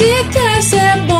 podcast 0.00 0.76
é 0.76 0.96
bom 1.02 1.19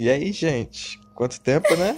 E 0.00 0.08
aí, 0.08 0.32
gente? 0.32 0.98
Quanto 1.14 1.40
tempo, 1.40 1.68
né? 1.76 1.94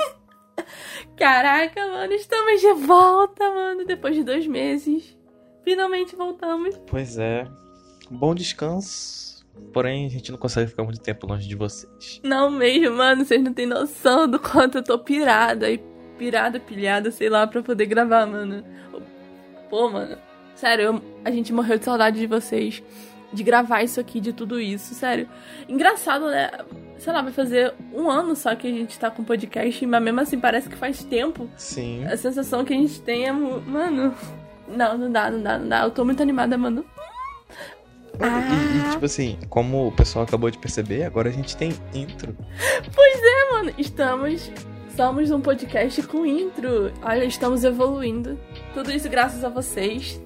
Caraca, 1.16 1.86
mano, 1.88 2.12
estamos 2.12 2.60
de 2.60 2.72
volta, 2.84 3.48
mano, 3.50 3.84
depois 3.86 4.14
de 4.16 4.24
dois 4.24 4.46
meses. 4.46 5.16
Finalmente 5.64 6.16
voltamos. 6.16 6.78
pois 6.86 7.16
é. 7.18 7.46
Bom 8.10 8.34
descanso. 8.34 9.46
Porém, 9.72 10.06
a 10.06 10.08
gente 10.08 10.32
não 10.32 10.38
consegue 10.38 10.68
ficar 10.70 10.82
muito 10.82 11.00
tempo 11.00 11.26
longe 11.26 11.46
de 11.46 11.54
vocês. 11.54 12.20
Não 12.24 12.50
mesmo, 12.50 12.96
mano, 12.96 13.24
vocês 13.24 13.40
não 13.42 13.52
têm 13.54 13.66
noção 13.66 14.26
do 14.26 14.40
quanto 14.40 14.78
eu 14.78 14.82
tô 14.82 14.98
pirada 14.98 15.70
e 15.70 15.78
pirada, 16.18 16.58
pilhada, 16.58 17.10
sei 17.10 17.28
lá, 17.28 17.46
pra 17.46 17.62
poder 17.62 17.86
gravar, 17.86 18.26
mano. 18.26 18.64
Pô, 19.70 19.88
mano, 19.90 20.18
sério, 20.56 20.84
eu- 20.86 21.02
a 21.24 21.30
gente 21.30 21.52
morreu 21.52 21.78
de 21.78 21.84
saudade 21.84 22.18
de 22.18 22.26
vocês, 22.26 22.82
de 23.32 23.42
gravar 23.42 23.82
isso 23.82 23.98
aqui, 24.00 24.20
de 24.20 24.32
tudo 24.32 24.60
isso, 24.60 24.94
sério. 24.94 25.28
Engraçado, 25.68 26.26
né? 26.26 26.50
Sei 26.98 27.12
lá, 27.12 27.22
vai 27.22 27.32
fazer 27.32 27.74
um 27.92 28.10
ano 28.10 28.36
só 28.36 28.54
que 28.54 28.66
a 28.66 28.70
gente 28.70 28.98
tá 28.98 29.10
com 29.10 29.24
podcast, 29.24 29.86
mas 29.86 30.02
mesmo 30.02 30.20
assim 30.20 30.38
parece 30.38 30.68
que 30.68 30.76
faz 30.76 31.02
tempo. 31.02 31.48
Sim. 31.56 32.04
A 32.06 32.16
sensação 32.16 32.64
que 32.64 32.72
a 32.72 32.76
gente 32.76 33.00
tem 33.00 33.26
é, 33.26 33.32
mano. 33.32 34.14
Não, 34.68 34.96
não 34.96 35.10
dá, 35.10 35.30
não 35.30 35.42
dá, 35.42 35.58
não 35.58 35.68
dá. 35.68 35.82
Eu 35.84 35.90
tô 35.90 36.04
muito 36.04 36.22
animada, 36.22 36.56
mano. 36.56 36.84
E, 38.20 38.88
e, 38.88 38.90
tipo 38.92 39.04
assim, 39.04 39.38
como 39.48 39.88
o 39.88 39.92
pessoal 39.92 40.24
acabou 40.24 40.50
de 40.50 40.58
perceber, 40.58 41.04
agora 41.04 41.28
a 41.28 41.32
gente 41.32 41.56
tem 41.56 41.72
intro. 41.94 42.36
Mano, 43.62 43.74
estamos. 43.78 44.50
Somos 44.96 45.30
um 45.30 45.40
podcast 45.40 46.02
com 46.02 46.26
intro. 46.26 46.92
Olha, 47.00 47.24
estamos 47.24 47.62
evoluindo. 47.62 48.36
Tudo 48.74 48.90
isso 48.90 49.08
graças 49.08 49.44
a 49.44 49.48
vocês. 49.48 50.20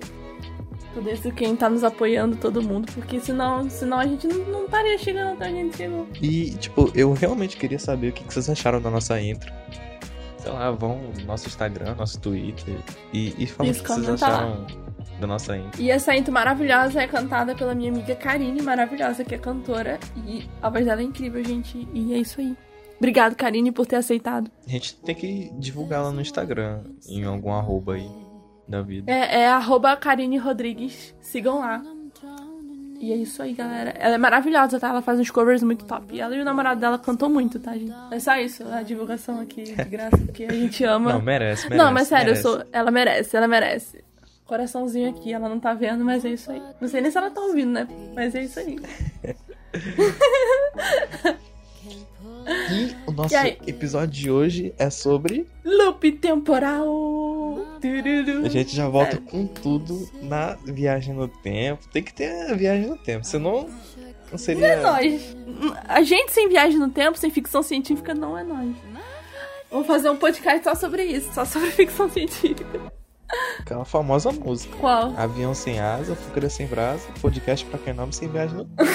Isso 1.01 1.33
quem 1.33 1.57
tá 1.57 1.69
nos 1.69 1.85
apoiando, 1.85 2.37
todo 2.37 2.63
mundo. 2.63 2.91
Porque 2.93 3.21
senão, 3.21 3.69
senão 3.69 3.99
a 3.99 4.07
gente 4.07 4.27
não, 4.27 4.39
não 4.47 4.65
estaria 4.65 4.99
chegando 4.99 5.35
até 5.35 5.49
onde 5.49 5.59
a 5.59 5.63
gente 5.63 5.77
chegou. 5.77 6.07
E, 6.21 6.51
tipo, 6.53 6.91
eu 6.95 7.13
realmente 7.13 7.57
queria 7.57 7.79
saber 7.79 8.09
o 8.09 8.13
que 8.13 8.25
que 8.25 8.33
vocês 8.33 8.49
acharam 8.49 8.81
da 8.81 8.91
nossa 8.91 9.21
intro. 9.21 9.53
Sei 10.39 10.51
lá, 10.51 10.71
vão 10.71 11.01
no 11.19 11.25
nosso 11.25 11.49
Instagram, 11.49 11.95
nosso 11.95 12.21
Twitter 12.21 12.77
e, 13.13 13.35
e 13.37 13.47
falam 13.47 13.73
o 13.73 13.75
que 13.75 13.89
vocês 13.89 14.21
lá. 14.21 14.29
acharam 14.29 14.67
da 15.21 15.27
nossa 15.27 15.57
intro. 15.57 15.81
E 15.81 15.91
essa 15.91 16.15
intro 16.15 16.33
maravilhosa 16.33 17.03
é 17.03 17.07
cantada 17.07 17.55
pela 17.55 17.75
minha 17.75 17.91
amiga 17.91 18.15
Karine, 18.15 18.63
maravilhosa, 18.63 19.25
que 19.25 19.35
é 19.35 19.39
cantora. 19.39 19.99
E 20.27 20.49
a 20.63 20.69
voz 20.69 20.85
dela 20.85 21.01
é 21.01 21.05
incrível, 21.05 21.43
gente. 21.45 21.89
E 21.93 22.15
é 22.15 22.19
isso 22.19 22.41
aí. 22.41 22.57
Obrigado, 22.99 23.35
Karine, 23.35 23.73
por 23.73 23.87
ter 23.87 23.97
aceitado. 23.97 24.51
A 24.67 24.71
gente 24.71 24.97
tem 24.97 25.15
que 25.15 25.51
divulgar 25.59 26.03
lá 26.03 26.11
no 26.11 26.21
Instagram, 26.21 26.83
em 27.07 27.25
algum 27.25 27.53
arroba 27.53 27.95
aí 27.95 28.26
da 28.69 28.83
vida. 28.83 29.11
É, 29.11 29.43
é 29.43 29.49
arroba 29.49 29.97
Karine 29.97 30.39
Rodrigues. 30.39 31.15
Sigam 31.21 31.61
lá. 31.61 31.83
E 32.99 33.13
é 33.13 33.17
isso 33.17 33.43
aí, 33.43 33.53
galera. 33.53 33.91
Ela 33.99 34.15
é 34.15 34.19
maravilhosa, 34.19 34.81
tá? 34.81 34.89
Ela 34.89 35.03
faz 35.03 35.21
uns 35.21 35.31
covers 35.31 35.63
muito 35.63 35.85
top. 35.85 36.15
E 36.15 36.21
ela 36.21 36.35
e 36.35 36.41
o 36.41 36.45
namorado 36.45 36.81
dela 36.81 36.99
cantou 36.99 37.29
muito, 37.29 37.61
tá, 37.61 37.75
gente? 37.75 37.93
É 38.11 38.19
só 38.19 38.37
isso, 38.39 38.67
a 38.69 38.83
divulgação 38.83 39.39
aqui 39.41 39.65
de 39.65 39.75
graça, 39.85 40.17
porque 40.17 40.45
a 40.45 40.53
gente 40.53 40.83
ama. 40.85 41.13
Não, 41.13 41.23
merece, 41.23 41.69
merece. 41.69 41.85
Não, 41.85 41.93
mas 41.93 42.09
sério, 42.09 42.27
merece. 42.27 42.47
eu 42.47 42.53
sou. 42.53 42.65
Ela 42.73 42.91
merece, 42.91 43.37
ela 43.37 43.47
merece. 43.47 44.03
Coraçãozinho 44.47 45.11
aqui, 45.11 45.33
ela 45.33 45.49
não 45.49 45.61
tá 45.61 45.75
vendo, 45.75 46.05
mas 46.05 46.25
é 46.25 46.31
isso 46.31 46.51
aí. 46.51 46.63
Não 46.81 46.89
sei 46.89 47.01
nem 47.01 47.11
se 47.11 47.19
ela 47.19 47.31
tá 47.31 47.41
ouvindo, 47.41 47.73
né? 47.73 47.87
Mas 48.15 48.35
é 48.35 48.45
isso 48.45 48.61
aí. 48.61 48.79
E 52.71 52.95
o 53.07 53.13
nosso 53.13 53.35
E 53.35 53.59
episódio 53.67 54.09
de 54.09 54.31
hoje 54.31 54.75
é 54.79 54.89
sobre. 54.89 55.47
Loop 55.65 56.13
temporal. 56.13 56.87
A 58.45 58.49
gente 58.49 58.75
já 58.75 58.89
volta 58.89 59.19
com 59.19 59.47
tudo 59.47 60.09
na 60.23 60.57
viagem 60.65 61.15
no 61.15 61.29
tempo. 61.29 61.87
Tem 61.89 62.03
que 62.03 62.13
ter 62.13 62.51
a 62.51 62.55
viagem 62.55 62.89
no 62.89 62.97
tempo, 62.97 63.25
senão 63.25 63.69
não 64.31 64.39
seria. 64.39 64.67
É 64.67 64.81
nós. 64.81 65.37
A 65.87 66.03
gente 66.03 66.33
sem 66.33 66.49
viagem 66.49 66.79
no 66.79 66.91
tempo, 66.91 67.19
sem 67.19 67.31
ficção 67.31 67.63
científica, 67.63 68.15
não 68.15 68.37
é 68.37 68.43
nós. 68.43 68.75
Vamos 69.71 69.87
fazer 69.87 70.11
um 70.11 70.17
podcast 70.17 70.65
só 70.65 70.75
sobre 70.75 71.05
isso, 71.05 71.33
só 71.33 71.45
sobre 71.45 71.71
ficção 71.73 72.09
científica. 72.09 72.81
Aquela 73.59 73.85
famosa 73.85 74.31
música. 74.31 74.77
Qual? 74.77 75.13
Avião 75.17 75.53
sem 75.53 75.81
asa, 75.81 76.15
fogueira 76.15 76.49
sem 76.49 76.67
brasa, 76.67 77.07
podcast 77.21 77.67
pra 77.67 77.79
quem 77.79 77.93
nome 77.93 78.13
sem 78.13 78.29
viagem 78.29 78.57
no 78.57 78.65
tempo. 78.65 78.93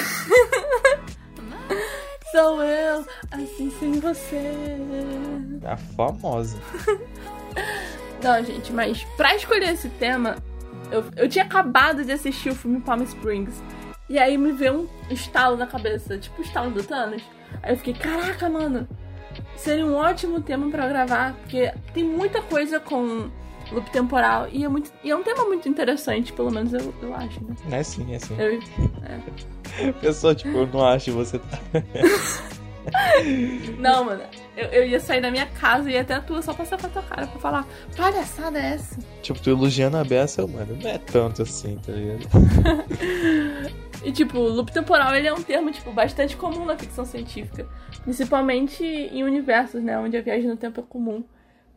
Sou 2.32 2.62
eu, 2.62 3.04
assim 3.30 3.70
sem 3.78 4.00
você. 4.00 4.54
A 5.64 5.76
famosa. 5.76 6.56
Não, 8.22 8.44
gente, 8.44 8.72
mas 8.72 9.02
pra 9.16 9.34
escolher 9.34 9.72
esse 9.72 9.88
tema, 9.88 10.36
eu, 10.90 11.04
eu 11.16 11.28
tinha 11.28 11.44
acabado 11.44 12.04
de 12.04 12.12
assistir 12.12 12.50
o 12.50 12.54
filme 12.54 12.80
Palm 12.80 13.02
Springs. 13.02 13.62
E 14.08 14.18
aí 14.18 14.36
me 14.36 14.52
veio 14.52 14.80
um 14.80 15.12
estalo 15.12 15.56
na 15.56 15.66
cabeça, 15.66 16.18
tipo 16.18 16.40
o 16.40 16.44
estalo 16.44 16.70
do 16.70 16.82
Thanos. 16.82 17.22
Aí 17.62 17.72
eu 17.72 17.76
fiquei, 17.76 17.94
caraca, 17.94 18.48
mano, 18.48 18.86
seria 19.56 19.86
um 19.86 19.94
ótimo 19.94 20.40
tema 20.40 20.70
pra 20.70 20.84
eu 20.84 20.90
gravar, 20.90 21.34
porque 21.34 21.72
tem 21.94 22.04
muita 22.04 22.42
coisa 22.42 22.78
com 22.78 23.30
loop 23.70 23.90
temporal 23.90 24.48
e 24.50 24.64
é, 24.64 24.68
muito, 24.68 24.92
e 25.02 25.10
é 25.10 25.16
um 25.16 25.22
tema 25.22 25.44
muito 25.44 25.68
interessante, 25.68 26.32
pelo 26.32 26.50
menos 26.50 26.74
eu, 26.74 26.92
eu 27.00 27.14
acho, 27.14 27.42
né? 27.44 27.54
É 27.70 27.82
sim, 27.82 28.14
é 28.14 28.18
sim. 28.18 28.36
Eu, 28.38 29.92
Pessoa, 30.00 30.34
tipo, 30.34 30.58
eu 30.58 30.66
não 30.66 30.84
acho 30.84 31.06
que 31.06 31.10
você 31.12 31.38
tá. 31.38 31.58
não, 33.78 34.04
mano, 34.04 34.22
eu, 34.56 34.66
eu 34.68 34.86
ia 34.86 35.00
sair 35.00 35.20
da 35.20 35.30
minha 35.30 35.46
casa 35.46 35.90
e 35.90 35.94
ia 35.94 36.02
até 36.02 36.14
a 36.14 36.20
tua 36.20 36.42
só 36.42 36.52
passar 36.52 36.76
pra 36.76 36.88
tua 36.88 37.02
cara 37.02 37.26
pra 37.26 37.40
falar, 37.40 37.66
palhaçada 37.96 38.58
é 38.58 38.74
essa? 38.74 38.98
Tipo, 39.22 39.40
tu 39.40 39.50
elogiando 39.50 39.96
a 39.96 40.04
Bessa, 40.04 40.46
mano, 40.46 40.76
não 40.80 40.90
é 40.90 40.98
tanto 40.98 41.42
assim, 41.42 41.78
tá 41.78 41.92
ligado? 41.92 42.28
E, 44.04 44.10
tipo, 44.10 44.36
loop 44.38 44.72
temporal, 44.72 45.14
ele 45.14 45.28
é 45.28 45.32
um 45.32 45.42
termo, 45.42 45.70
tipo, 45.70 45.92
bastante 45.92 46.36
comum 46.36 46.64
na 46.64 46.76
ficção 46.76 47.04
científica. 47.04 47.68
Principalmente 48.02 48.84
em 48.84 49.22
universos, 49.22 49.80
né? 49.80 49.96
Onde 49.96 50.16
a 50.16 50.20
viagem 50.20 50.48
no 50.48 50.56
tempo 50.56 50.80
é 50.80 50.82
comum. 50.82 51.22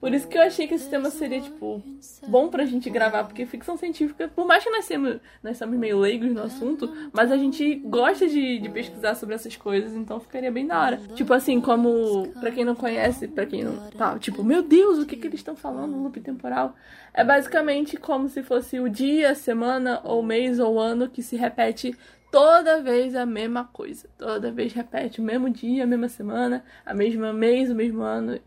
Por 0.06 0.14
isso 0.14 0.28
que 0.28 0.38
eu 0.38 0.44
achei 0.44 0.68
que 0.68 0.76
esse 0.76 0.88
tema 0.88 1.10
seria, 1.10 1.42
tipo, 1.42 1.82
bom 2.28 2.48
pra 2.48 2.64
gente 2.64 2.92
gravar. 2.92 3.24
Porque 3.24 3.44
ficção 3.44 3.76
científica, 3.76 4.28
por 4.28 4.46
mais 4.46 4.64
que 4.64 4.70
nós, 4.70 4.86
semos, 4.86 5.18
nós 5.42 5.58
somos 5.58 5.80
meio 5.80 5.98
leigos 5.98 6.32
no 6.32 6.44
assunto, 6.44 6.88
mas 7.12 7.32
a 7.32 7.38
gente 7.38 7.74
gosta 7.78 8.28
de, 8.28 8.60
de 8.60 8.70
pesquisar 8.70 9.16
sobre 9.16 9.34
essas 9.34 9.58
coisas, 9.58 9.96
então 9.96 10.20
ficaria 10.20 10.52
bem 10.52 10.68
da 10.68 10.80
hora. 10.80 10.98
Tipo 11.16 11.34
assim, 11.34 11.60
como, 11.60 12.28
pra 12.40 12.52
quem 12.52 12.64
não 12.64 12.76
conhece, 12.76 13.28
pra 13.28 13.48
quem 13.48 13.64
não... 13.64 13.90
Tá, 13.98 14.20
tipo, 14.20 14.44
meu 14.44 14.62
Deus, 14.62 15.00
o 15.00 15.08
que 15.08 15.16
que 15.16 15.26
eles 15.26 15.40
estão 15.40 15.56
falando 15.56 15.94
no 15.94 16.04
loop 16.04 16.20
temporal? 16.22 16.76
É 17.12 17.24
basicamente 17.24 17.98
como 17.98 18.30
se 18.30 18.44
fosse 18.44 18.80
o 18.80 18.88
dia, 18.88 19.34
semana, 19.34 20.02
ou 20.04 20.22
mês, 20.22 20.60
ou 20.60 20.80
ano 20.80 21.10
que 21.10 21.24
se 21.24 21.36
repete 21.36 21.98
toda 22.32 22.80
vez 22.80 23.16
a 23.16 23.26
mesma 23.26 23.64
coisa. 23.64 24.08
Toda 24.20 24.52
vez 24.52 24.72
repete 24.72 25.20
o 25.20 25.24
mesmo 25.24 25.50
dia, 25.50 25.84
a 25.84 25.88
mesma 25.88 26.10
semana, 26.10 26.64
a 26.86 26.94
mesma 26.94 27.34
mês, 27.34 27.72
o 27.72 27.76
mesmo 27.76 28.04
ano. 28.04 28.40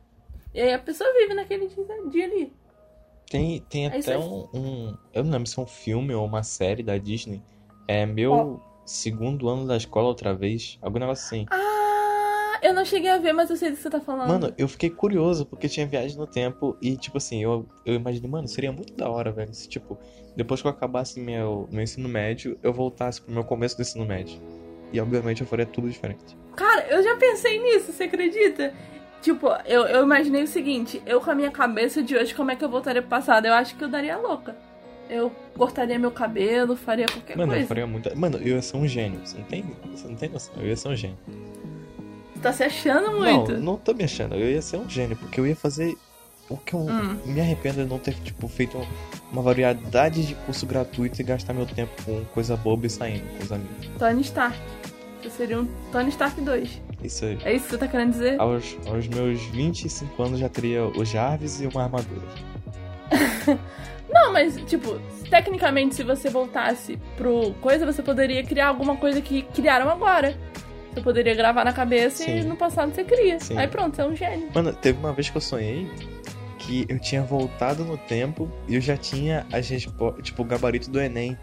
E 0.58 0.60
aí 0.60 0.72
a 0.72 0.78
pessoa 0.80 1.08
vive 1.12 1.34
naquele 1.34 1.68
dia, 2.10 2.24
ali. 2.24 2.52
Tem, 3.30 3.60
tem 3.70 3.84
É 3.86 3.96
até 3.96 4.18
um, 4.18 4.48
um- 4.52 4.98
Eu 5.14 5.22
não 5.22 5.30
lembro 5.30 5.48
se 5.48 5.56
é 5.56 5.62
um 5.62 5.66
filme 5.68 6.12
ou 6.12 6.26
uma 6.26 6.42
série 6.42 6.82
da 6.82 6.98
Disney. 6.98 7.40
É 7.86 8.04
meu 8.04 8.30
Qual? 8.32 8.82
segundo 8.84 9.48
ano 9.48 9.68
da 9.68 9.76
escola 9.76 10.08
outra 10.08 10.34
vez. 10.34 10.76
Algum 10.82 10.98
negócio 10.98 11.24
assim. 11.24 11.46
Ah, 11.48 12.58
eu 12.60 12.74
não 12.74 12.84
cheguei 12.84 13.08
a 13.08 13.18
ver, 13.18 13.32
mas 13.32 13.48
eu 13.50 13.56
sei 13.56 13.70
do 13.70 13.76
que 13.76 13.82
você 13.82 13.88
tá 13.88 14.00
falando. 14.00 14.26
Mano, 14.26 14.52
eu 14.58 14.66
fiquei 14.66 14.90
curioso 14.90 15.46
porque 15.46 15.68
tinha 15.68 15.86
viagem 15.86 16.18
no 16.18 16.26
tempo 16.26 16.76
e, 16.82 16.96
tipo 16.96 17.18
assim, 17.18 17.40
eu, 17.40 17.64
eu 17.86 17.94
imaginei, 17.94 18.28
mano, 18.28 18.48
seria 18.48 18.72
muito 18.72 18.94
da 18.94 19.08
hora, 19.08 19.30
velho. 19.30 19.54
Se, 19.54 19.68
tipo, 19.68 19.96
depois 20.34 20.60
que 20.60 20.66
eu 20.66 20.72
acabasse 20.72 21.20
meu, 21.20 21.68
meu 21.70 21.82
ensino 21.84 22.08
médio, 22.08 22.58
eu 22.64 22.72
voltasse 22.72 23.22
pro 23.22 23.32
meu 23.32 23.44
começo 23.44 23.76
do 23.76 23.82
ensino 23.82 24.04
médio. 24.04 24.40
E, 24.92 25.00
obviamente, 25.00 25.40
eu 25.42 25.46
faria 25.46 25.66
tudo 25.66 25.88
diferente. 25.88 26.36
Cara, 26.56 26.84
eu 26.88 27.00
já 27.00 27.16
pensei 27.16 27.62
nisso, 27.62 27.92
você 27.92 28.02
acredita? 28.02 28.74
Tipo, 29.22 29.48
eu, 29.66 29.82
eu 29.86 30.02
imaginei 30.04 30.42
o 30.44 30.46
seguinte, 30.46 31.02
eu 31.04 31.20
com 31.20 31.30
a 31.30 31.34
minha 31.34 31.50
cabeça 31.50 32.02
de 32.02 32.16
hoje, 32.16 32.34
como 32.34 32.50
é 32.50 32.56
que 32.56 32.64
eu 32.64 32.68
voltaria 32.68 33.02
pro 33.02 33.10
passado? 33.10 33.46
Eu 33.46 33.54
acho 33.54 33.74
que 33.76 33.82
eu 33.82 33.88
daria 33.88 34.16
louca. 34.16 34.56
Eu 35.10 35.32
cortaria 35.56 35.98
meu 35.98 36.10
cabelo, 36.10 36.76
faria 36.76 37.06
qualquer 37.06 37.36
Mano, 37.36 37.52
eu 37.52 37.56
coisa. 37.56 37.68
faria 37.68 37.86
muito. 37.86 38.16
Mano, 38.16 38.36
eu 38.38 38.56
ia 38.56 38.62
ser 38.62 38.76
um 38.76 38.86
gênio. 38.86 39.20
Você 39.24 39.36
não 39.38 39.44
tem, 39.44 39.64
você 39.90 40.06
não 40.06 40.14
tem 40.16 40.28
noção. 40.28 40.54
Eu 40.58 40.66
ia 40.68 40.76
ser 40.76 40.88
um 40.88 40.96
gênio. 40.96 41.16
Você 42.34 42.40
tá 42.42 42.52
se 42.52 42.62
achando 42.62 43.10
muito. 43.18 43.52
Não, 43.54 43.60
não 43.60 43.76
tô 43.76 43.92
me 43.94 44.04
achando. 44.04 44.34
Eu 44.34 44.50
ia 44.50 44.62
ser 44.62 44.76
um 44.76 44.88
gênio, 44.88 45.16
porque 45.16 45.40
eu 45.40 45.46
ia 45.46 45.56
fazer 45.56 45.96
o 46.48 46.56
que 46.56 46.74
eu 46.74 46.80
Hum. 46.80 47.16
me 47.26 47.40
arrependo 47.40 47.82
de 47.82 47.88
não 47.88 47.98
ter, 47.98 48.14
tipo, 48.14 48.46
feito 48.48 48.78
uma 49.32 49.42
variedade 49.42 50.24
de 50.26 50.34
curso 50.34 50.64
gratuito 50.66 51.20
e 51.20 51.24
gastar 51.24 51.52
meu 51.54 51.66
tempo 51.66 51.90
com 52.04 52.24
coisa 52.26 52.56
boba 52.56 52.86
e 52.86 52.90
saindo 52.90 53.26
com 53.36 53.44
os 53.44 53.50
amigos. 53.52 53.88
Tony 53.98 54.20
Stark. 54.20 54.56
Você 55.22 55.30
seria 55.30 55.58
um 55.60 55.66
Tony 55.90 56.10
Stark 56.10 56.40
2. 56.40 56.80
Isso 57.02 57.24
aí. 57.24 57.38
É 57.44 57.52
isso 57.54 57.64
que 57.66 57.70
você 57.72 57.78
tá 57.78 57.88
querendo 57.88 58.10
dizer? 58.10 58.40
Aos, 58.40 58.76
aos 58.86 59.06
meus 59.08 59.40
25 59.46 60.22
anos 60.22 60.38
já 60.40 60.48
teria 60.48 60.84
o 60.84 61.04
Jarvis 61.04 61.60
e 61.60 61.66
uma 61.66 61.84
armadura. 61.84 62.26
Não, 64.10 64.32
mas, 64.32 64.56
tipo, 64.66 64.98
tecnicamente, 65.30 65.94
se 65.94 66.02
você 66.02 66.28
voltasse 66.30 66.98
pro 67.16 67.52
coisa, 67.60 67.84
você 67.84 68.02
poderia 68.02 68.42
criar 68.42 68.68
alguma 68.68 68.96
coisa 68.96 69.20
que 69.20 69.42
criaram 69.42 69.88
agora. 69.90 70.36
Você 70.92 71.02
poderia 71.02 71.34
gravar 71.34 71.64
na 71.64 71.72
cabeça 71.72 72.22
e 72.28 72.42
Sim. 72.42 72.48
no 72.48 72.56
passado 72.56 72.92
você 72.94 73.04
cria. 73.04 73.38
Sim. 73.38 73.56
Aí 73.58 73.68
pronto, 73.68 73.94
você 73.94 74.02
é 74.02 74.06
um 74.06 74.16
gênio. 74.16 74.48
Mano, 74.54 74.72
teve 74.72 74.98
uma 74.98 75.12
vez 75.12 75.28
que 75.30 75.36
eu 75.36 75.40
sonhei 75.40 75.88
que 76.58 76.84
eu 76.88 76.98
tinha 76.98 77.22
voltado 77.22 77.84
no 77.84 77.96
tempo 77.96 78.50
e 78.66 78.74
eu 78.74 78.80
já 78.80 78.96
tinha 78.96 79.46
as 79.52 79.68
respo- 79.68 80.12
tipo, 80.22 80.42
o 80.42 80.44
gabarito 80.44 80.90
do 80.90 81.00
Enem. 81.00 81.38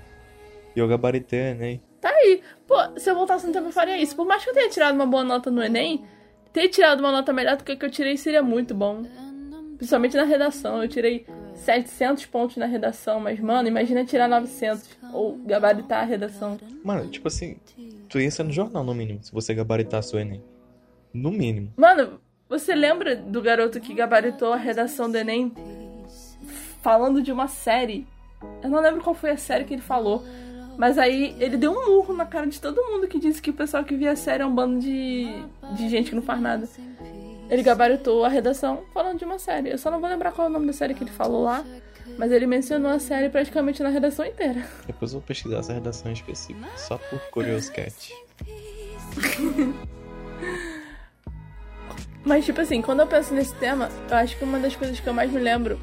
E 0.76 0.80
eu 0.80 0.88
gabaritei 0.88 1.40
o 1.40 1.46
Enem. 1.52 1.82
Tá 2.06 2.12
aí. 2.12 2.40
Pô, 2.68 2.76
se 3.00 3.10
eu 3.10 3.16
voltasse 3.16 3.48
no 3.48 3.52
tempo, 3.52 3.70
eu 3.70 3.72
faria 3.72 3.98
isso. 3.98 4.16
Por 4.16 4.28
mais 4.28 4.44
que 4.44 4.52
eu 4.52 4.54
tenha 4.54 4.70
tirado 4.70 4.94
uma 4.94 5.08
boa 5.08 5.24
nota 5.24 5.50
no 5.50 5.64
Enem, 5.64 6.06
ter 6.54 6.70
tirado 6.70 7.00
uma 7.00 7.12
nota 7.12 7.34
melhor 7.34 7.58
do 7.58 7.64
que 7.64 7.72
a 7.72 7.76
que 7.76 7.84
eu 7.84 7.90
tirei 7.90 8.16
seria 8.16 8.44
muito 8.44 8.76
bom. 8.76 9.02
Principalmente 9.76 10.16
na 10.16 10.24
redação. 10.24 10.84
Eu 10.84 10.88
tirei 10.88 11.26
700 11.56 12.28
pontos 12.28 12.58
na 12.58 12.68
redação, 12.68 13.20
mas, 13.20 13.40
mano, 13.40 13.68
imagina 13.68 14.06
tirar 14.06 14.28
900 14.28 14.88
ou 15.14 15.36
gabaritar 15.48 16.04
a 16.04 16.06
redação. 16.06 16.60
Mano, 16.84 17.10
tipo 17.10 17.28
assim, 17.28 17.58
tu 18.08 18.20
ia 18.20 18.30
ser 18.30 18.44
no 18.44 18.52
jornal 18.52 18.84
no 18.84 18.94
mínimo, 18.94 19.24
se 19.24 19.32
você 19.32 19.56
gabaritasse 19.56 20.16
o 20.16 20.20
Enem. 20.20 20.44
No 21.12 21.32
mínimo. 21.32 21.74
Mano, 21.76 22.22
você 22.48 22.76
lembra 22.76 23.16
do 23.16 23.42
garoto 23.42 23.82
que 23.82 23.96
gabaritou 23.96 24.54
a 24.54 24.58
redação 24.58 25.10
do 25.10 25.18
Enem 25.18 25.52
falando 26.84 27.20
de 27.24 27.32
uma 27.32 27.48
série? 27.48 28.06
Eu 28.62 28.70
não 28.70 28.80
lembro 28.80 29.02
qual 29.02 29.16
foi 29.16 29.32
a 29.32 29.38
série 29.38 29.64
que 29.64 29.74
ele 29.74 29.82
falou. 29.82 30.24
Mas 30.78 30.98
aí 30.98 31.36
ele 31.40 31.58
deu 31.58 31.72
um 31.72 31.88
murro 31.88 32.14
na 32.14 32.26
cara 32.26 32.48
de 32.48 32.60
todo 32.60 32.82
mundo 32.84 33.08
que 33.08 33.20
disse 33.20 33.42
que 33.42 33.50
o 33.50 33.54
pessoal 33.54 33.84
que 33.84 33.96
via 33.96 34.12
a 34.12 34.16
série 34.16 34.44
é 34.44 34.46
um 34.46 34.54
bando 34.54 34.80
de, 34.80 35.28
de 35.74 35.90
gente 35.90 36.10
que 36.10 36.16
não 36.16 36.22
faz 36.22 36.42
nada. 36.42 36.68
Ele 37.50 37.64
gabaritou 37.64 38.26
a 38.26 38.30
redação 38.30 38.84
falando 38.94 39.20
de 39.20 39.26
uma 39.26 39.40
série. 39.40 39.70
Eu 39.70 39.78
só 39.78 39.90
não 39.92 40.00
vou 40.00 40.10
lembrar 40.10 40.32
qual 40.32 40.48
é 40.48 40.50
o 40.50 40.54
nome 40.54 40.68
da 40.68 40.74
série 40.74 40.94
que 40.94 41.04
ele 41.04 41.12
falou 41.12 41.44
lá. 41.44 41.64
Mas 42.18 42.32
ele 42.32 42.46
mencionou 42.46 42.92
a 42.92 43.00
série 43.00 43.30
praticamente 43.30 43.82
na 43.82 43.90
redação 43.90 44.26
inteira. 44.26 44.66
Depois 44.86 45.12
eu 45.12 45.20
vou 45.20 45.28
pesquisar 45.28 45.58
essa 45.58 45.74
redação 45.74 46.12
específica, 46.12 46.68
só 46.78 46.98
por 46.98 47.20
curiosquete. 47.32 48.14
Mas, 52.24 52.46
tipo 52.46 52.60
assim, 52.62 52.82
quando 52.82 53.02
eu 53.02 53.08
penso 53.08 53.34
nesse 53.34 53.54
tema, 53.56 53.90
eu 54.10 54.18
acho 54.18 54.38
que 54.38 54.44
uma 54.44 54.60
das 54.60 54.76
coisas 54.76 55.00
que 55.00 55.08
eu 55.08 55.14
mais 55.14 55.32
me 55.32 55.40
lembro 55.40 55.80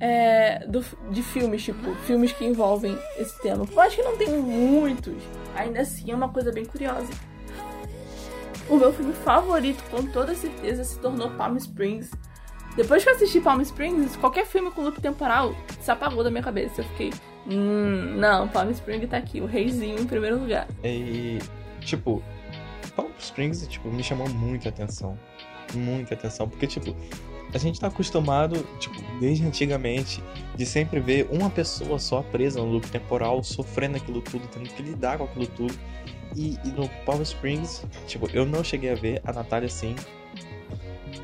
é 0.00 0.66
do, 0.66 0.84
de 1.10 1.22
filmes, 1.22 1.62
tipo, 1.62 1.94
filmes 2.06 2.32
que 2.32 2.44
envolvem 2.44 2.98
esse 3.18 3.40
tema. 3.40 3.66
Eu 3.70 3.80
acho 3.80 3.96
que 3.96 4.02
não 4.02 4.16
tem 4.16 4.28
muitos. 4.28 5.22
Ainda 5.54 5.80
assim, 5.80 6.10
é 6.10 6.14
uma 6.14 6.28
coisa 6.28 6.52
bem 6.52 6.64
curiosa. 6.64 7.12
O 8.68 8.76
meu 8.76 8.92
filme 8.92 9.12
favorito, 9.12 9.82
com 9.90 10.04
toda 10.06 10.34
certeza, 10.34 10.82
se 10.82 10.98
tornou 10.98 11.30
Palm 11.30 11.56
Springs. 11.56 12.10
Depois 12.74 13.02
que 13.02 13.08
eu 13.08 13.14
assisti 13.14 13.40
Palm 13.40 13.60
Springs, 13.62 14.16
qualquer 14.16 14.44
filme 14.44 14.70
com 14.70 14.82
loop 14.82 15.00
temporal 15.00 15.54
se 15.80 15.90
apagou 15.90 16.22
da 16.22 16.30
minha 16.30 16.42
cabeça. 16.42 16.80
Eu 16.80 16.84
fiquei, 16.84 17.12
hum, 17.46 18.16
não, 18.16 18.48
Palm 18.48 18.70
Springs 18.70 19.08
tá 19.08 19.16
aqui, 19.16 19.40
o 19.40 19.46
reizinho 19.46 19.98
em 19.98 20.06
primeiro 20.06 20.38
lugar. 20.38 20.66
E, 20.84 21.38
tipo, 21.80 22.22
Palm 22.94 23.08
Springs, 23.18 23.66
tipo, 23.68 23.88
me 23.88 24.02
chamou 24.02 24.28
muita 24.28 24.68
atenção. 24.68 25.18
Muita 25.74 26.14
atenção. 26.14 26.48
Porque, 26.48 26.66
tipo, 26.66 26.94
a 27.56 27.58
gente 27.58 27.80
tá 27.80 27.86
acostumado, 27.86 28.66
tipo, 28.78 28.96
desde 29.18 29.44
antigamente, 29.44 30.22
de 30.54 30.66
sempre 30.66 31.00
ver 31.00 31.26
uma 31.30 31.48
pessoa 31.48 31.98
só 31.98 32.22
presa 32.22 32.60
no 32.60 32.66
loop 32.66 32.86
temporal, 32.90 33.42
sofrendo 33.42 33.96
aquilo 33.96 34.20
tudo, 34.20 34.46
tendo 34.48 34.68
que 34.68 34.82
lidar 34.82 35.16
com 35.18 35.24
aquilo 35.24 35.46
tudo. 35.46 35.74
E, 36.36 36.58
e 36.64 36.68
no 36.68 36.86
Palm 37.06 37.22
Springs, 37.22 37.82
tipo, 38.06 38.28
eu 38.32 38.44
não 38.44 38.62
cheguei 38.62 38.92
a 38.92 38.94
ver 38.94 39.22
a 39.24 39.32
Natália 39.32 39.66
assim. 39.66 39.96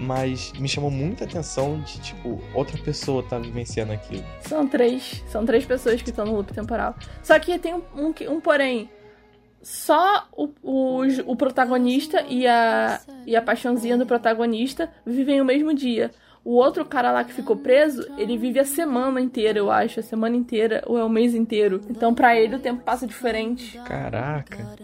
Mas 0.00 0.52
me 0.54 0.66
chamou 0.66 0.90
muita 0.90 1.24
atenção 1.24 1.80
de, 1.82 2.00
tipo, 2.00 2.40
outra 2.54 2.78
pessoa 2.78 3.22
tá 3.22 3.38
vivenciando 3.38 3.92
aquilo. 3.92 4.24
São 4.40 4.66
três. 4.66 5.22
São 5.28 5.44
três 5.44 5.66
pessoas 5.66 6.00
que 6.00 6.08
estão 6.08 6.24
no 6.24 6.34
loop 6.34 6.52
temporal. 6.52 6.96
Só 7.22 7.38
que 7.38 7.58
tem 7.58 7.74
um, 7.74 7.82
um, 7.94 8.14
um 8.30 8.40
porém. 8.40 8.90
Só 9.62 10.26
o, 10.32 10.50
o, 10.62 11.02
o 11.26 11.36
protagonista 11.36 12.24
e 12.28 12.46
a, 12.46 13.00
e 13.26 13.36
a 13.36 13.42
paixãozinha 13.42 13.96
do 13.96 14.06
protagonista 14.06 14.92
vivem 15.06 15.40
o 15.40 15.44
mesmo 15.44 15.72
dia. 15.72 16.10
O 16.44 16.54
outro 16.54 16.84
cara 16.84 17.12
lá 17.12 17.22
que 17.22 17.32
ficou 17.32 17.56
preso, 17.56 18.04
ele 18.18 18.36
vive 18.36 18.58
a 18.58 18.64
semana 18.64 19.20
inteira, 19.20 19.58
eu 19.58 19.70
acho. 19.70 20.00
A 20.00 20.02
semana 20.02 20.36
inteira 20.36 20.82
ou 20.86 20.98
é 20.98 21.04
o 21.04 21.08
mês 21.08 21.34
inteiro. 21.34 21.80
Então, 21.88 22.12
pra 22.12 22.36
ele, 22.36 22.56
o 22.56 22.58
tempo 22.58 22.82
passa 22.82 23.06
diferente. 23.06 23.78
Caraca, 23.86 24.76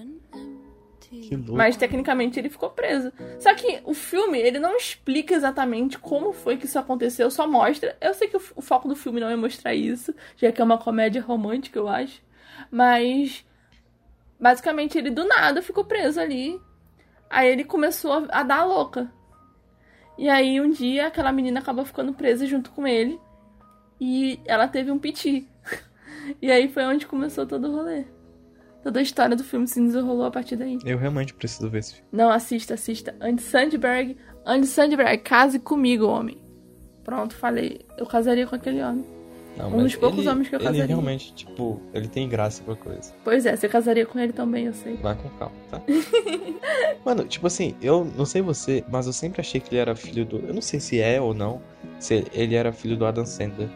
que 1.29 1.35
louco. 1.35 1.57
Mas 1.57 1.77
tecnicamente 1.77 2.39
ele 2.39 2.49
ficou 2.49 2.71
preso. 2.71 3.13
Só 3.41 3.55
que 3.55 3.81
o 3.85 3.95
filme, 3.95 4.39
ele 4.39 4.59
não 4.59 4.77
explica 4.77 5.35
exatamente 5.35 5.99
como 5.99 6.33
foi 6.33 6.57
que 6.57 6.67
isso 6.67 6.79
aconteceu, 6.79 7.31
só 7.31 7.47
mostra. 7.47 7.97
Eu 8.01 8.15
sei 8.15 8.29
que 8.29 8.37
o, 8.37 8.43
o 8.57 8.63
foco 8.63 8.89
do 8.89 8.95
filme 8.97 9.21
não 9.21 9.29
é 9.29 9.37
mostrar 9.37 9.75
isso, 9.75 10.15
já 10.37 10.53
que 10.53 10.61
é 10.61 10.65
uma 10.65 10.79
comédia 10.79 11.21
romântica, 11.23 11.79
eu 11.79 11.89
acho. 11.89 12.23
Mas 12.71 13.45
basicamente 14.39 14.97
ele 14.97 15.11
do 15.11 15.27
nada 15.27 15.63
ficou 15.63 15.85
preso 15.85 16.21
ali. 16.21 16.61
Aí 17.31 17.49
ele 17.49 17.65
começou 17.65 18.13
a, 18.13 18.41
a 18.41 18.43
dar 18.43 18.61
a 18.61 18.65
louca. 18.65 19.11
E 20.17 20.29
aí 20.29 20.61
um 20.61 20.71
dia 20.71 21.07
aquela 21.07 21.33
menina 21.33 21.61
acabou 21.61 21.85
ficando 21.85 22.13
presa 22.13 22.47
junto 22.47 22.71
com 22.71 22.87
ele. 22.87 23.19
E 24.01 24.41
ela 24.45 24.69
teve 24.69 24.91
um 24.91 24.99
piti. 24.99 25.49
E 26.43 26.51
aí 26.51 26.69
foi 26.69 26.85
onde 26.85 27.07
começou 27.07 27.47
todo 27.47 27.69
o 27.69 27.75
rolê. 27.75 28.05
Toda 28.83 29.01
a 29.01 29.03
história 29.03 29.35
do 29.35 29.43
filme 29.43 29.67
se 29.67 29.81
desenrolou 29.81 30.27
a 30.27 30.31
partir 30.31 30.57
daí. 30.57 30.79
Eu 30.85 30.99
realmente 30.99 31.33
preciso 31.33 31.71
ver 31.71 31.79
esse 31.79 31.95
filme. 31.95 32.09
Não, 32.13 32.31
assista, 32.31 32.75
assista. 32.75 33.17
Andy 33.19 33.41
Sandberg. 33.41 34.17
Andy 34.45 34.67
Sandberg, 34.67 35.23
case 35.23 35.59
comigo, 35.59 36.07
homem. 36.07 36.39
Pronto, 37.03 37.35
falei. 37.35 37.81
Eu 37.97 38.05
casaria 38.05 38.47
com 38.47 38.55
aquele 38.55 38.83
homem. 38.83 39.07
Não, 39.59 39.77
Um 39.77 39.83
dos 39.83 39.97
poucos 39.97 40.21
ele, 40.21 40.29
homens 40.29 40.49
que 40.49 40.55
eu 40.55 40.59
Ele 40.59 40.67
casaria. 40.67 40.87
realmente, 40.87 41.35
tipo, 41.35 41.81
ele 41.93 42.09
tem 42.09 42.29
graça 42.29 42.63
pra 42.63 42.77
coisa. 42.77 43.13
Pois 43.25 43.45
é, 43.45 43.57
você 43.57 43.69
casaria 43.69 44.07
com 44.07 44.19
ele 44.19 44.33
também, 44.33 44.67
eu 44.67 44.73
sei. 44.73 44.95
Vai 44.97 45.17
com 45.17 45.29
calma, 45.31 45.55
tá? 45.71 45.83
Mano, 47.05 47.25
tipo 47.25 47.47
assim, 47.47 47.75
eu 47.83 48.05
não 48.17 48.25
sei 48.25 48.41
você, 48.43 48.85
mas 48.91 49.07
eu 49.07 49.13
sempre 49.13 49.41
achei 49.41 49.61
que 49.61 49.71
ele 49.75 49.81
era 49.81 49.95
filho 49.95 50.25
do. 50.25 50.37
Eu 50.39 50.55
não 50.55 50.63
sei 50.63 50.81
se 50.81 51.01
é 51.01 51.21
ou 51.21 51.35
não. 51.35 51.61
Se 51.99 52.25
ele 52.33 52.55
era 52.55 52.73
filho 52.73 52.97
do 52.97 53.05
Adam 53.05 53.27
Sandler. 53.27 53.69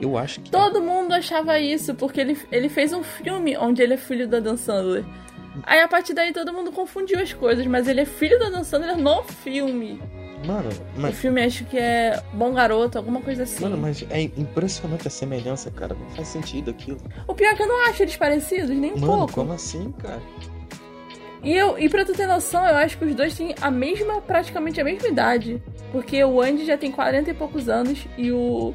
Eu 0.00 0.16
acho 0.18 0.40
que. 0.40 0.48
é. 0.48 0.52
Todo 0.52 0.80
mundo 0.82 1.12
achava 1.12 1.58
isso, 1.58 1.94
porque 1.94 2.20
ele, 2.20 2.38
ele 2.52 2.68
fez 2.68 2.92
um 2.92 3.02
filme 3.02 3.56
onde 3.56 3.82
ele 3.82 3.94
é 3.94 3.96
filho 3.96 4.28
da 4.28 4.40
Dan 4.40 4.56
Sandler. 4.56 5.04
Aí 5.62 5.80
a 5.80 5.88
partir 5.88 6.12
daí 6.12 6.32
todo 6.34 6.52
mundo 6.52 6.70
confundiu 6.70 7.18
as 7.18 7.32
coisas, 7.32 7.66
mas 7.66 7.88
ele 7.88 8.02
é 8.02 8.04
filho 8.04 8.38
da 8.38 8.50
Dan 8.50 8.62
Sandler 8.62 8.96
no 8.98 9.22
filme. 9.24 10.00
Mano, 10.46 10.70
O 10.96 11.00
mas. 11.00 11.16
filme 11.16 11.42
acho 11.44 11.64
que 11.64 11.76
é 11.76 12.22
Bom 12.32 12.52
Garoto, 12.52 12.96
alguma 12.98 13.20
coisa 13.20 13.42
assim. 13.42 13.62
Mano, 13.64 13.76
mas 13.76 14.04
é 14.10 14.22
impressionante 14.22 15.06
a 15.08 15.10
semelhança, 15.10 15.70
cara. 15.70 15.94
Não 15.98 16.08
faz 16.10 16.28
sentido 16.28 16.70
aquilo. 16.70 16.98
O 17.26 17.34
pior 17.34 17.50
é 17.50 17.54
que 17.54 17.62
eu 17.62 17.68
não 17.68 17.86
acho 17.88 18.02
eles 18.02 18.16
parecidos, 18.16 18.68
nem 18.70 18.92
um 18.92 18.98
Mano, 18.98 19.06
pouco. 19.18 19.32
como 19.32 19.52
assim, 19.52 19.92
cara? 19.92 20.22
E, 21.42 21.52
eu, 21.52 21.78
e 21.78 21.88
pra 21.88 22.04
tu 22.04 22.12
ter 22.12 22.26
noção, 22.26 22.64
eu 22.66 22.76
acho 22.76 22.98
que 22.98 23.04
os 23.04 23.14
dois 23.14 23.36
têm 23.36 23.54
a 23.60 23.70
mesma, 23.70 24.20
praticamente 24.20 24.80
a 24.80 24.84
mesma 24.84 25.06
idade. 25.08 25.62
Porque 25.92 26.22
o 26.24 26.40
Andy 26.40 26.64
já 26.66 26.76
tem 26.76 26.90
40 26.90 27.30
e 27.30 27.34
poucos 27.34 27.68
anos 27.68 28.06
e 28.16 28.32
o. 28.32 28.74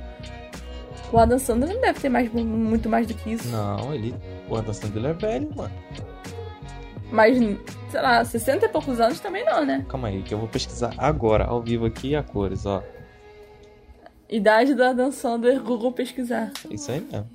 O 1.12 1.18
Adam 1.18 1.38
Sandler 1.38 1.74
não 1.74 1.82
deve 1.82 2.00
ter 2.00 2.08
mais, 2.08 2.32
muito 2.32 2.88
mais 2.88 3.06
do 3.06 3.14
que 3.14 3.34
isso. 3.34 3.50
Não, 3.50 3.94
ele. 3.94 4.16
O 4.48 4.56
Adam 4.56 4.74
Sandler 4.74 5.12
é 5.12 5.14
velho, 5.14 5.50
mano. 5.54 5.74
Mas, 7.12 7.38
sei 7.38 8.02
lá, 8.02 8.24
60 8.24 8.66
e 8.66 8.70
poucos 8.70 9.00
anos 9.00 9.20
também 9.20 9.44
não, 9.44 9.66
né? 9.66 9.86
Calma 9.90 10.08
aí, 10.08 10.22
que 10.22 10.34
eu 10.34 10.38
vou 10.38 10.48
pesquisar 10.48 10.94
agora, 10.98 11.44
ao 11.44 11.62
vivo 11.62 11.86
aqui, 11.86 12.16
a 12.16 12.24
cores, 12.24 12.66
ó. 12.66 12.82
Idade 14.30 14.74
do 14.74 14.84
Adam 14.84 15.12
Sandler, 15.12 15.62
Google 15.62 15.92
pesquisar. 15.92 16.52
Isso 16.70 16.90
aí 16.90 17.02
mesmo. 17.02 17.28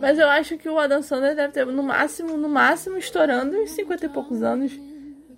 Mas 0.00 0.18
eu 0.18 0.28
acho 0.28 0.58
que 0.58 0.68
o 0.68 0.78
Adam 0.78 1.02
Sandler 1.02 1.36
deve 1.36 1.52
ter, 1.52 1.64
no 1.64 1.82
máximo, 1.82 2.36
no 2.36 2.48
máximo, 2.48 2.98
estourando 2.98 3.56
uns 3.56 3.70
50 3.70 4.06
e 4.06 4.08
poucos 4.08 4.42
anos. 4.42 4.72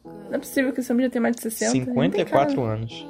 Não 0.04 0.32
é 0.32 0.38
possível 0.38 0.72
que 0.72 0.80
esse 0.80 0.90
homem 0.90 1.04
já 1.04 1.10
tenha 1.10 1.22
mais 1.22 1.36
de 1.36 1.42
60. 1.42 1.66
não 1.66 1.84
tem 1.84 2.10
54 2.10 2.56
cara. 2.56 2.68
anos. 2.68 3.06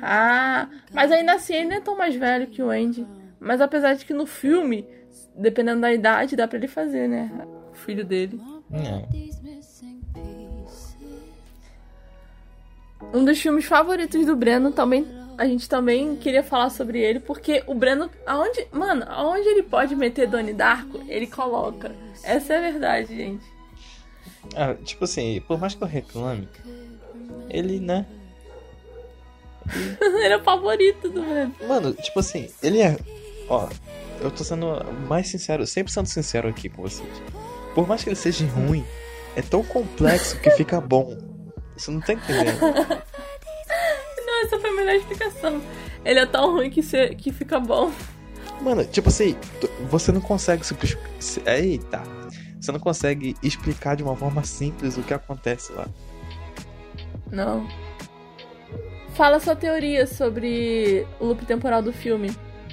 Ah, 0.00 0.68
mas 0.92 1.10
ainda 1.10 1.32
assim 1.32 1.54
ele 1.54 1.68
não 1.68 1.76
é 1.76 1.80
tão 1.80 1.96
mais 1.96 2.14
velho 2.14 2.46
que 2.46 2.62
o 2.62 2.70
Andy. 2.70 3.06
Mas 3.40 3.60
apesar 3.60 3.94
de 3.94 4.04
que 4.04 4.14
no 4.14 4.26
filme, 4.26 4.86
dependendo 5.34 5.80
da 5.80 5.92
idade, 5.92 6.36
dá 6.36 6.46
pra 6.46 6.58
ele 6.58 6.68
fazer, 6.68 7.08
né? 7.08 7.30
O 7.72 7.74
filho 7.74 8.04
dele. 8.04 8.40
É. 8.72 9.06
Um 13.12 13.24
dos 13.24 13.40
filmes 13.40 13.64
favoritos 13.64 14.24
do 14.26 14.36
Breno 14.36 14.72
também. 14.72 15.06
A 15.38 15.44
gente 15.44 15.68
também 15.68 16.16
queria 16.16 16.42
falar 16.42 16.70
sobre 16.70 16.98
ele, 16.98 17.20
porque 17.20 17.62
o 17.66 17.74
Breno, 17.74 18.10
aonde. 18.26 18.66
Mano, 18.72 19.04
aonde 19.08 19.46
ele 19.48 19.62
pode 19.62 19.94
meter 19.94 20.28
Donnie 20.28 20.54
Darko, 20.54 21.02
ele 21.08 21.26
coloca. 21.26 21.94
Essa 22.22 22.54
é 22.54 22.58
a 22.58 22.60
verdade, 22.60 23.14
gente. 23.14 23.44
Ah, 24.54 24.74
tipo 24.74 25.04
assim, 25.04 25.42
por 25.46 25.58
mais 25.58 25.74
que 25.74 25.82
eu 25.82 25.88
reclame, 25.88 26.48
ele, 27.50 27.80
né? 27.80 28.06
ele 30.00 30.34
é 30.34 30.36
o 30.36 30.42
favorito 30.42 31.08
do 31.10 31.22
Breno. 31.22 31.54
Mano, 31.68 31.92
tipo 31.92 32.20
assim, 32.20 32.48
ele 32.62 32.80
é. 32.80 32.96
Ó, 33.48 33.68
eu 34.20 34.30
tô 34.30 34.42
sendo 34.42 34.82
mais 35.06 35.28
sincero, 35.28 35.66
sempre 35.66 35.92
sendo 35.92 36.06
sincero 36.06 36.48
aqui 36.48 36.68
com 36.68 36.82
vocês. 36.82 37.08
Por 37.76 37.86
mais 37.86 38.02
que 38.02 38.08
ele 38.08 38.16
seja 38.16 38.46
ruim, 38.46 38.82
é 39.36 39.42
tão 39.42 39.62
complexo 39.62 40.40
que 40.40 40.50
fica 40.52 40.80
bom. 40.80 41.14
Você 41.76 41.90
não 41.90 42.00
tá 42.00 42.14
entendendo. 42.14 42.58
Não, 44.26 44.44
essa 44.44 44.58
foi 44.58 44.70
a 44.70 44.72
melhor 44.72 44.94
explicação. 44.94 45.60
Ele 46.04 46.20
é 46.20 46.24
tão 46.26 46.52
ruim 46.52 46.70
que, 46.70 46.82
se, 46.82 47.10
que 47.16 47.30
fica 47.30 47.60
bom. 47.60 47.92
Mano, 48.62 48.82
tipo 48.86 49.08
assim, 49.10 49.36
você 49.90 50.10
não 50.10 50.20
consegue 50.22 50.64
se, 50.66 50.74
se- 51.20 51.42
Eita. 51.46 52.02
Você 52.58 52.72
não 52.72 52.80
consegue 52.80 53.36
explicar 53.42 53.94
de 53.94 54.02
uma 54.02 54.16
forma 54.16 54.42
simples 54.42 54.96
o 54.96 55.02
que 55.02 55.12
acontece 55.12 55.70
lá. 55.72 55.86
Não. 57.30 57.68
Fala 59.14 59.38
sua 59.38 59.54
teoria 59.54 60.06
sobre 60.06 61.06
o 61.20 61.26
loop 61.26 61.44
temporal 61.44 61.82
do 61.82 61.92
filme. 61.92 62.30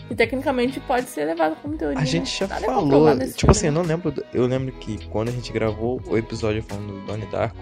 Que 0.07 0.15
tecnicamente 0.15 0.79
pode 0.81 1.07
ser 1.07 1.25
levado 1.25 1.55
como 1.61 1.77
teoria. 1.77 1.99
A 1.99 2.05
gente 2.05 2.37
já 2.37 2.47
Nada 2.47 2.65
falou. 2.65 3.17
Tipo 3.19 3.51
assim, 3.51 3.61
filme. 3.61 3.77
eu 3.77 3.81
não 3.81 3.81
lembro. 3.83 4.13
Eu 4.33 4.45
lembro 4.45 4.71
que 4.73 5.05
quando 5.07 5.29
a 5.29 5.31
gente 5.31 5.51
gravou 5.51 6.01
o 6.07 6.17
episódio 6.17 6.61
falando 6.63 6.99
do 6.99 7.05
Donnie 7.05 7.25
Darko, 7.27 7.57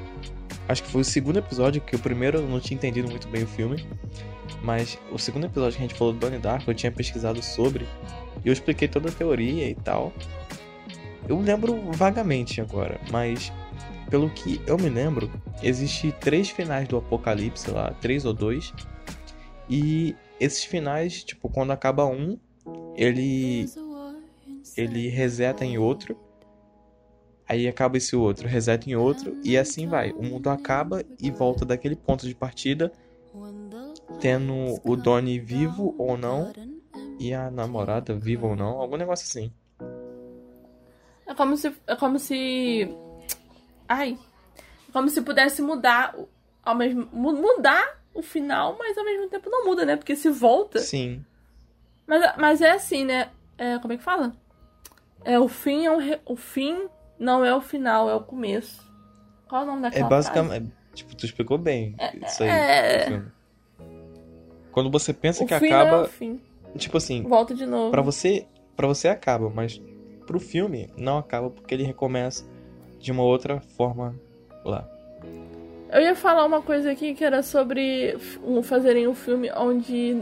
acho 0.67 0.83
que 0.83 0.89
foi 0.89 1.01
o 1.01 1.05
segundo 1.05 1.37
episódio, 1.37 1.81
que 1.81 1.95
o 1.95 1.99
primeiro 1.99 2.39
eu 2.39 2.47
não 2.47 2.59
tinha 2.59 2.75
entendido 2.75 3.09
muito 3.09 3.27
bem 3.27 3.43
o 3.43 3.47
filme. 3.47 3.85
Mas 4.63 4.99
o 5.11 5.17
segundo 5.17 5.45
episódio 5.45 5.77
que 5.77 5.83
a 5.83 5.87
gente 5.87 5.97
falou 5.97 6.13
do 6.13 6.19
Donnie 6.19 6.39
Darko, 6.39 6.69
eu 6.69 6.75
tinha 6.75 6.91
pesquisado 6.91 7.41
sobre. 7.41 7.87
E 8.43 8.47
eu 8.47 8.53
expliquei 8.53 8.87
toda 8.87 9.09
a 9.09 9.11
teoria 9.11 9.69
e 9.69 9.75
tal. 9.75 10.11
Eu 11.27 11.39
lembro 11.39 11.79
vagamente 11.91 12.59
agora, 12.59 12.99
mas 13.11 13.51
pelo 14.09 14.29
que 14.29 14.61
eu 14.67 14.77
me 14.77 14.89
lembro, 14.89 15.31
existe 15.63 16.11
três 16.19 16.49
finais 16.49 16.87
do 16.87 16.97
Apocalipse 16.97 17.71
lá, 17.71 17.93
três 18.01 18.25
ou 18.25 18.33
dois. 18.33 18.73
E 19.69 20.15
esses 20.43 20.63
finais, 20.63 21.23
tipo, 21.23 21.49
quando 21.49 21.71
acaba 21.71 22.05
um, 22.05 22.37
ele 22.95 23.65
ele 24.77 25.07
reseta 25.09 25.63
em 25.65 25.77
outro. 25.77 26.17
Aí 27.47 27.67
acaba 27.67 27.97
esse 27.97 28.15
outro, 28.15 28.47
reseta 28.47 28.89
em 28.89 28.95
outro 28.95 29.37
e 29.43 29.57
assim 29.57 29.87
vai. 29.87 30.11
O 30.11 30.23
mundo 30.23 30.49
acaba 30.49 31.03
e 31.19 31.29
volta 31.29 31.65
daquele 31.65 31.95
ponto 31.97 32.25
de 32.25 32.33
partida, 32.33 32.91
tendo 34.19 34.79
o 34.85 34.95
Donnie 34.95 35.39
vivo 35.39 35.93
ou 35.97 36.15
não 36.17 36.53
e 37.19 37.33
a 37.33 37.51
namorada 37.51 38.15
viva 38.15 38.47
ou 38.47 38.55
não, 38.55 38.79
algum 38.79 38.95
negócio 38.97 39.25
assim. 39.25 39.51
É 41.27 41.33
como 41.33 41.57
se. 41.57 41.73
É 41.87 41.95
como 41.95 42.19
se. 42.19 42.89
Ai. 43.87 44.17
É 44.87 44.91
como 44.91 45.09
se 45.09 45.21
pudesse 45.21 45.61
mudar 45.61 46.15
ao 46.63 46.75
mesmo. 46.75 47.07
mu- 47.11 47.33
Mudar 47.33 48.00
o 48.13 48.21
final, 48.21 48.75
mas 48.77 48.97
ao 48.97 49.05
mesmo 49.05 49.27
tempo 49.29 49.49
não 49.49 49.65
muda, 49.65 49.85
né? 49.85 49.95
Porque 49.95 50.15
se 50.15 50.29
volta. 50.29 50.79
Sim. 50.79 51.23
Mas, 52.07 52.35
mas 52.37 52.61
é 52.61 52.71
assim, 52.71 53.05
né? 53.05 53.29
É, 53.57 53.77
como 53.79 53.93
é 53.93 53.97
que 53.97 54.03
fala? 54.03 54.33
É, 55.23 55.39
o 55.39 55.47
fim 55.47 55.85
é 55.85 55.91
um 55.91 55.97
re- 55.97 56.19
o 56.25 56.35
fim 56.35 56.87
não 57.19 57.45
é 57.45 57.55
o 57.55 57.61
final, 57.61 58.09
é 58.09 58.15
o 58.15 58.21
começo. 58.21 58.81
Qual 59.47 59.61
é 59.61 59.63
o 59.65 59.67
nome 59.67 59.79
É 59.81 59.83
daquela 59.89 60.09
basicamente, 60.09 60.71
tipo, 60.93 61.15
tu 61.15 61.25
explicou 61.25 61.57
bem 61.57 61.95
isso 62.25 62.43
aí. 62.43 62.49
é. 62.49 63.23
Quando 64.71 64.89
você 64.89 65.13
pensa 65.13 65.45
que 65.45 65.53
O 65.53 65.59
não 65.59 65.67
é 65.67 65.69
acaba, 65.81 66.01
o 66.03 66.07
fim. 66.07 66.41
tipo 66.77 66.97
assim, 66.97 67.23
Volta 67.23 67.53
de 67.53 67.65
novo. 67.65 67.91
Pra 67.91 68.01
você, 68.01 68.47
para 68.75 68.87
você 68.87 69.07
acaba, 69.09 69.49
mas 69.49 69.81
pro 70.25 70.39
filme 70.39 70.89
não 70.97 71.17
acaba 71.17 71.49
porque 71.49 71.73
ele 71.73 71.83
recomeça 71.83 72.45
de 72.99 73.11
uma 73.11 73.23
outra 73.23 73.59
forma 73.59 74.15
lá. 74.63 74.87
Eu 75.91 76.01
ia 76.01 76.15
falar 76.15 76.45
uma 76.45 76.61
coisa 76.61 76.91
aqui 76.91 77.13
que 77.13 77.23
era 77.23 77.43
sobre 77.43 78.17
um- 78.43 78.63
fazerem 78.63 79.07
um 79.07 79.13
filme 79.13 79.51
onde, 79.55 80.21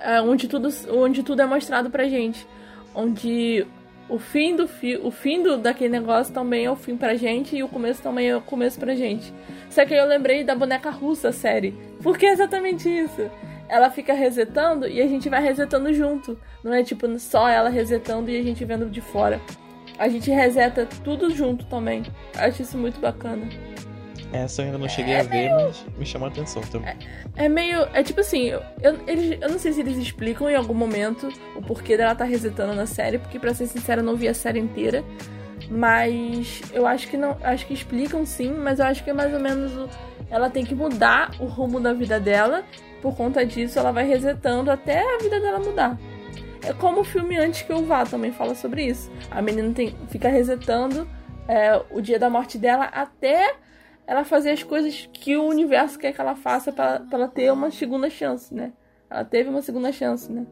é, 0.00 0.20
onde, 0.20 0.46
tudo, 0.46 0.68
onde 0.90 1.22
tudo 1.22 1.42
é 1.42 1.46
mostrado 1.46 1.90
pra 1.90 2.06
gente. 2.08 2.46
Onde 2.94 3.66
o 4.08 4.18
fim 4.18 4.54
do 4.54 4.68
fi, 4.68 4.96
o 4.96 5.10
fim 5.10 5.42
do, 5.42 5.58
daquele 5.58 5.90
negócio 5.90 6.32
também 6.32 6.66
é 6.66 6.70
o 6.70 6.76
fim 6.76 6.96
pra 6.96 7.14
gente 7.16 7.56
e 7.56 7.62
o 7.62 7.68
começo 7.68 8.00
também 8.02 8.28
é 8.28 8.36
o 8.36 8.40
começo 8.40 8.78
pra 8.78 8.94
gente. 8.94 9.32
Só 9.70 9.84
que 9.84 9.92
eu 9.92 10.06
lembrei 10.06 10.44
da 10.44 10.54
boneca 10.54 10.88
russa 10.88 11.32
série. 11.32 11.74
Porque 12.02 12.24
é 12.24 12.32
exatamente 12.32 12.88
isso. 12.88 13.28
Ela 13.68 13.90
fica 13.90 14.12
resetando 14.14 14.86
e 14.88 15.02
a 15.02 15.06
gente 15.06 15.28
vai 15.28 15.42
resetando 15.42 15.92
junto. 15.92 16.38
Não 16.62 16.72
é 16.72 16.82
tipo 16.84 17.06
só 17.18 17.48
ela 17.48 17.68
resetando 17.68 18.30
e 18.30 18.38
a 18.38 18.42
gente 18.42 18.64
vendo 18.64 18.86
de 18.88 19.00
fora. 19.00 19.40
A 19.98 20.08
gente 20.08 20.30
reseta 20.30 20.86
tudo 21.02 21.28
junto 21.28 21.66
também. 21.66 22.04
Acho 22.36 22.62
isso 22.62 22.78
muito 22.78 23.00
bacana. 23.00 23.46
Essa 24.32 24.60
eu 24.62 24.66
ainda 24.66 24.78
não 24.78 24.88
cheguei 24.88 25.16
a 25.18 25.22
ver, 25.22 25.50
mas 25.50 25.84
me 25.96 26.04
chamou 26.04 26.28
a 26.28 26.30
atenção 26.30 26.60
também. 26.62 26.94
É 27.34 27.48
meio. 27.48 27.88
É 27.94 28.02
tipo 28.02 28.20
assim, 28.20 28.44
eu, 28.48 28.60
eu, 28.82 28.98
eles- 29.06 29.38
eu 29.40 29.48
não 29.48 29.58
sei 29.58 29.72
se 29.72 29.80
eles 29.80 29.96
explicam 29.96 30.50
em 30.50 30.54
algum 30.54 30.74
momento 30.74 31.28
o 31.56 31.62
porquê 31.62 31.96
dela 31.96 32.14
tá 32.14 32.24
resetando 32.24 32.74
na 32.74 32.84
série, 32.86 33.18
porque 33.18 33.38
pra 33.38 33.54
ser 33.54 33.66
sincera 33.66 34.00
eu 34.00 34.04
não 34.04 34.16
vi 34.16 34.28
a 34.28 34.34
série 34.34 34.58
inteira. 34.58 35.02
Mas 35.70 36.62
eu 36.72 36.86
acho 36.86 37.08
que 37.08 37.16
não. 37.16 37.36
Acho 37.42 37.66
que 37.66 37.74
explicam 37.74 38.24
sim, 38.24 38.52
mas 38.52 38.78
eu 38.78 38.86
acho 38.86 39.02
que 39.04 39.10
é 39.10 39.12
mais 39.12 39.32
ou 39.32 39.40
menos 39.40 39.72
o, 39.76 39.88
ela 40.30 40.48
tem 40.50 40.64
que 40.64 40.74
mudar 40.74 41.30
o 41.40 41.44
rumo 41.46 41.80
da 41.80 41.92
vida 41.92 42.18
dela. 42.18 42.64
Por 43.02 43.14
conta 43.16 43.44
disso, 43.46 43.78
ela 43.78 43.92
vai 43.92 44.06
resetando 44.06 44.70
até 44.70 45.00
a 45.00 45.18
vida 45.18 45.40
dela 45.40 45.58
mudar. 45.60 45.96
É 46.62 46.72
como 46.72 47.00
o 47.00 47.04
filme 47.04 47.38
Antes 47.38 47.62
que 47.62 47.72
eu 47.72 47.84
vá 47.84 48.04
também 48.04 48.32
fala 48.32 48.54
sobre 48.54 48.84
isso. 48.84 49.10
A 49.30 49.40
menina 49.40 49.72
tem, 49.72 49.94
fica 50.08 50.28
resetando 50.28 51.08
é, 51.46 51.80
o 51.90 52.00
dia 52.00 52.18
da 52.18 52.28
morte 52.28 52.58
dela 52.58 52.86
até 52.86 53.54
ela 54.08 54.24
fazer 54.24 54.52
as 54.52 54.62
coisas 54.62 55.06
que 55.12 55.36
o 55.36 55.44
universo 55.44 55.98
quer 55.98 56.14
que 56.14 56.20
ela 56.20 56.34
faça 56.34 56.72
pra 56.72 57.06
ela 57.12 57.28
ter 57.28 57.52
uma 57.52 57.70
segunda 57.70 58.08
chance, 58.08 58.54
né? 58.54 58.72
Ela 59.10 59.22
teve 59.22 59.50
uma 59.50 59.60
segunda 59.60 59.92
chance, 59.92 60.32
né? 60.32 60.46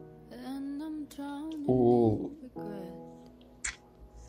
O. 1.67 2.29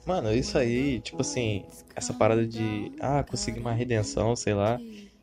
Mano, 0.06 0.32
isso 0.32 0.56
aí, 0.56 0.98
tipo 1.00 1.20
assim, 1.20 1.66
essa 1.94 2.14
parada 2.14 2.46
de. 2.46 2.90
Ah, 2.98 3.22
conseguir 3.22 3.60
uma 3.60 3.72
redenção, 3.72 4.34
sei 4.34 4.54
lá. 4.54 4.80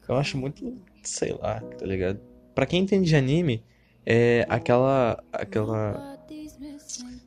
Eu 0.08 0.16
acho 0.16 0.38
muito. 0.38 0.78
Sei 1.02 1.34
lá, 1.34 1.60
tá 1.62 1.86
ligado? 1.88 2.20
Pra 2.54 2.68
quem 2.68 2.84
entende 2.84 3.10
de 3.10 3.16
anime, 3.16 3.64
é 4.06 4.46
aquela. 4.48 5.22
aquela. 5.34 6.16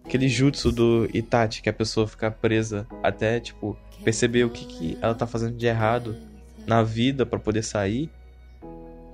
Aquele 0.04 0.28
jutsu 0.28 0.70
do 0.70 1.08
Itachi, 1.12 1.60
que 1.60 1.68
a 1.68 1.72
pessoa 1.72 2.06
fica 2.06 2.30
presa 2.30 2.86
até, 3.02 3.40
tipo, 3.40 3.76
perceber 4.02 4.44
o 4.44 4.50
que, 4.50 4.64
que 4.64 4.98
ela 5.02 5.14
tá 5.14 5.26
fazendo 5.26 5.54
de 5.54 5.66
errado 5.66 6.27
na 6.68 6.82
vida 6.82 7.24
pra 7.26 7.38
poder 7.38 7.62
sair. 7.62 8.10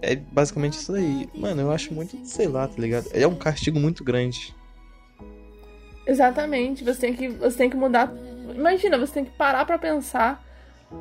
É 0.02 0.16
basicamente 0.16 0.74
isso 0.74 0.92
daí. 0.92 1.28
Mano, 1.34 1.62
eu 1.62 1.70
acho 1.70 1.94
muito, 1.94 2.18
sei 2.26 2.46
lá, 2.46 2.68
tá 2.68 2.74
ligado? 2.78 3.08
É 3.12 3.26
um 3.26 3.36
castigo 3.36 3.78
muito 3.78 4.04
grande. 4.04 4.54
Exatamente. 6.06 6.84
Você 6.84 7.00
tem 7.00 7.14
que, 7.14 7.28
você 7.28 7.56
tem 7.56 7.70
que 7.70 7.76
mudar. 7.76 8.12
Imagina, 8.54 8.98
você 8.98 9.14
tem 9.14 9.24
que 9.24 9.30
parar 9.30 9.64
pra 9.64 9.78
pensar. 9.78 10.44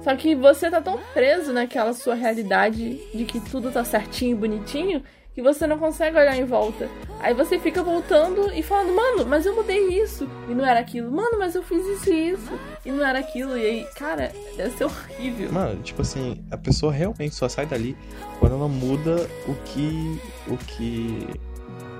Só 0.02 0.16
que 0.16 0.34
você 0.34 0.72
tá 0.72 0.82
tão 0.82 0.98
preso 1.14 1.52
naquela 1.52 1.92
sua 1.94 2.16
realidade 2.16 3.00
de 3.14 3.26
que 3.26 3.40
tudo 3.40 3.72
tá 3.72 3.84
certinho 3.84 4.32
e 4.32 4.40
bonitinho 4.40 5.04
que 5.34 5.42
você 5.42 5.66
não 5.66 5.78
consegue 5.80 6.18
olhar 6.18 6.36
em 6.38 6.46
volta. 6.46 6.88
Aí 7.20 7.34
você 7.34 7.58
fica 7.58 7.82
voltando 7.82 8.52
e 8.54 8.62
falando, 8.62 8.94
mano, 8.96 9.25
mas 9.25 9.46
eu 9.46 9.56
mudei 9.56 9.88
isso 10.02 10.30
e 10.48 10.54
não 10.54 10.66
era 10.66 10.80
aquilo. 10.80 11.12
Mano, 11.12 11.40
mas 11.40 11.56
eu 11.56 11.63
fiz 11.63 11.86
isso 11.86 12.10
e 12.12 12.30
isso 12.32 12.60
e 12.86 12.92
não 12.92 13.04
era 13.06 13.20
aquilo. 13.20 13.58
E 13.58 13.66
aí, 13.66 13.88
cara, 13.96 14.32
deve 14.56 14.78
ser 14.78 14.84
horrível. 14.86 15.52
Mano, 15.52 15.82
tipo 15.82 16.02
assim, 16.02 16.44
a 16.52 16.58
pessoa 16.58 16.92
realmente 16.92 17.34
só 17.34 17.48
sai 17.50 17.66
dali 17.66 17.98
quando 18.40 18.54
ela 18.56 18.68
muda 18.68 19.28
o 19.48 19.56
que. 19.66 20.20
o 20.48 20.58
que 20.58 21.28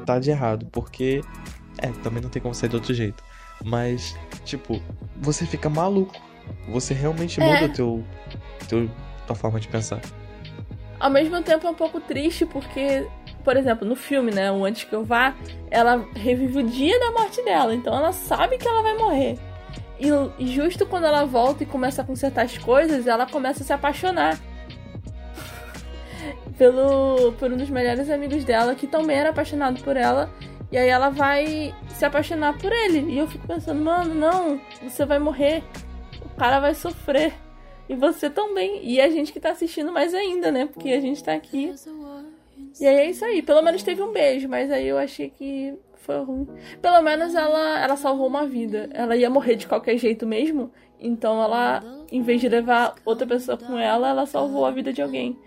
tá 0.06 0.20
de 0.20 0.30
errado. 0.30 0.68
Porque. 0.72 1.22
É, 1.80 1.88
também 2.04 2.22
não 2.22 2.30
tem 2.30 2.42
como 2.42 2.54
sair 2.54 2.70
de 2.70 2.75
outro 2.75 2.94
jeito. 2.94 3.24
Mas, 3.63 4.16
tipo, 4.46 4.80
você 5.18 5.46
fica 5.46 5.70
maluco. 5.70 6.13
Você 6.68 6.94
realmente 6.94 7.42
É. 7.42 7.46
muda 7.62 7.74
teu, 7.74 8.04
teu, 8.68 8.90
tua 9.25 9.36
forma 9.36 9.60
de 9.60 9.68
pensar. 9.70 10.02
Ao 11.00 11.10
mesmo 11.10 11.42
tempo 11.42 11.66
é 11.66 11.70
um 11.70 11.74
pouco 11.75 12.00
triste 12.00 12.46
porque, 12.46 13.08
por 13.44 13.58
exemplo, 13.58 13.88
no 13.88 13.96
filme, 13.96 14.32
né, 14.32 14.52
o 14.52 14.64
Antes 14.64 14.84
que 14.84 14.94
eu 14.94 15.04
vá, 15.04 15.36
ela 15.70 16.06
revive 16.16 16.60
o 16.60 16.64
dia 16.64 17.00
da 17.00 17.12
morte 17.12 17.44
dela, 17.44 17.74
então 17.76 17.96
ela 17.96 18.12
sabe 18.12 18.58
que 18.58 18.68
ela 18.68 18.82
vai 18.82 18.98
morrer. 18.98 19.38
E, 20.00 20.48
justo 20.48 20.86
quando 20.86 21.06
ela 21.06 21.26
volta 21.26 21.64
e 21.64 21.66
começa 21.66 22.02
a 22.02 22.06
consertar 22.06 22.44
as 22.44 22.58
coisas, 22.58 23.08
ela 23.08 23.26
começa 23.26 23.64
a 23.64 23.66
se 23.66 23.74
apaixonar. 23.74 24.38
Pelo, 26.58 27.34
por 27.34 27.52
um 27.52 27.58
dos 27.58 27.70
melhores 27.70 28.10
amigos 28.10 28.44
dela, 28.44 28.76
que 28.76 28.88
também 28.88 29.18
era 29.18 29.30
apaixonado 29.30 29.82
por 29.82 29.96
ela. 29.96 30.30
E 30.72 30.78
aí 30.78 30.90
ela 30.90 31.10
vai 31.10 31.74
se 31.90 32.04
apaixonar 32.04 32.58
por 32.58 32.72
ele. 32.72 33.14
E 33.14 33.18
eu 33.18 33.28
fico 33.28 33.48
pensando, 33.48 33.82
mano, 33.82 34.14
não, 34.14 34.60
você 34.82 35.06
vai 35.06 35.20
morrer. 35.20 35.64
O 36.26 36.30
cara 36.36 36.60
vai 36.60 36.74
sofrer. 36.74 37.34
E 37.88 37.96
você 37.96 38.30
também. 38.30 38.84
E 38.84 39.00
a 39.00 39.10
gente 39.10 39.32
que 39.32 39.40
tá 39.40 39.52
assistindo 39.52 39.92
mais 39.92 40.14
ainda, 40.14 40.52
né? 40.52 40.66
Porque 40.66 40.90
a 40.90 41.00
gente 41.00 41.24
tá 41.24 41.34
aqui. 41.34 41.74
E 42.80 42.86
aí 42.86 42.96
é 42.96 43.10
isso 43.10 43.24
aí. 43.24 43.42
Pelo 43.42 43.62
menos 43.62 43.84
teve 43.84 44.01
um 44.01 44.12
beijo, 44.12 44.48
mas 44.48 44.72
aí 44.72 44.88
eu 44.88 44.98
achei 44.98 45.30
que 45.30 45.77
foi 45.96 46.24
ruim. 46.24 46.48
Pelo 46.82 47.01
menos 47.01 47.36
ela, 47.36 47.80
ela 47.82 47.96
salvou 47.96 48.27
uma 48.27 48.46
vida. 48.46 48.89
Ela 48.94 49.15
ia 49.15 49.30
morrer 49.30 49.56
de 49.56 49.68
qualquer 49.68 49.98
jeito 49.98 50.25
mesmo. 50.25 50.72
Então 51.00 51.42
ela, 51.42 51.84
em 52.12 52.22
vez 52.22 52.42
de 52.42 52.50
levar 52.50 52.96
outra 53.06 53.27
pessoa 53.27 53.58
com 53.58 53.77
ela, 53.77 54.10
ela 54.10 54.25
salvou 54.25 54.65
a 54.65 54.72
vida 54.72 54.92
de 54.92 55.01
alguém. 55.01 55.38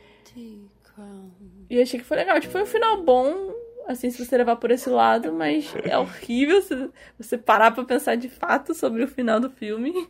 E 1.68 1.80
achei 1.80 1.98
que 1.98 2.06
foi 2.06 2.16
legal. 2.18 2.38
Tipo, 2.40 2.52
foi 2.52 2.62
um 2.62 2.66
final 2.66 3.02
bom, 3.02 3.52
assim, 3.86 4.10
se 4.10 4.24
você 4.24 4.36
levar 4.36 4.56
por 4.56 4.70
esse 4.70 4.88
lado, 4.88 5.32
mas 5.32 5.74
é 5.84 5.98
horrível 5.98 6.62
se 6.62 6.90
você 7.18 7.36
parar 7.36 7.72
pra 7.72 7.84
pensar 7.84 8.16
de 8.16 8.28
fato 8.28 8.74
sobre 8.74 9.02
o 9.02 9.08
final 9.08 9.40
do 9.40 9.50
filme. 9.50 10.08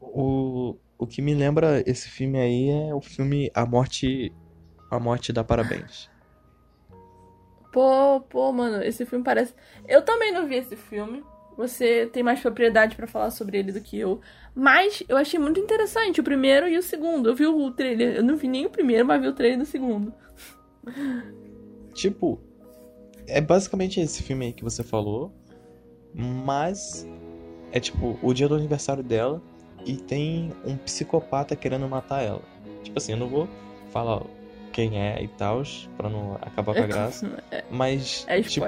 O, 0.00 0.76
o 0.98 1.06
que 1.06 1.22
me 1.22 1.34
lembra 1.34 1.82
esse 1.86 2.08
filme 2.08 2.38
aí 2.38 2.68
é 2.68 2.94
o 2.94 3.00
filme 3.00 3.50
A 3.54 3.64
Morte 3.64 4.32
a 4.94 5.00
morte 5.00 5.32
dá 5.32 5.42
parabéns. 5.42 6.08
Pô, 7.74 8.20
pô, 8.20 8.52
mano, 8.52 8.84
esse 8.84 9.04
filme 9.04 9.24
parece. 9.24 9.52
Eu 9.88 10.00
também 10.00 10.30
não 10.30 10.46
vi 10.46 10.54
esse 10.54 10.76
filme. 10.76 11.24
Você 11.56 12.06
tem 12.06 12.22
mais 12.22 12.38
propriedade 12.38 12.94
pra 12.94 13.08
falar 13.08 13.32
sobre 13.32 13.58
ele 13.58 13.72
do 13.72 13.80
que 13.80 13.98
eu. 13.98 14.20
Mas 14.54 15.02
eu 15.08 15.16
achei 15.16 15.40
muito 15.40 15.58
interessante 15.58 16.20
o 16.20 16.24
primeiro 16.24 16.68
e 16.68 16.78
o 16.78 16.82
segundo. 16.84 17.28
Eu 17.28 17.34
vi 17.34 17.48
o 17.48 17.70
trailer. 17.72 18.14
Eu 18.14 18.22
não 18.22 18.36
vi 18.36 18.46
nem 18.46 18.64
o 18.64 18.70
primeiro, 18.70 19.04
mas 19.04 19.20
vi 19.20 19.26
o 19.26 19.32
trailer 19.32 19.58
do 19.58 19.66
segundo. 19.66 20.14
Tipo, 21.92 22.40
é 23.26 23.40
basicamente 23.40 24.00
esse 24.00 24.22
filme 24.22 24.46
aí 24.46 24.52
que 24.52 24.62
você 24.62 24.84
falou. 24.84 25.32
Mas 26.14 27.04
é 27.72 27.80
tipo 27.80 28.16
o 28.22 28.32
dia 28.32 28.48
do 28.48 28.54
aniversário 28.54 29.02
dela 29.02 29.42
e 29.84 29.96
tem 29.96 30.52
um 30.64 30.76
psicopata 30.76 31.56
querendo 31.56 31.88
matar 31.88 32.22
ela. 32.22 32.42
Tipo 32.84 32.98
assim, 32.98 33.12
eu 33.12 33.18
não 33.18 33.28
vou 33.28 33.48
falar 33.90 34.22
quem 34.74 35.00
é 35.00 35.22
e 35.22 35.28
tal, 35.28 35.62
pra 35.96 36.10
não 36.10 36.34
acabar 36.42 36.74
com 36.74 36.82
a 36.82 36.86
graça. 36.86 37.42
Mas, 37.70 38.24
É 38.28 38.42
tipo, 38.42 38.66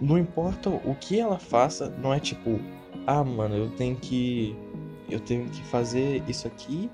não 0.00 0.18
importa 0.18 0.70
o 0.70 0.96
que 0.98 1.20
ela 1.20 1.38
faça, 1.38 1.92
não 2.02 2.12
é 2.12 2.18
tipo, 2.18 2.58
ah, 3.06 3.22
mano, 3.22 3.54
eu 3.54 3.70
tenho 3.70 3.94
que. 3.94 4.56
Eu 5.08 5.20
tenho 5.20 5.48
que 5.50 5.62
fazer 5.64 6.22
isso 6.26 6.48
aqui. 6.48 6.90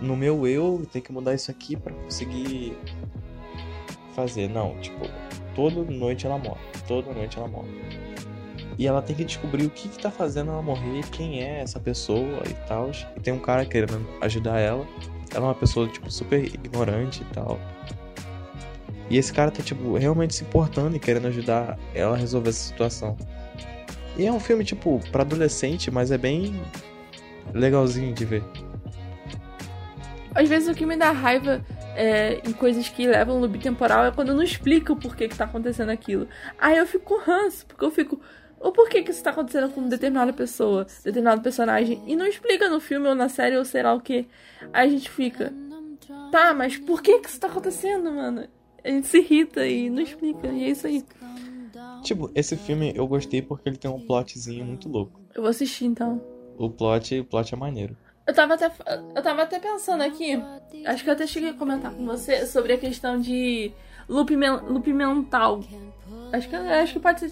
No 0.00 0.16
meu 0.16 0.46
eu, 0.46 0.78
eu 0.80 0.86
tenho 0.86 1.04
que 1.04 1.12
mudar 1.12 1.34
isso 1.34 1.50
aqui 1.50 1.76
pra 1.76 1.92
conseguir 1.92 2.76
fazer. 4.14 4.48
Não, 4.48 4.78
tipo, 4.80 5.04
toda 5.54 5.82
noite 5.82 6.24
ela 6.24 6.38
morre. 6.38 6.60
Toda 6.86 7.12
noite 7.12 7.36
ela 7.36 7.48
morre. 7.48 7.68
E 8.78 8.86
ela 8.86 9.02
tem 9.02 9.14
que 9.14 9.24
descobrir 9.24 9.66
o 9.66 9.70
que, 9.70 9.88
que 9.88 9.98
tá 9.98 10.10
fazendo 10.10 10.52
ela 10.52 10.62
morrer, 10.62 11.02
quem 11.10 11.42
é 11.42 11.60
essa 11.60 11.78
pessoa 11.78 12.42
e 12.48 12.54
tal. 12.66 12.90
E 13.16 13.20
tem 13.20 13.34
um 13.34 13.38
cara 13.40 13.66
querendo 13.66 14.06
ajudar 14.22 14.58
ela. 14.60 14.86
Ela 15.32 15.46
é 15.46 15.48
uma 15.48 15.54
pessoa, 15.54 15.86
tipo, 15.88 16.10
super 16.10 16.44
ignorante 16.44 17.22
e 17.22 17.34
tal. 17.34 17.58
E 19.08 19.18
esse 19.18 19.32
cara 19.32 19.50
tá, 19.50 19.62
tipo, 19.62 19.96
realmente 19.96 20.34
se 20.34 20.44
importando 20.44 20.96
e 20.96 20.98
querendo 20.98 21.26
ajudar 21.28 21.78
ela 21.94 22.14
a 22.14 22.18
resolver 22.18 22.50
essa 22.50 22.68
situação. 22.68 23.16
E 24.16 24.26
é 24.26 24.32
um 24.32 24.40
filme, 24.40 24.64
tipo, 24.64 25.00
pra 25.10 25.22
adolescente, 25.22 25.90
mas 25.90 26.10
é 26.10 26.18
bem 26.18 26.60
legalzinho 27.52 28.14
de 28.14 28.24
ver. 28.24 28.44
Às 30.34 30.48
vezes 30.48 30.68
o 30.68 30.74
que 30.74 30.86
me 30.86 30.96
dá 30.96 31.10
raiva 31.10 31.64
é, 31.96 32.40
em 32.46 32.52
coisas 32.52 32.88
que 32.88 33.06
levam 33.06 33.38
loop 33.40 33.58
temporal 33.58 34.04
é 34.04 34.12
quando 34.12 34.34
não 34.34 34.42
explica 34.42 34.92
o 34.92 34.96
porquê 34.96 35.28
que 35.28 35.36
tá 35.36 35.44
acontecendo 35.44 35.90
aquilo. 35.90 36.28
Aí 36.58 36.78
eu 36.78 36.86
fico 36.86 37.04
com 37.04 37.20
ranço, 37.20 37.66
porque 37.66 37.84
eu 37.84 37.90
fico. 37.90 38.20
O 38.60 38.70
porquê 38.72 39.02
que 39.02 39.10
isso 39.10 39.22
tá 39.22 39.30
acontecendo 39.30 39.70
com 39.72 39.88
determinada 39.88 40.32
pessoa, 40.32 40.86
determinado 41.02 41.40
personagem, 41.40 42.02
e 42.06 42.14
não 42.14 42.26
explica 42.26 42.68
no 42.68 42.78
filme 42.78 43.08
ou 43.08 43.14
na 43.14 43.28
série 43.28 43.56
ou 43.56 43.64
sei 43.64 43.82
lá 43.82 43.94
o 43.94 44.00
que. 44.00 44.26
Aí 44.72 44.86
a 44.88 44.90
gente 44.90 45.10
fica. 45.10 45.52
Tá, 46.30 46.52
mas 46.52 46.76
por 46.76 47.02
que 47.02 47.18
que 47.20 47.28
isso 47.28 47.40
tá 47.40 47.46
acontecendo, 47.46 48.12
mano? 48.12 48.46
A 48.84 48.88
gente 48.88 49.06
se 49.06 49.18
irrita 49.18 49.66
e 49.66 49.88
não 49.90 50.02
explica, 50.02 50.46
e 50.48 50.64
é 50.64 50.68
isso 50.70 50.86
aí. 50.86 51.02
Tipo, 52.02 52.30
esse 52.34 52.56
filme 52.56 52.92
eu 52.94 53.06
gostei 53.06 53.42
porque 53.42 53.68
ele 53.68 53.76
tem 53.76 53.90
um 53.90 54.00
plotzinho 54.00 54.64
muito 54.64 54.88
louco. 54.88 55.20
Eu 55.34 55.42
vou 55.42 55.50
assistir 55.50 55.84
então. 55.86 56.22
O 56.58 56.68
plot, 56.70 57.18
o 57.20 57.24
plot 57.24 57.54
é 57.54 57.56
maneiro. 57.56 57.96
Eu 58.26 58.34
tava 58.34 58.54
até, 58.54 58.70
eu 59.14 59.22
tava 59.22 59.42
até 59.42 59.58
pensando 59.58 60.02
aqui, 60.02 60.40
acho 60.86 61.02
que 61.02 61.10
eu 61.10 61.14
até 61.14 61.26
cheguei 61.26 61.50
a 61.50 61.54
comentar 61.54 61.92
com 61.92 62.04
você 62.06 62.46
sobre 62.46 62.72
a 62.74 62.78
questão 62.78 63.18
de 63.20 63.72
loop, 64.08 64.36
men- 64.36 64.60
loop 64.68 64.92
mental. 64.92 65.60
Acho 66.32 66.48
que, 66.48 66.56
acho 66.56 66.92
que 66.94 67.00
pode 67.00 67.24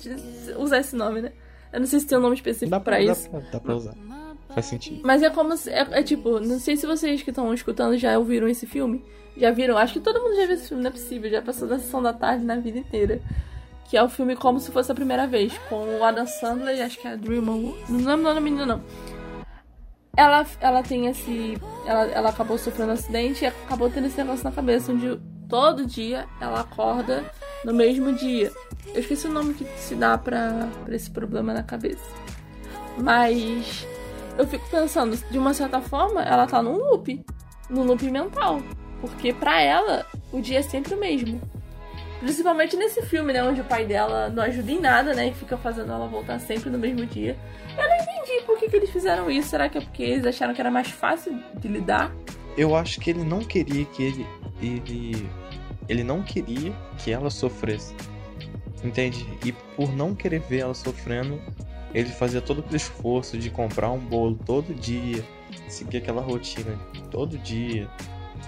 usar 0.56 0.78
esse 0.78 0.96
nome, 0.96 1.22
né? 1.22 1.32
Eu 1.72 1.80
não 1.80 1.86
sei 1.86 2.00
se 2.00 2.06
tem 2.06 2.16
um 2.18 2.20
nome 2.22 2.34
específico 2.34 2.70
Dá 2.70 2.80
pra, 2.80 2.96
pra, 2.96 3.04
dá, 3.06 3.12
isso. 3.12 3.30
pra, 3.30 3.40
dá 3.40 3.60
pra 3.60 3.76
usar. 3.76 3.94
Faz 4.54 4.66
sentido. 4.66 5.00
Mas 5.04 5.22
é 5.22 5.28
como 5.30 5.56
se. 5.56 5.70
É, 5.70 5.86
é 5.90 6.02
tipo, 6.02 6.40
não 6.40 6.58
sei 6.58 6.76
se 6.76 6.86
vocês 6.86 7.22
que 7.22 7.30
estão 7.30 7.52
escutando 7.52 7.96
já 7.98 8.18
ouviram 8.18 8.48
esse 8.48 8.66
filme. 8.66 9.04
Já 9.36 9.50
viram? 9.50 9.76
Acho 9.76 9.92
que 9.94 10.00
todo 10.00 10.20
mundo 10.20 10.34
já 10.36 10.46
viu 10.46 10.54
esse 10.54 10.68
filme, 10.68 10.82
não 10.82 10.88
é 10.88 10.92
possível. 10.92 11.30
Já 11.30 11.42
passou 11.42 11.68
da 11.68 11.78
sessão 11.78 12.02
da 12.02 12.12
tarde 12.12 12.44
na 12.44 12.56
vida 12.56 12.78
inteira. 12.78 13.20
Que 13.88 13.96
é 13.96 14.02
o 14.02 14.08
filme 14.08 14.34
Como 14.36 14.58
Se 14.60 14.70
Fosse 14.70 14.90
a 14.90 14.94
Primeira 14.94 15.26
Vez, 15.26 15.52
com 15.68 15.76
o 15.98 16.04
Adam 16.04 16.26
Sandler 16.26 16.76
e 16.76 16.82
acho 16.82 16.98
que 16.98 17.06
é 17.06 17.12
a 17.12 17.16
Drew 17.16 17.40
Mo- 17.42 17.76
Não 17.88 17.98
lembro 17.98 18.12
o 18.14 18.16
nome 18.22 18.34
da 18.34 18.40
menina, 18.40 18.66
não. 18.66 18.82
Ela, 20.16 20.44
ela 20.60 20.82
tem 20.82 21.06
esse. 21.06 21.56
Ela, 21.86 22.04
ela 22.06 22.28
acabou 22.30 22.58
sofrendo 22.58 22.90
um 22.90 22.94
acidente 22.94 23.44
e 23.44 23.46
acabou 23.46 23.88
tendo 23.88 24.06
esse 24.08 24.18
negócio 24.18 24.44
na 24.44 24.50
cabeça, 24.50 24.92
onde 24.92 25.18
todo 25.48 25.86
dia 25.86 26.26
ela 26.40 26.60
acorda 26.60 27.24
no 27.64 27.72
mesmo 27.72 28.12
dia. 28.14 28.50
Eu 28.94 29.00
esqueci 29.00 29.26
o 29.26 29.32
nome 29.32 29.54
que 29.54 29.64
se 29.78 29.94
dá 29.94 30.16
pra, 30.16 30.68
esse 30.88 31.10
problema 31.10 31.52
na 31.52 31.62
cabeça. 31.62 32.04
Mas 32.96 33.86
eu 34.36 34.46
fico 34.46 34.68
pensando, 34.70 35.16
de 35.30 35.38
uma 35.38 35.52
certa 35.54 35.80
forma, 35.80 36.22
ela 36.22 36.46
tá 36.46 36.62
num 36.62 36.76
loop. 36.76 37.24
Num 37.68 37.84
loop 37.84 38.02
mental. 38.10 38.62
Porque 39.00 39.32
pra 39.32 39.60
ela, 39.60 40.06
o 40.32 40.40
dia 40.40 40.58
é 40.58 40.62
sempre 40.62 40.94
o 40.94 41.00
mesmo. 41.00 41.40
Principalmente 42.20 42.76
nesse 42.76 43.02
filme, 43.02 43.32
né? 43.32 43.42
Onde 43.42 43.60
o 43.60 43.64
pai 43.64 43.84
dela 43.84 44.28
não 44.28 44.42
ajuda 44.42 44.72
em 44.72 44.80
nada, 44.80 45.14
né? 45.14 45.28
E 45.28 45.34
fica 45.34 45.56
fazendo 45.56 45.92
ela 45.92 46.06
voltar 46.08 46.38
sempre 46.40 46.68
no 46.68 46.78
mesmo 46.78 47.06
dia. 47.06 47.36
Eu 47.76 47.88
não 47.88 47.96
entendi 47.96 48.44
por 48.44 48.58
que, 48.58 48.68
que 48.68 48.76
eles 48.76 48.90
fizeram 48.90 49.30
isso. 49.30 49.50
Será 49.50 49.68
que 49.68 49.78
é 49.78 49.80
porque 49.80 50.02
eles 50.02 50.26
acharam 50.26 50.52
que 50.52 50.60
era 50.60 50.70
mais 50.70 50.88
fácil 50.88 51.40
de 51.56 51.68
lidar? 51.68 52.12
Eu 52.56 52.74
acho 52.74 52.98
que 53.00 53.10
ele 53.10 53.22
não 53.22 53.40
queria 53.40 53.84
que 53.84 54.02
ele. 54.02 54.26
Ele. 54.60 55.28
Ele 55.88 56.02
não 56.02 56.22
queria 56.22 56.72
que 56.98 57.12
ela 57.12 57.30
sofresse. 57.30 57.94
Entende? 58.82 59.26
E 59.44 59.52
por 59.52 59.92
não 59.94 60.14
querer 60.14 60.40
ver 60.40 60.60
ela 60.60 60.74
sofrendo, 60.74 61.40
ele 61.94 62.10
fazia 62.10 62.40
todo 62.40 62.60
aquele 62.60 62.76
esforço 62.76 63.36
de 63.36 63.50
comprar 63.50 63.90
um 63.90 63.98
bolo 63.98 64.38
todo 64.46 64.74
dia, 64.74 65.24
seguir 65.68 65.98
aquela 65.98 66.22
rotina 66.22 66.78
todo 67.10 67.36
dia, 67.38 67.88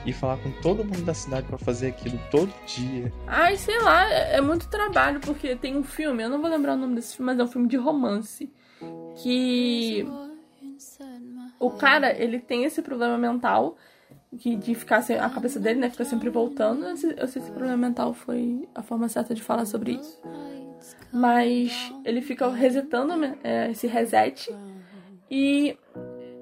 e 0.05 0.13
falar 0.13 0.37
com 0.39 0.51
todo 0.63 0.85
mundo 0.85 1.03
da 1.03 1.15
cidade 1.15 1.47
pra 1.47 1.59
fazer 1.59 1.89
aquilo 1.89 2.19
todo 2.31 2.53
dia. 2.67 3.13
Ai, 3.27 3.57
sei 3.57 3.79
lá, 3.81 4.09
é 4.09 4.37
é 4.37 4.41
muito 4.41 4.69
trabalho, 4.69 5.21
porque 5.21 5.57
tem 5.57 5.77
um 5.77 5.83
filme, 5.83 6.23
eu 6.23 6.31
não 6.31 6.41
vou 6.41 6.51
lembrar 6.51 6.75
o 6.75 6.77
nome 6.77 6.95
desse 6.95 7.17
filme, 7.17 7.33
mas 7.33 7.41
é 7.41 7.45
um 7.45 7.49
filme 7.49 7.69
de 7.69 7.77
romance. 7.77 8.51
Que 9.23 10.07
o 11.59 11.71
cara, 11.73 12.13
ele 12.17 12.39
tem 12.39 12.65
esse 12.65 12.81
problema 12.81 13.19
mental 13.19 13.77
que 14.39 14.55
de 14.57 14.75
ficar 14.75 15.03
sem, 15.03 15.19
a 15.19 15.29
cabeça 15.29 15.59
dele, 15.59 15.81
né, 15.81 15.91
fica 15.91 16.05
sempre 16.05 16.31
voltando. 16.31 16.85
Eu, 16.85 16.97
sei, 16.97 17.15
se 17.27 17.39
esse 17.39 17.51
problema 17.51 17.77
mental 17.77 18.15
foi 18.15 18.69
a 18.75 18.83
forma 18.83 19.09
certa 19.09 19.35
de 19.35 19.43
falar 19.43 19.65
sobre 19.67 19.93
isso. 19.93 20.21
Mas 21.13 21.93
ele 22.05 22.21
fica 22.21 22.49
resetando 22.49 23.17
né, 23.17 23.37
é, 23.43 23.71
esse 23.71 23.87
reset 23.87 24.55
e 25.31 25.77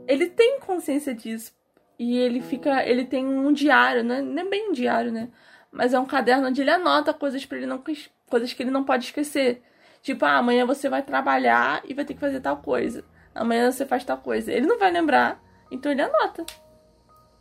ele 0.06 0.26
tem 0.26 0.60
consciência 0.60 1.14
disso. 1.14 1.52
E 1.98 2.16
ele 2.16 2.40
fica, 2.40 2.86
ele 2.86 3.04
tem 3.04 3.26
um 3.26 3.52
diário, 3.52 4.04
né? 4.04 4.20
Não 4.20 4.42
é 4.42 4.48
bem 4.48 4.70
um 4.70 4.72
diário, 4.72 5.10
né? 5.10 5.30
Mas 5.70 5.92
é 5.92 5.98
um 5.98 6.06
caderno 6.06 6.46
onde 6.46 6.60
ele 6.60 6.70
anota 6.70 7.12
coisas 7.12 7.44
para 7.44 7.58
ele 7.58 7.66
não 7.66 7.82
coisas 8.28 8.52
que 8.52 8.62
ele 8.62 8.70
não 8.70 8.84
pode 8.84 9.06
esquecer. 9.06 9.62
Tipo, 10.00 10.24
ah, 10.24 10.36
amanhã 10.36 10.64
você 10.64 10.88
vai 10.88 11.02
trabalhar 11.02 11.82
e 11.84 11.94
vai 11.94 12.04
ter 12.04 12.14
que 12.14 12.20
fazer 12.20 12.40
tal 12.40 12.58
coisa. 12.58 13.04
Amanhã 13.34 13.70
você 13.70 13.84
faz 13.84 14.04
tal 14.04 14.18
coisa. 14.18 14.52
Ele 14.52 14.66
não 14.66 14.78
vai 14.78 14.92
lembrar, 14.92 15.42
então 15.70 15.90
ele 15.90 16.02
anota. 16.02 16.46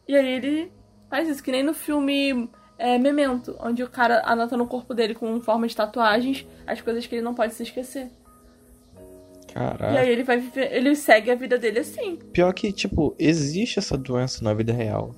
E 0.07 0.15
aí 0.15 0.27
ele 0.27 0.71
faz 1.09 1.27
isso, 1.27 1.43
que 1.43 1.51
nem 1.51 1.63
no 1.63 1.73
filme 1.73 2.49
é, 2.77 2.97
Memento, 2.97 3.55
onde 3.59 3.83
o 3.83 3.89
cara 3.89 4.21
anota 4.25 4.55
no 4.55 4.67
corpo 4.67 4.93
dele 4.93 5.13
com 5.15 5.39
forma 5.41 5.67
de 5.67 5.75
tatuagens 5.75 6.45
as 6.65 6.79
coisas 6.81 7.05
que 7.05 7.15
ele 7.15 7.21
não 7.23 7.33
pode 7.33 7.53
se 7.53 7.63
esquecer. 7.63 8.09
E 9.49 9.53
Caraca. 9.53 9.99
aí 9.99 10.09
ele 10.09 10.23
vai 10.23 10.37
viver, 10.37 10.71
ele 10.71 10.95
segue 10.95 11.31
a 11.31 11.35
vida 11.35 11.57
dele 11.57 11.79
assim. 11.79 12.17
Pior 12.31 12.53
que, 12.53 12.71
tipo, 12.71 13.15
existe 13.17 13.79
essa 13.79 13.97
doença 13.97 14.43
na 14.43 14.53
vida 14.53 14.71
real. 14.73 15.15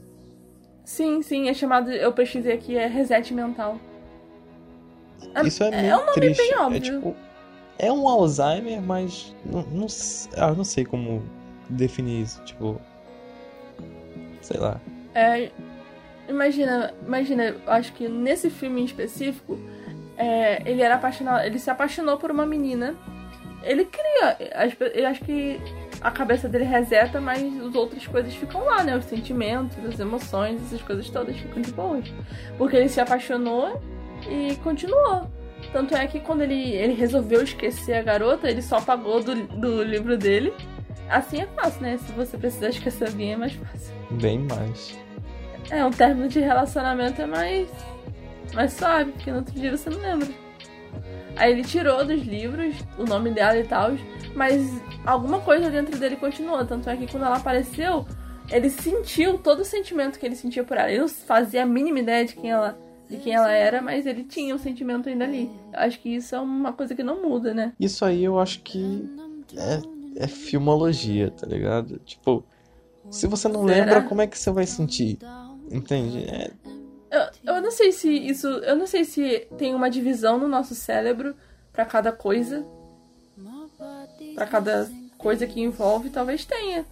Sim, 0.85 1.21
sim, 1.21 1.49
é 1.49 1.53
chamado, 1.53 1.91
eu 1.91 2.11
pesquisei 2.13 2.53
aqui, 2.53 2.75
é 2.77 2.87
reset 2.87 3.33
mental. 3.33 3.77
É- 5.35 5.45
Isso 5.45 5.63
é 5.63 5.67
é 5.67 5.81
meio 5.81 5.95
um 5.95 5.99
nome 5.99 6.13
triste. 6.13 6.37
bem 6.41 6.51
É 6.53 6.59
óbvio. 6.59 6.81
tipo. 6.81 7.15
É 7.77 7.91
um 7.91 8.07
Alzheimer, 8.07 8.81
mas. 8.81 9.35
Não, 9.45 9.61
não, 9.63 9.87
ah, 10.37 10.51
não 10.53 10.63
sei 10.63 10.85
como 10.85 11.21
definir 11.69 12.23
isso. 12.23 12.41
Tipo. 12.43 12.79
Sei 14.49 14.59
lá. 14.59 14.81
É, 15.13 15.51
imagina, 16.27 16.91
imagina, 17.05 17.55
acho 17.67 17.93
que 17.93 18.09
nesse 18.09 18.49
filme 18.49 18.81
em 18.81 18.85
específico, 18.85 19.59
é, 20.17 20.67
ele 20.67 20.81
era 20.81 20.95
apaixonado, 20.95 21.45
ele 21.45 21.59
se 21.59 21.69
apaixonou 21.69 22.17
por 22.17 22.31
uma 22.31 22.47
menina. 22.47 22.95
Ele 23.61 23.85
cria, 23.85 24.37
eu 24.95 25.07
acho 25.07 25.23
que 25.23 25.59
a 26.01 26.09
cabeça 26.09 26.47
dele 26.49 26.63
reseta, 26.63 27.21
mas 27.21 27.43
as 27.61 27.75
outras 27.75 28.07
coisas 28.07 28.33
ficam 28.33 28.65
lá, 28.65 28.83
né? 28.83 28.97
Os 28.97 29.05
sentimentos, 29.05 29.77
as 29.85 29.99
emoções, 29.99 30.61
essas 30.63 30.81
coisas 30.81 31.07
todas 31.09 31.37
ficam 31.37 31.61
de 31.61 31.71
boas. 31.71 32.11
Porque 32.57 32.75
ele 32.75 32.89
se 32.89 32.99
apaixonou 32.99 33.79
e 34.27 34.55
continuou. 34.63 35.29
Tanto 35.71 35.93
é 35.93 36.07
que 36.07 36.21
quando 36.21 36.41
ele, 36.41 36.71
ele 36.73 36.93
resolveu 36.93 37.43
esquecer 37.43 37.95
a 37.95 38.01
garota, 38.01 38.49
ele 38.49 38.61
só 38.61 38.77
apagou 38.77 39.21
do, 39.21 39.35
do 39.35 39.83
livro 39.83 40.17
dele. 40.17 40.53
Assim 41.09 41.41
é 41.41 41.47
fácil, 41.47 41.81
né? 41.81 41.97
Se 41.97 42.11
você 42.11 42.37
precisar 42.37 42.69
esquecer 42.69 43.07
alguém, 43.07 43.33
é 43.33 43.37
mais 43.37 43.53
fácil. 43.53 43.93
Bem 44.11 44.39
mais. 44.39 44.97
É, 45.69 45.83
um 45.83 45.91
término 45.91 46.27
de 46.27 46.39
relacionamento 46.39 47.21
é 47.21 47.25
mais. 47.25 47.69
mais 48.53 48.73
suave, 48.73 49.11
porque 49.11 49.31
no 49.31 49.37
outro 49.37 49.53
dia 49.53 49.75
você 49.75 49.89
não 49.89 49.99
lembra. 49.99 50.27
Aí 51.35 51.51
ele 51.51 51.63
tirou 51.63 52.05
dos 52.05 52.21
livros 52.21 52.75
o 52.97 53.05
nome 53.05 53.31
dela 53.31 53.57
e 53.57 53.63
tal, 53.63 53.91
mas 54.35 54.61
alguma 55.05 55.39
coisa 55.39 55.69
dentro 55.69 55.97
dele 55.97 56.15
continuou. 56.15 56.65
Tanto 56.65 56.89
é 56.89 56.97
que 56.97 57.07
quando 57.07 57.25
ela 57.25 57.37
apareceu, 57.37 58.05
ele 58.51 58.69
sentiu 58.69 59.37
todo 59.37 59.61
o 59.61 59.65
sentimento 59.65 60.19
que 60.19 60.25
ele 60.25 60.35
sentia 60.35 60.63
por 60.63 60.77
ela. 60.77 60.91
Ele 60.91 61.01
não 61.01 61.07
fazia 61.07 61.63
a 61.63 61.65
mínima 61.65 61.99
ideia 61.99 62.25
de 62.25 62.35
quem 62.35 62.51
ela, 62.51 62.77
de 63.09 63.17
quem 63.17 63.33
ela 63.33 63.51
era, 63.51 63.81
mas 63.81 64.05
ele 64.05 64.23
tinha 64.23 64.53
o 64.53 64.57
um 64.57 64.59
sentimento 64.59 65.07
ainda 65.07 65.23
ali. 65.23 65.49
Eu 65.71 65.79
acho 65.79 65.99
que 65.99 66.09
isso 66.15 66.35
é 66.35 66.39
uma 66.39 66.73
coisa 66.73 66.93
que 66.93 67.03
não 67.03 67.21
muda, 67.21 67.53
né? 67.53 67.73
Isso 67.79 68.03
aí 68.03 68.23
eu 68.23 68.39
acho 68.39 68.61
que 68.61 69.07
é, 69.55 69.79
é 70.19 70.27
filmologia, 70.27 71.31
tá 71.31 71.47
ligado? 71.47 71.97
Tipo, 71.99 72.43
se 73.09 73.25
você 73.25 73.47
não 73.47 73.65
Será? 73.65 73.85
lembra, 73.85 74.01
como 74.03 74.21
é 74.21 74.27
que 74.27 74.37
você 74.37 74.51
vai 74.51 74.67
sentir? 74.67 75.17
Entende? 75.71 76.25
É... 76.25 76.51
Eu, 77.09 77.55
eu 77.55 77.61
não 77.61 77.71
sei 77.71 77.91
se 77.91 78.09
isso. 78.09 78.47
Eu 78.47 78.75
não 78.75 78.85
sei 78.85 79.05
se 79.05 79.47
tem 79.57 79.73
uma 79.73 79.89
divisão 79.89 80.37
no 80.37 80.47
nosso 80.47 80.75
cérebro 80.75 81.33
para 81.71 81.85
cada 81.85 82.11
coisa. 82.11 82.65
para 84.35 84.45
cada 84.45 84.89
coisa 85.17 85.47
que 85.47 85.61
envolve, 85.61 86.09
talvez 86.09 86.45
tenha 86.45 86.85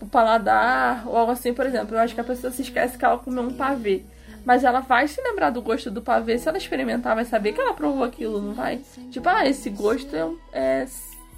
o 0.00 0.06
paladar 0.06 1.06
ou 1.06 1.16
algo 1.16 1.32
assim, 1.32 1.52
por 1.52 1.66
exemplo. 1.66 1.94
Eu 1.94 2.00
acho 2.00 2.14
que 2.14 2.20
a 2.20 2.24
pessoa 2.24 2.50
se 2.50 2.62
esquece 2.62 2.96
que 2.96 3.04
ela 3.04 3.18
comeu 3.18 3.44
um 3.44 3.54
pavê. 3.54 4.02
Mas 4.44 4.64
ela 4.64 4.80
vai 4.80 5.06
se 5.06 5.20
lembrar 5.22 5.50
do 5.50 5.62
gosto 5.62 5.90
do 5.90 6.02
pavê. 6.02 6.38
Se 6.38 6.48
ela 6.48 6.58
experimentar, 6.58 7.14
vai 7.14 7.24
saber 7.24 7.52
que 7.52 7.60
ela 7.60 7.74
provou 7.74 8.02
aquilo, 8.02 8.42
não 8.42 8.54
vai? 8.54 8.80
Tipo, 9.10 9.28
ah, 9.28 9.46
esse 9.46 9.70
gosto 9.70 10.16
é, 10.16 10.80
é 10.80 10.86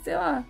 sei 0.05 0.17
lá. 0.17 0.45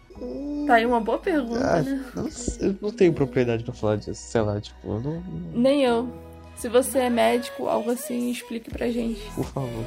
Tá 0.67 0.75
aí 0.75 0.85
uma 0.85 1.01
boa 1.01 1.19
pergunta, 1.19 1.65
ah, 1.65 1.83
né? 1.83 2.05
Não, 2.15 2.29
eu 2.61 2.77
não 2.83 2.91
tenho 2.91 3.13
propriedade 3.13 3.65
pra 3.65 3.73
falar 3.73 3.97
disso, 3.97 4.15
sei 4.15 4.41
lá, 4.41 4.61
tipo, 4.61 4.77
eu 4.85 5.01
não. 5.01 5.23
Nem 5.55 5.85
eu. 5.85 6.09
Se 6.57 6.69
você 6.69 6.99
é 7.01 7.11
médico, 7.11 7.69
algo 7.69 7.91
assim, 7.91 8.31
explique 8.31 8.71
pra 8.71 8.89
gente. 8.89 9.21
Por 9.35 9.45
favor. 9.45 9.85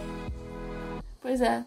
Pois 1.21 1.41
é. 1.41 1.63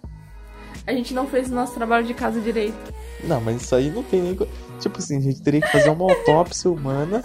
A 0.87 0.93
gente 0.93 1.15
não 1.15 1.27
fez 1.27 1.51
o 1.51 1.55
nosso 1.55 1.75
trabalho 1.75 2.07
de 2.07 2.15
casa 2.15 2.41
direito. 2.41 2.77
Não, 3.25 3.41
mas 3.41 3.63
isso 3.63 3.75
aí 3.75 3.91
não 3.91 4.03
tem 4.03 4.23
nem. 4.23 4.39
Tipo 4.79 4.99
assim, 4.99 5.19
a 5.19 5.21
gente 5.21 5.43
teria 5.43 5.61
que 5.61 5.71
fazer 5.71 5.91
uma 5.91 6.11
autópsia 6.11 6.71
humana 6.71 7.23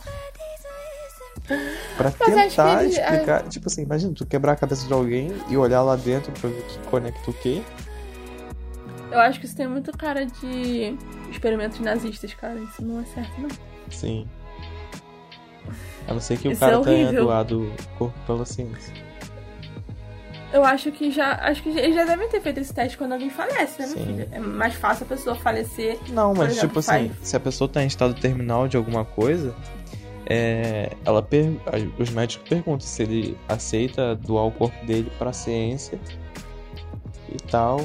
pra 1.97 2.11
tentar 2.11 2.83
ele... 2.83 2.93
explicar. 2.93 3.47
Tipo 3.47 3.67
assim, 3.67 3.83
imagina 3.83 4.13
tu 4.13 4.25
quebrar 4.25 4.53
a 4.53 4.55
cabeça 4.57 4.85
de 4.87 4.93
alguém 4.93 5.31
e 5.49 5.55
olhar 5.55 5.81
lá 5.83 5.95
dentro 5.95 6.31
pra 6.33 6.49
ver 6.49 6.63
que 6.63 6.79
conecta 6.89 7.29
o 7.29 7.33
quê. 7.33 7.61
Eu 9.15 9.21
acho 9.21 9.39
que 9.39 9.45
isso 9.45 9.55
tem 9.55 9.65
muito 9.65 9.97
cara 9.97 10.25
de 10.25 10.97
experimentos 11.31 11.79
nazistas, 11.79 12.33
cara. 12.33 12.59
Isso 12.59 12.83
não 12.83 12.99
é 12.99 13.05
certo, 13.05 13.31
não. 13.39 13.49
Sim. 13.89 14.27
A 16.05 16.13
não 16.13 16.19
ser 16.19 16.37
que 16.37 16.49
isso 16.49 16.57
o 16.57 16.59
cara 16.59 16.81
é 16.81 16.83
tenha 16.83 17.13
doado 17.13 17.63
o 17.63 17.97
corpo 17.97 18.19
pela 18.27 18.45
ciência. 18.45 18.93
Eu 20.51 20.65
acho 20.65 20.91
que 20.91 21.11
já. 21.11 21.31
Acho 21.41 21.63
que 21.63 21.69
eles 21.69 21.95
já 21.95 22.03
devem 22.03 22.27
ter 22.27 22.41
feito 22.41 22.59
esse 22.59 22.73
teste 22.73 22.97
quando 22.97 23.13
alguém 23.13 23.29
falece, 23.29 23.81
né, 23.81 23.87
minha 23.87 24.05
filha? 24.05 24.27
É 24.33 24.39
mais 24.39 24.73
fácil 24.75 25.05
a 25.05 25.07
pessoa 25.07 25.35
falecer. 25.37 25.97
Não, 26.09 26.33
mas 26.33 26.51
exemplo, 26.51 26.67
tipo 26.67 26.79
assim, 26.79 27.11
se 27.21 27.37
a 27.37 27.39
pessoa 27.39 27.69
tá 27.69 27.81
em 27.83 27.87
estado 27.87 28.13
terminal 28.15 28.67
de 28.67 28.75
alguma 28.75 29.05
coisa, 29.05 29.55
é, 30.25 30.91
ela 31.05 31.21
per... 31.21 31.53
os 31.97 32.09
médicos 32.09 32.49
perguntam 32.49 32.85
se 32.85 33.01
ele 33.01 33.37
aceita 33.47 34.13
doar 34.13 34.45
o 34.45 34.51
corpo 34.51 34.85
dele 34.85 35.09
para 35.17 35.31
ciência 35.31 35.97
e 37.29 37.37
tal, 37.49 37.79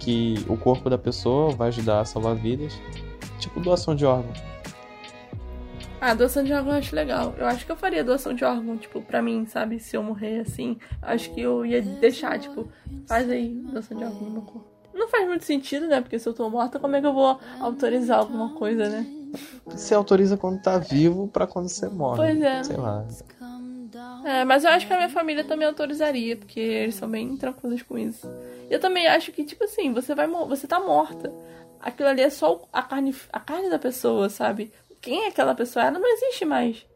que 0.00 0.44
o 0.48 0.56
corpo 0.56 0.90
da 0.90 0.98
pessoa 0.98 1.50
vai 1.50 1.68
ajudar 1.68 2.00
a 2.00 2.04
salvar 2.04 2.34
vidas, 2.34 2.72
tipo 3.38 3.60
doação 3.60 3.94
de 3.94 4.04
órgão. 4.04 4.32
Ah, 6.00 6.14
doação 6.14 6.42
de 6.42 6.52
órgão 6.52 6.72
eu 6.72 6.78
acho 6.78 6.96
legal. 6.96 7.34
Eu 7.36 7.46
acho 7.46 7.66
que 7.66 7.70
eu 7.70 7.76
faria 7.76 8.02
doação 8.02 8.32
de 8.32 8.42
órgão, 8.42 8.78
tipo, 8.78 9.02
pra 9.02 9.20
mim, 9.20 9.44
sabe? 9.46 9.78
Se 9.78 9.94
eu 9.94 10.02
morrer 10.02 10.40
assim, 10.40 10.78
acho 11.02 11.30
que 11.32 11.42
eu 11.42 11.64
ia 11.64 11.82
deixar, 11.82 12.38
tipo, 12.38 12.66
faz 13.06 13.28
aí 13.28 13.48
doação 13.50 13.96
de 13.96 14.04
órgão 14.04 14.20
no 14.20 14.30
meu 14.30 14.42
corpo. 14.42 14.66
Não 14.94 15.08
faz 15.08 15.28
muito 15.28 15.44
sentido, 15.44 15.86
né? 15.86 16.00
Porque 16.00 16.18
se 16.18 16.26
eu 16.26 16.32
tô 16.32 16.48
morta, 16.48 16.78
como 16.78 16.96
é 16.96 17.00
que 17.00 17.06
eu 17.06 17.12
vou 17.12 17.38
autorizar 17.60 18.18
alguma 18.18 18.54
coisa, 18.54 18.88
né? 18.88 19.06
Você 19.66 19.94
autoriza 19.94 20.36
quando 20.36 20.60
tá 20.60 20.78
vivo 20.78 21.28
pra 21.28 21.46
quando 21.46 21.68
você 21.68 21.88
morre. 21.88 22.16
Pois 22.16 22.40
é. 22.40 22.64
Sei 22.64 22.76
lá. 22.76 23.06
É, 24.24 24.44
mas 24.44 24.64
eu 24.64 24.70
acho 24.70 24.86
que 24.86 24.92
a 24.92 24.96
minha 24.96 25.08
família 25.08 25.44
também 25.44 25.66
autorizaria, 25.66 26.36
porque 26.36 26.60
eles 26.60 26.94
são 26.94 27.08
bem 27.08 27.36
tranquilos 27.36 27.82
com 27.82 27.98
isso. 27.98 28.28
Eu 28.68 28.78
também 28.78 29.06
acho 29.06 29.32
que, 29.32 29.44
tipo 29.44 29.64
assim, 29.64 29.92
você 29.92 30.14
vai 30.14 30.26
você 30.26 30.66
tá 30.66 30.78
morta. 30.80 31.32
Aquilo 31.80 32.08
ali 32.08 32.20
é 32.20 32.30
só 32.30 32.62
a 32.72 32.82
carne, 32.82 33.14
a 33.32 33.40
carne 33.40 33.70
da 33.70 33.78
pessoa, 33.78 34.28
sabe? 34.28 34.70
quem 35.00 35.24
é 35.24 35.28
aquela 35.28 35.54
pessoa, 35.54 35.86
ela 35.86 35.98
não 35.98 36.12
existe 36.14 36.44
mais. 36.44 36.86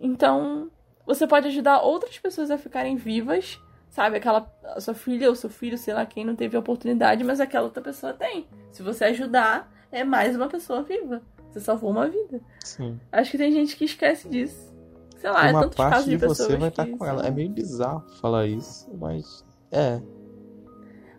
Então, 0.00 0.70
você 1.04 1.26
pode 1.26 1.48
ajudar 1.48 1.80
outras 1.80 2.18
pessoas 2.18 2.50
a 2.50 2.58
ficarem 2.58 2.96
vivas, 2.96 3.60
sabe? 3.90 4.16
Aquela 4.16 4.50
a 4.64 4.80
sua 4.80 4.94
filha 4.94 5.28
ou 5.28 5.34
seu 5.34 5.50
filho, 5.50 5.76
sei 5.76 5.94
lá, 5.94 6.06
quem 6.06 6.24
não 6.24 6.36
teve 6.36 6.56
a 6.56 6.60
oportunidade, 6.60 7.24
mas 7.24 7.40
aquela 7.40 7.64
outra 7.64 7.82
pessoa 7.82 8.12
tem. 8.12 8.46
Se 8.70 8.82
você 8.82 9.04
ajudar, 9.06 9.70
é 9.90 10.04
mais 10.04 10.36
uma 10.36 10.48
pessoa 10.48 10.82
viva. 10.82 11.22
Você 11.50 11.60
salvou 11.60 11.90
uma 11.90 12.08
vida. 12.08 12.40
Sim. 12.64 12.98
Acho 13.10 13.32
que 13.32 13.38
tem 13.38 13.52
gente 13.52 13.76
que 13.76 13.84
esquece 13.84 14.28
disso. 14.28 14.71
Sei 15.22 15.30
lá, 15.30 15.48
é 15.48 15.52
uma 15.52 15.66
é 15.66 15.68
parte 15.68 16.10
de, 16.10 16.16
de 16.16 16.26
você 16.26 16.56
vai 16.56 16.68
estar 16.68 16.84
com 16.84 17.06
ela. 17.06 17.24
É 17.24 17.30
meio 17.30 17.48
bizarro 17.48 18.02
falar 18.20 18.44
isso, 18.44 18.90
mas 18.98 19.44
é. 19.70 20.00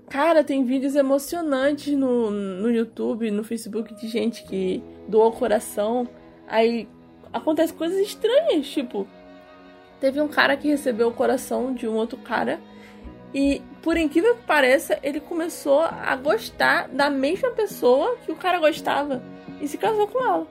Cara, 0.10 0.44
tem 0.44 0.66
vídeos 0.66 0.94
emocionantes 0.94 1.98
no, 1.98 2.30
no 2.30 2.70
YouTube, 2.70 3.32
no 3.32 3.46
Facebook 3.46 3.96
de 3.96 4.10
gente 4.10 4.44
que 4.44 4.84
doa 5.08 5.28
o 5.28 5.32
coração. 5.32 6.06
Aí 6.50 6.86
acontece 7.32 7.74
coisas 7.74 7.98
estranhas, 7.98 8.68
tipo, 8.68 9.08
teve 10.02 10.20
um 10.20 10.28
cara 10.28 10.58
que 10.58 10.68
recebeu 10.68 11.08
o 11.08 11.14
coração 11.14 11.74
de 11.74 11.88
um 11.88 11.96
outro 11.96 12.18
cara 12.18 12.60
e 13.34 13.62
por 13.82 13.96
incrível 13.96 14.36
que 14.36 14.44
pareça, 14.44 15.00
ele 15.02 15.22
começou 15.22 15.80
a 15.80 16.14
gostar 16.18 16.90
da 16.90 17.10
mesma 17.10 17.52
pessoa 17.52 18.18
que 18.26 18.34
o 18.34 18.36
cara 18.36 18.60
gostava 18.60 19.24
e 19.62 19.68
se 19.68 19.78
casou 19.78 20.08
com 20.08 20.22
ela. 20.22 20.46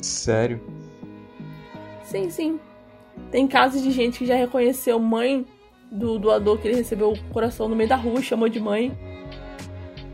Sério? 0.00 0.71
Sim, 2.02 2.30
sim. 2.30 2.60
Tem 3.30 3.46
casos 3.46 3.82
de 3.82 3.90
gente 3.90 4.18
que 4.18 4.26
já 4.26 4.34
reconheceu 4.34 4.98
mãe 4.98 5.46
do 5.90 6.18
doador 6.18 6.58
que 6.58 6.68
ele 6.68 6.76
recebeu 6.76 7.12
o 7.12 7.24
coração 7.32 7.68
no 7.68 7.76
meio 7.76 7.88
da 7.88 7.96
rua, 7.96 8.22
chamou 8.22 8.48
de 8.48 8.58
mãe. 8.58 8.96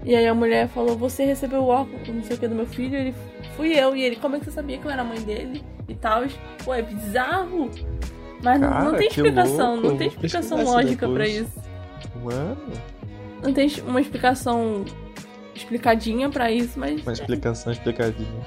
E 0.05 0.15
aí 0.15 0.27
a 0.27 0.35
mulher 0.35 0.69
falou: 0.69 0.97
Você 0.97 1.25
recebeu 1.25 1.61
o 1.61 1.69
órgão, 1.69 1.99
não 2.09 2.23
sei 2.23 2.37
o 2.37 2.41
que, 2.41 2.49
do 2.49 2.55
meu 2.55 2.67
filho? 2.67 2.97
Ele 2.97 3.15
fui 3.57 3.73
eu. 3.73 3.95
E 3.97 4.03
ele: 4.03 4.17
Como 4.17 4.37
é 4.37 4.39
que 4.39 4.47
você 4.47 4.51
sabia 4.51 4.79
que 4.79 4.87
eu 4.87 4.91
era 4.91 5.05
mãe 5.05 5.21
dele? 5.21 5.65
E 5.89 5.95
tal. 5.95 6.25
Pô, 6.65 6.75
é 6.75 6.83
bizarro. 6.83 7.71
Mas 8.43 8.61
Cara, 8.61 8.85
não, 8.85 8.93
não, 8.93 8.99
tem 8.99 9.09
explicação, 9.09 9.73
louco. 9.75 9.89
não 9.89 9.97
tem 9.97 10.09
explicação 10.09 10.65
lógica 10.65 11.09
para 11.09 11.27
isso. 11.27 11.63
Mano. 12.23 12.73
Não 13.43 13.53
tem 13.53 13.69
uma 13.87 14.01
explicação 14.01 14.85
explicadinha 15.55 16.29
para 16.29 16.51
isso, 16.51 16.79
mas. 16.79 17.03
Uma 17.03 17.13
explicação 17.13 17.73
explicadinha. 17.73 18.43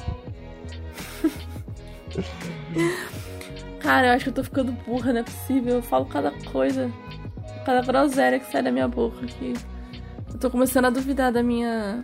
Cara, 3.82 4.08
eu 4.08 4.12
acho 4.14 4.26
que 4.26 4.30
eu 4.30 4.36
tô 4.36 4.44
ficando 4.44 4.72
burra, 4.72 5.12
não 5.12 5.22
é 5.22 5.24
possível. 5.24 5.76
Eu 5.76 5.82
falo 5.82 6.06
cada 6.06 6.32
coisa 6.52 6.92
cada 7.66 7.82
groselha 7.82 8.40
que 8.40 8.52
sai 8.52 8.64
da 8.64 8.72
minha 8.72 8.88
boca 8.88 9.26
aqui. 9.26 9.54
Eu 10.32 10.40
tô 10.40 10.50
começando 10.50 10.86
a 10.86 10.90
duvidar 10.90 11.32
da 11.32 11.44
minha. 11.44 12.04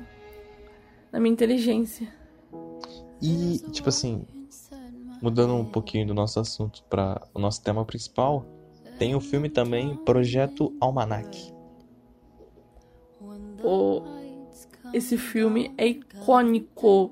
da 1.11 1.19
minha 1.19 1.33
inteligência. 1.33 2.07
E, 3.21 3.59
tipo 3.71 3.89
assim, 3.89 4.25
mudando 5.21 5.55
um 5.55 5.65
pouquinho 5.65 6.05
do 6.07 6.13
nosso 6.13 6.39
assunto 6.39 6.83
para 6.89 7.21
o 7.33 7.39
nosso 7.39 7.61
tema 7.63 7.83
principal, 7.83 8.45
tem 8.99 9.15
o 9.15 9.19
filme 9.19 9.49
também 9.49 9.95
Projeto 9.95 10.75
Almanac. 10.79 11.53
O... 13.63 14.03
Esse 14.93 15.17
filme 15.17 15.73
é 15.77 15.87
icônico. 15.87 17.11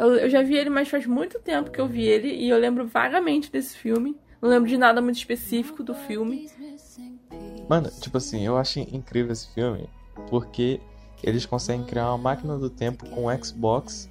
Eu, 0.00 0.16
eu 0.16 0.30
já 0.30 0.42
vi 0.42 0.56
ele, 0.56 0.70
mas 0.70 0.88
faz 0.88 1.04
muito 1.04 1.38
tempo 1.38 1.70
que 1.70 1.78
eu 1.78 1.86
vi 1.86 2.04
ele 2.04 2.28
e 2.32 2.48
eu 2.48 2.56
lembro 2.56 2.86
vagamente 2.86 3.52
desse 3.52 3.76
filme. 3.76 4.16
Não 4.40 4.48
lembro 4.48 4.66
de 4.66 4.78
nada 4.78 5.02
muito 5.02 5.16
específico 5.16 5.82
do 5.82 5.94
filme. 5.94 6.50
Mano, 7.68 7.90
tipo 8.00 8.16
assim, 8.16 8.46
eu 8.46 8.56
acho 8.56 8.80
incrível 8.80 9.30
esse 9.30 9.52
filme 9.52 9.90
porque 10.30 10.80
eles 11.22 11.44
conseguem 11.44 11.84
criar 11.84 12.08
uma 12.08 12.16
máquina 12.16 12.56
do 12.56 12.70
tempo 12.70 13.06
com 13.10 13.28
Xbox 13.44 14.08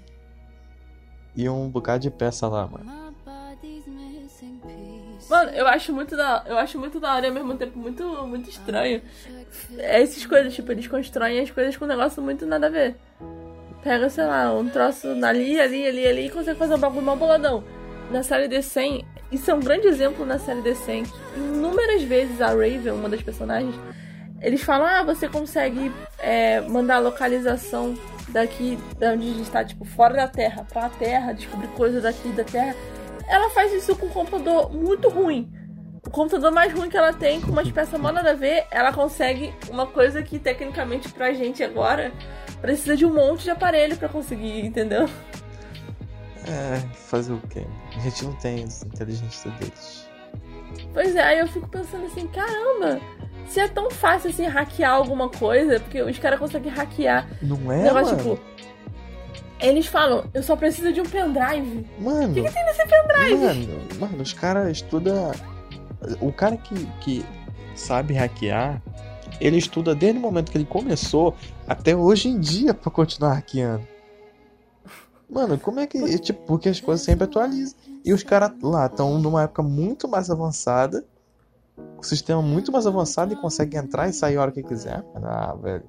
e 1.35 1.49
um 1.49 1.67
bocado 1.67 2.03
de 2.03 2.11
peça 2.11 2.47
lá, 2.47 2.67
mano. 2.67 3.15
Mano, 5.27 5.51
eu 5.51 5.67
acho 5.67 5.91
muito 5.91 6.15
da, 6.15 6.43
eu 6.45 6.57
acho 6.59 6.77
muito 6.77 6.99
da 6.99 7.15
hora 7.15 7.25
e 7.25 7.29
ao 7.29 7.33
mesmo 7.33 7.57
tempo 7.57 7.79
muito, 7.79 8.03
muito 8.27 8.47
estranho. 8.47 9.01
É 9.79 10.03
essas 10.03 10.23
coisas, 10.23 10.53
tipo, 10.53 10.71
eles 10.71 10.87
constroem 10.87 11.39
as 11.39 11.49
coisas 11.49 11.75
com 11.75 11.85
um 11.85 11.87
negócio 11.87 12.21
muito 12.21 12.45
nada 12.45 12.67
a 12.67 12.69
ver. 12.69 12.95
Pega, 13.83 14.09
sei 14.09 14.25
lá, 14.25 14.53
um 14.53 14.67
troço 14.69 15.07
ali, 15.23 15.59
ali, 15.59 15.87
ali, 15.87 16.07
ali 16.07 16.25
e 16.25 16.29
consegue 16.29 16.59
fazer 16.59 16.75
um 16.75 16.79
bagulho 16.79 17.05
mal 17.05 17.15
boladão. 17.15 17.63
Na 18.11 18.23
série 18.23 18.49
The 18.49 18.61
100, 18.61 19.05
isso 19.31 19.49
é 19.51 19.53
um 19.53 19.59
grande 19.59 19.87
exemplo 19.87 20.25
na 20.25 20.37
série 20.37 20.61
The 20.61 20.73
100. 20.73 21.03
Inúmeras 21.37 22.03
vezes 22.03 22.41
a 22.41 22.47
Raven, 22.47 22.91
uma 22.91 23.07
das 23.07 23.21
personagens, 23.21 23.75
eles 24.41 24.61
falam: 24.61 24.87
ah, 24.87 25.03
você 25.03 25.29
consegue 25.29 25.91
é, 26.17 26.61
mandar 26.61 26.95
a 26.95 26.99
localização 26.99 27.95
daqui, 28.29 28.77
da 28.97 29.11
onde 29.11 29.29
a 29.29 29.31
gente 29.31 29.41
está, 29.43 29.63
tipo, 29.63 29.85
fora 29.85 30.15
da 30.15 30.27
Terra, 30.27 30.65
para 30.71 30.85
a 30.85 30.89
Terra, 30.89 31.33
descobrir 31.33 31.67
coisas 31.69 32.03
daqui 32.03 32.29
da 32.29 32.43
Terra. 32.43 32.75
Ela 33.27 33.49
faz 33.51 33.71
isso 33.71 33.95
com 33.95 34.07
um 34.07 34.09
computador 34.09 34.73
muito 34.73 35.07
ruim. 35.09 35.51
O 36.05 36.09
computador 36.09 36.51
mais 36.51 36.73
ruim 36.73 36.89
que 36.89 36.97
ela 36.97 37.13
tem, 37.13 37.39
com 37.41 37.51
umas 37.51 37.69
peças 37.71 37.99
mal 37.99 38.11
nada 38.11 38.31
a 38.31 38.33
ver, 38.33 38.65
ela 38.71 38.91
consegue 38.91 39.53
uma 39.69 39.85
coisa 39.85 40.23
que 40.23 40.39
tecnicamente 40.39 41.09
pra 41.09 41.33
gente 41.33 41.63
agora 41.63 42.11
precisa 42.61 42.95
de 42.95 43.05
um 43.05 43.13
monte 43.13 43.43
de 43.43 43.49
aparelho 43.51 43.95
para 43.97 44.09
conseguir, 44.09 44.65
entendeu? 44.65 45.07
É, 46.47 46.79
fazer 46.95 47.33
o 47.33 47.41
quê? 47.49 47.65
A 47.95 47.99
gente 47.99 48.25
não 48.25 48.33
tem 48.33 48.63
a 48.63 48.85
inteligência 48.87 49.51
deles. 49.51 50.07
Pois 50.93 51.15
é, 51.15 51.21
aí 51.23 51.39
eu 51.39 51.47
fico 51.47 51.67
pensando 51.67 52.05
assim, 52.05 52.27
caramba, 52.27 52.99
se 53.47 53.59
é 53.59 53.67
tão 53.67 53.89
fácil 53.91 54.29
assim 54.29 54.45
hackear 54.45 54.93
alguma 54.93 55.29
coisa, 55.29 55.79
porque 55.79 56.01
os 56.01 56.17
caras 56.17 56.39
conseguem 56.39 56.71
hackear. 56.71 57.27
Não 57.41 57.71
é, 57.71 57.83
negócio, 57.83 58.15
mano? 58.17 58.35
tipo, 58.35 58.39
eles 59.59 59.87
falam, 59.87 60.29
eu 60.33 60.41
só 60.41 60.55
preciso 60.55 60.91
de 60.93 61.01
um 61.01 61.05
pendrive. 61.05 61.85
Mano, 61.99 62.31
O 62.31 62.33
que, 62.33 62.41
que 62.43 62.53
tem 62.53 62.65
nesse 62.65 62.85
pendrive? 62.87 63.35
mano, 63.37 63.79
mano, 63.99 64.21
os 64.23 64.33
caras 64.33 64.71
estudam. 64.71 65.31
O 66.21 66.31
cara 66.31 66.55
que, 66.57 66.85
que 67.01 67.25
sabe 67.75 68.13
hackear, 68.13 68.81
ele 69.39 69.57
estuda 69.57 69.95
desde 69.95 70.19
o 70.19 70.21
momento 70.21 70.51
que 70.51 70.57
ele 70.57 70.65
começou 70.65 71.35
até 71.67 71.95
hoje 71.95 72.29
em 72.29 72.39
dia 72.39 72.73
pra 72.73 72.91
continuar 72.91 73.33
hackeando. 73.33 73.87
Mano, 75.29 75.59
como 75.59 75.79
é 75.79 75.85
que. 75.85 76.19
Tipo, 76.19 76.41
porque 76.45 76.69
as 76.69 76.79
coisas 76.79 77.05
sempre 77.05 77.25
atualizam. 77.25 77.77
E 78.03 78.11
os 78.11 78.23
caras 78.23 78.51
lá 78.61 78.87
estão 78.87 79.19
numa 79.19 79.43
época 79.43 79.61
muito 79.61 80.07
mais 80.07 80.29
avançada. 80.29 81.05
O 81.97 82.03
sistema 82.03 82.41
muito 82.41 82.71
mais 82.71 82.87
avançado 82.87 83.33
e 83.33 83.35
consegue 83.35 83.77
entrar 83.77 84.09
e 84.09 84.13
sair 84.13 84.37
a 84.37 84.41
hora 84.41 84.51
que 84.51 84.63
quiser. 84.63 85.03
Ah, 85.23 85.55
velho. 85.61 85.83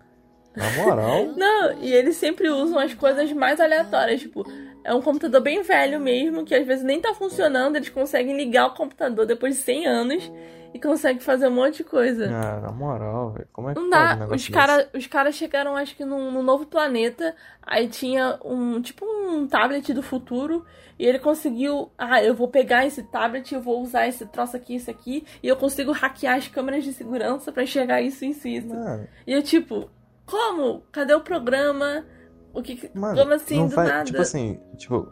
Na 0.55 0.71
moral. 0.73 1.27
Não, 1.37 1.73
e 1.81 1.93
eles 1.93 2.17
sempre 2.17 2.51
usam 2.51 2.79
as 2.79 2.93
coisas 2.95 3.33
mais 3.33 3.61
aleatórias, 3.61 4.21
tipo, 4.21 4.45
é 4.85 4.95
um 4.95 5.01
computador 5.01 5.41
bem 5.41 5.63
velho 5.63 6.01
mesmo, 6.01 6.45
que 6.45 6.55
às 6.55 6.67
vezes 6.67 6.85
nem 6.85 7.01
tá 7.01 7.15
funcionando, 7.15 7.77
eles 7.77 7.89
conseguem 7.89 8.37
ligar 8.37 8.67
o 8.67 8.75
computador 8.75 9.27
depois 9.27 9.57
de 9.57 9.63
100 9.63 9.87
anos 9.87 10.33
e 10.73 10.79
conseguem 10.81 11.21
fazer 11.21 11.49
um 11.49 11.55
monte 11.55 11.79
de 11.79 11.85
coisa. 11.85 12.27
Ah, 12.33 12.61
na 12.61 12.71
moral, 12.73 13.31
velho. 13.33 13.49
Como 13.53 13.71
é 13.71 13.75
que 13.75 13.81
Não 13.81 13.91
dá. 13.91 14.29
Os 14.31 14.49
caras 14.49 14.89
os 14.95 15.07
cara 15.07 15.33
chegaram, 15.33 15.75
acho 15.77 15.97
que, 15.97 16.05
num, 16.05 16.31
num 16.31 16.43
novo 16.43 16.67
planeta. 16.67 17.35
Aí 17.63 17.89
tinha 17.89 18.39
um 18.45 18.81
tipo 18.81 19.05
um 19.05 19.47
tablet 19.49 19.93
do 19.93 20.03
futuro. 20.03 20.65
E 20.99 21.05
ele 21.07 21.19
conseguiu. 21.19 21.91
Ah, 21.99 22.23
eu 22.23 22.35
vou 22.35 22.47
pegar 22.49 22.87
esse 22.87 23.03
tablet, 23.05 23.53
eu 23.55 23.61
vou 23.63 23.81
usar 23.83 24.07
esse 24.07 24.27
troço 24.27 24.57
aqui, 24.57 24.75
esse 24.77 24.91
aqui. 24.91 25.25
E 25.43 25.49
eu 25.49 25.57
consigo 25.57 25.93
hackear 25.93 26.37
as 26.37 26.47
câmeras 26.47 26.85
de 26.85 26.93
segurança 26.93 27.51
pra 27.51 27.63
enxergar 27.63 28.03
isso 28.03 28.25
em 28.25 28.33
si. 28.33 28.61
Mano, 28.61 29.09
E 29.27 29.33
eu, 29.33 29.43
tipo, 29.43 29.89
como? 30.27 30.83
Cadê 30.93 31.15
o 31.15 31.21
programa? 31.21 32.05
O 32.53 32.63
que. 32.63 32.77
que- 32.77 32.91
mano 32.99 33.17
como 33.19 33.33
assim, 33.33 33.57
não 33.57 33.69
do 33.69 33.75
faz- 33.75 33.89
nada? 33.89 34.05
Tipo 34.05 34.21
assim, 34.21 34.61
tipo, 34.77 35.09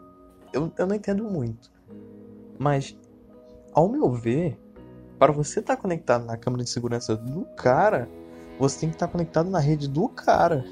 eu, 0.53 0.71
eu 0.77 0.85
não 0.87 0.95
entendo 0.95 1.23
muito. 1.23 1.71
Mas, 2.57 2.95
ao 3.73 3.89
meu 3.89 4.11
ver, 4.11 4.59
para 5.19 5.31
você 5.33 5.59
estar 5.59 5.75
conectado 5.77 6.25
na 6.25 6.37
câmera 6.37 6.63
de 6.63 6.69
segurança 6.69 7.15
do 7.15 7.43
cara, 7.57 8.07
você 8.57 8.79
tem 8.79 8.89
que 8.89 8.95
estar 8.95 9.07
conectado 9.07 9.49
na 9.49 9.59
rede 9.59 9.87
do 9.87 10.07
cara. 10.09 10.65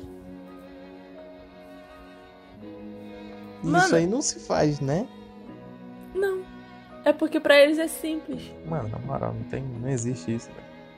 Mano. 3.64 3.86
Isso 3.86 3.96
aí 3.96 4.08
não 4.08 4.22
se 4.22 4.40
faz, 4.40 4.80
né? 4.80 5.08
Não. 6.16 6.42
É 7.04 7.12
porque 7.14 7.40
pra 7.40 7.60
eles 7.60 7.78
é 7.80 7.88
simples. 7.88 8.42
Mano, 8.66 8.90
na 8.90 9.00
moral, 9.00 9.34
não, 9.34 9.44
tem, 9.44 9.64
não 9.64 9.90
existe 9.90 10.34
isso, 10.36 10.50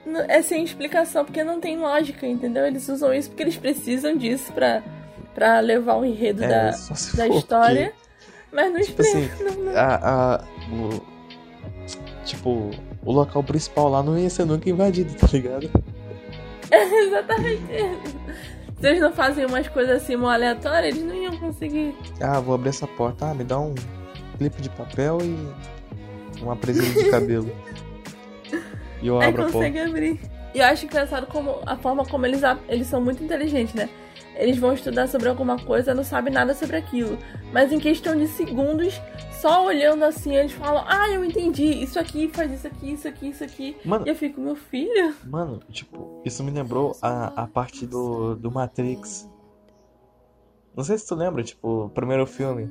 velho. 0.06 0.26
É 0.30 0.42
sem 0.42 0.64
explicação, 0.64 1.24
porque 1.26 1.44
não 1.44 1.60
tem 1.60 1.78
lógica, 1.78 2.26
entendeu? 2.26 2.66
Eles 2.66 2.88
usam 2.90 3.14
isso 3.14 3.30
porque 3.30 3.44
eles 3.44 3.58
precisam 3.58 4.16
disso 4.18 4.52
pra, 4.54 4.82
pra 5.36 5.60
levar 5.60 5.96
o 5.98 6.06
enredo 6.06 6.44
É, 6.44 6.48
da, 6.48 6.72
da 7.16 7.28
história. 7.28 7.94
Mas 8.52 8.74
não 8.74 8.82
Tipo 8.82 9.02
explica. 9.04 9.34
assim, 9.36 9.44
não, 9.44 9.64
não. 9.66 9.78
a, 9.78 10.36
a- 10.36 10.44
o, 10.74 11.02
tipo, 12.26 12.72
o 13.04 13.12
local 13.12 13.44
principal 13.44 13.90
lá 13.90 14.04
não 14.04 14.18
ia 14.18 14.30
ser 14.30 14.46
nunca 14.46 14.70
invadido, 14.70 15.14
tá 15.16 15.28
ligado? 15.32 15.70
Exatamente 16.72 17.64
isso. 17.74 18.16
Se 18.80 18.88
eles 18.88 19.02
não 19.02 19.12
fazem 19.12 19.46
umas 19.46 19.68
coisas 19.68 20.02
assim 20.02 20.16
mó 20.16 20.30
aleatórias, 20.30 20.96
eles 20.96 21.06
não 21.06 21.16
iam 21.16 21.36
conseguir. 21.38 21.94
Ah, 22.22 22.40
vou 22.40 22.56
abrir 22.56 22.70
essa 22.70 22.88
porta. 22.88 23.26
Ah, 23.30 23.34
me 23.34 23.44
dá 23.44 23.60
um 23.60 23.76
clipe 24.38 24.62
de 24.62 24.70
papel 24.70 25.18
e 25.22 26.42
uma 26.42 26.56
presilha 26.56 27.04
de 27.04 27.10
cabelo. 27.10 27.52
E 29.02 29.08
eu 29.08 29.20
Aí 29.20 29.28
abro 29.28 29.42
a 29.42 29.46
porta. 29.46 29.58
consegue 29.58 29.80
abrir. 29.80 30.20
E 30.54 30.60
eu 30.60 30.66
acho 30.66 30.86
engraçado 30.86 31.28
como 31.28 31.60
a 31.66 31.76
forma 31.76 32.06
como 32.06 32.26
eles, 32.26 32.42
eles 32.70 32.88
são 32.88 33.02
muito 33.02 33.22
inteligentes, 33.24 33.74
né? 33.74 33.90
Eles 34.36 34.58
vão 34.58 34.74
estudar 34.74 35.08
sobre 35.08 35.28
alguma 35.28 35.60
coisa, 35.60 35.94
não 35.94 36.04
sabem 36.04 36.34
nada 36.34 36.54
sobre 36.54 36.78
aquilo. 36.78 37.18
Mas 37.52 37.74
em 37.74 37.80
questão 37.80 38.16
de 38.16 38.28
segundos, 38.30 39.00
só 39.42 39.66
olhando 39.66 40.04
assim, 40.04 40.36
eles 40.36 40.52
falam: 40.52 40.84
Ah, 40.88 41.10
eu 41.10 41.24
entendi, 41.24 41.64
isso 41.84 42.00
aqui 42.00 42.28
faz 42.30 42.52
isso 42.52 42.68
aqui, 42.68 42.92
isso 42.94 43.08
aqui, 43.08 43.28
isso 43.30 43.44
aqui. 43.44 43.78
Mano, 43.86 44.06
E 44.06 44.10
eu 44.10 44.16
fico, 44.16 44.40
meu 44.42 44.56
filho. 44.56 45.16
mano, 45.26 45.60
tipo, 45.70 46.22
isso 46.26 46.44
me 46.44 46.52
lembrou 46.52 46.96
a, 47.02 47.44
a 47.44 47.48
parte 47.48 47.86
do, 47.86 48.36
do 48.36 48.52
Matrix. 48.52 49.30
Não 50.76 50.84
sei 50.84 50.98
se 50.98 51.08
tu 51.08 51.16
lembra, 51.16 51.44
tipo, 51.44 51.86
o 51.86 51.90
primeiro 51.90 52.26
filme. 52.26 52.70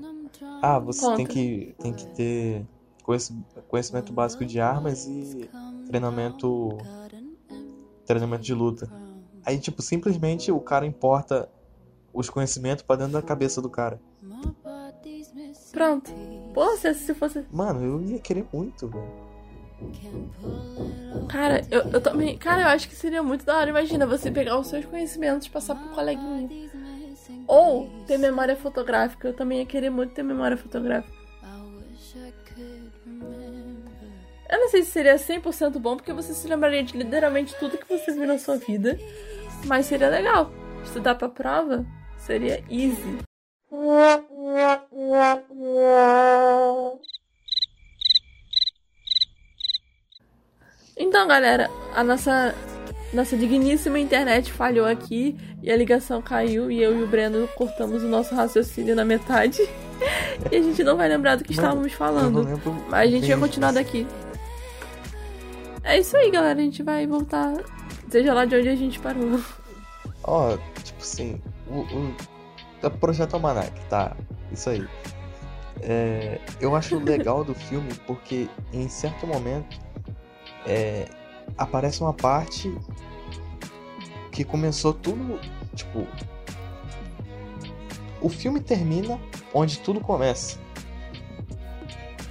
Ah, 0.62 0.78
você 0.78 1.00
tem 1.16 1.26
Conta. 1.26 1.32
que, 1.32 1.74
tem 1.78 1.92
que 1.92 2.06
ter 2.08 2.66
conheci- 3.02 3.34
conhecimento 3.68 4.12
básico 4.12 4.44
de 4.44 4.60
armas 4.60 5.06
e 5.06 5.48
treinamento, 5.88 6.78
treinamento 8.06 8.42
de 8.44 8.54
luta. 8.54 8.90
Aí, 9.44 9.58
tipo, 9.58 9.82
simplesmente 9.82 10.50
o 10.52 10.60
cara 10.60 10.86
importa 10.86 11.48
os 12.12 12.28
conhecimentos 12.30 12.82
pra 12.82 12.96
dentro 12.96 13.12
da 13.14 13.22
cabeça 13.22 13.60
do 13.62 13.68
cara. 13.70 14.00
Pronto. 15.72 16.10
Pô, 16.58 16.76
se, 16.76 16.92
se 16.92 17.14
fosse. 17.14 17.46
Mano, 17.52 17.84
eu 17.84 18.02
ia 18.02 18.18
querer 18.18 18.44
muito, 18.52 18.88
velho. 18.88 19.28
Cara, 21.28 21.64
eu, 21.70 21.82
eu 21.92 22.00
também. 22.00 22.36
Cara, 22.36 22.62
eu 22.62 22.66
acho 22.66 22.88
que 22.88 22.96
seria 22.96 23.22
muito 23.22 23.44
da 23.44 23.58
hora. 23.58 23.70
Imagina 23.70 24.04
você 24.04 24.28
pegar 24.28 24.58
os 24.58 24.66
seus 24.66 24.84
conhecimentos 24.84 25.46
e 25.46 25.50
passar 25.50 25.76
pro 25.76 25.90
coleguinha. 25.90 26.48
Ou 27.46 27.88
ter 28.08 28.18
memória 28.18 28.56
fotográfica. 28.56 29.28
Eu 29.28 29.34
também 29.34 29.60
ia 29.60 29.66
querer 29.66 29.88
muito 29.88 30.14
ter 30.14 30.24
memória 30.24 30.56
fotográfica. 30.56 31.16
Eu 34.50 34.58
não 34.58 34.68
sei 34.70 34.82
se 34.82 34.90
seria 34.90 35.14
100% 35.14 35.78
bom, 35.78 35.94
porque 35.94 36.12
você 36.12 36.34
se 36.34 36.48
lembraria 36.48 36.82
de 36.82 36.98
literalmente 36.98 37.54
tudo 37.60 37.78
que 37.78 37.86
você 37.86 38.10
viu 38.10 38.26
na 38.26 38.36
sua 38.36 38.56
vida. 38.56 38.98
Mas 39.64 39.86
seria 39.86 40.08
legal. 40.08 40.50
Estudar 40.82 41.14
pra 41.14 41.28
prova 41.28 41.86
seria 42.16 42.64
easy. 42.68 43.27
Então, 50.96 51.28
galera, 51.28 51.70
a 51.94 52.02
nossa 52.02 52.54
nossa 53.12 53.36
digníssima 53.36 53.98
internet 53.98 54.52
falhou 54.52 54.86
aqui 54.86 55.36
e 55.62 55.70
a 55.70 55.76
ligação 55.76 56.20
caiu 56.20 56.70
e 56.70 56.82
eu 56.82 56.98
e 56.98 57.02
o 57.02 57.06
Breno 57.06 57.48
cortamos 57.48 58.02
o 58.02 58.08
nosso 58.08 58.34
raciocínio 58.34 58.94
na 58.96 59.04
metade. 59.04 59.58
E 60.52 60.56
a 60.56 60.62
gente 60.62 60.84
não 60.84 60.96
vai 60.96 61.08
lembrar 61.08 61.34
do 61.34 61.42
que 61.42 61.50
Mano, 61.56 61.66
estávamos 61.66 61.92
falando. 61.92 62.44
não 62.44 62.52
lembro 62.52 62.72
Mas 62.88 63.08
a 63.08 63.10
gente 63.10 63.26
vai 63.26 63.36
continuar 63.36 63.72
daqui. 63.72 64.06
É 65.82 65.98
isso 65.98 66.16
aí, 66.16 66.30
galera. 66.30 66.56
A 66.56 66.62
gente 66.62 66.84
vai 66.84 67.04
voltar. 67.04 67.54
Seja 68.08 68.32
lá 68.32 68.44
de 68.44 68.54
onde 68.54 68.68
a 68.68 68.76
gente 68.76 69.00
parou. 69.00 69.40
Ó, 70.22 70.56
tipo 70.84 71.00
assim, 71.00 71.42
o, 71.66 71.80
o 71.80 72.14
Projeto 73.00 73.34
Almanac, 73.34 73.72
tá? 73.88 74.16
Isso 74.52 74.70
aí. 74.70 74.86
É, 75.80 76.40
eu 76.60 76.74
acho 76.74 76.98
legal 77.02 77.44
do 77.44 77.54
filme 77.54 77.92
porque 78.06 78.48
em 78.72 78.88
certo 78.88 79.26
momento 79.26 79.78
é, 80.66 81.06
aparece 81.56 82.00
uma 82.00 82.12
parte 82.12 82.76
que 84.32 84.44
começou 84.44 84.92
tudo, 84.92 85.40
tipo, 85.74 86.06
o 88.20 88.28
filme 88.28 88.60
termina 88.60 89.18
onde 89.52 89.78
tudo 89.78 90.00
começa. 90.00 90.58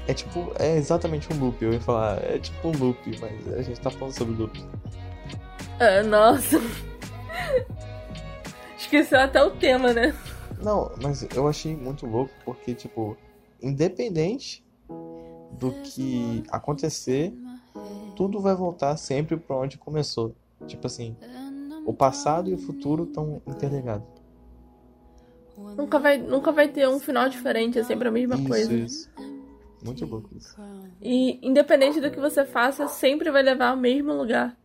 É 0.08 0.14
tipo, 0.14 0.54
é 0.58 0.78
exatamente 0.78 1.28
um 1.34 1.38
loop, 1.38 1.64
eu 1.64 1.74
ia 1.74 1.82
falar, 1.82 2.24
é 2.24 2.40
tipo 2.40 2.70
um 2.70 2.72
loop, 2.72 3.20
mas 3.20 3.54
a 3.54 3.62
gente 3.62 3.80
tá 3.82 3.92
falando 3.92 4.14
sobre 4.14 4.36
loop. 4.36 4.64
Ah, 5.80 6.02
nossa. 6.04 6.62
Esqueceu 8.78 9.20
até 9.20 9.44
o 9.44 9.52
tema, 9.52 9.92
né? 9.92 10.16
Não, 10.62 10.92
mas 11.02 11.28
eu 11.36 11.48
achei 11.48 11.76
muito 11.76 12.06
louco 12.06 12.34
porque, 12.44 12.74
tipo, 12.74 13.18
independente 13.62 14.66
do 15.52 15.72
que 15.84 16.44
acontecer, 16.50 17.34
tudo 18.16 18.40
vai 18.40 18.56
voltar 18.56 18.98
sempre 18.98 19.38
pra 19.38 19.56
onde 19.56 19.78
começou. 19.78 20.36
Tipo 20.66 20.88
assim, 20.88 21.16
o 21.86 21.94
passado 21.94 22.50
e 22.50 22.54
o 22.54 22.58
futuro 22.58 23.04
estão 23.04 23.42
interligados. 23.46 24.08
Nunca 25.76 26.00
vai, 26.00 26.18
nunca 26.18 26.52
vai 26.52 26.68
ter 26.68 26.88
um 26.88 27.00
final 27.00 27.30
diferente, 27.30 27.80
é 27.80 27.84
sempre 27.84 28.08
a 28.08 28.12
mesma 28.12 28.36
Isso, 28.36 28.48
coisa. 28.48 28.74
isso. 28.74 29.10
Muito 29.84 30.06
louco 30.06 30.30
isso. 30.36 30.56
E 31.02 31.40
independente 31.48 32.02
do 32.02 32.12
que 32.12 32.20
você 32.20 32.46
faça, 32.46 32.88
sempre 32.88 33.32
vai 33.32 33.44
levar 33.44 33.70
ao 33.70 33.78
mesmo 33.78 34.14
lugar. 34.14 34.58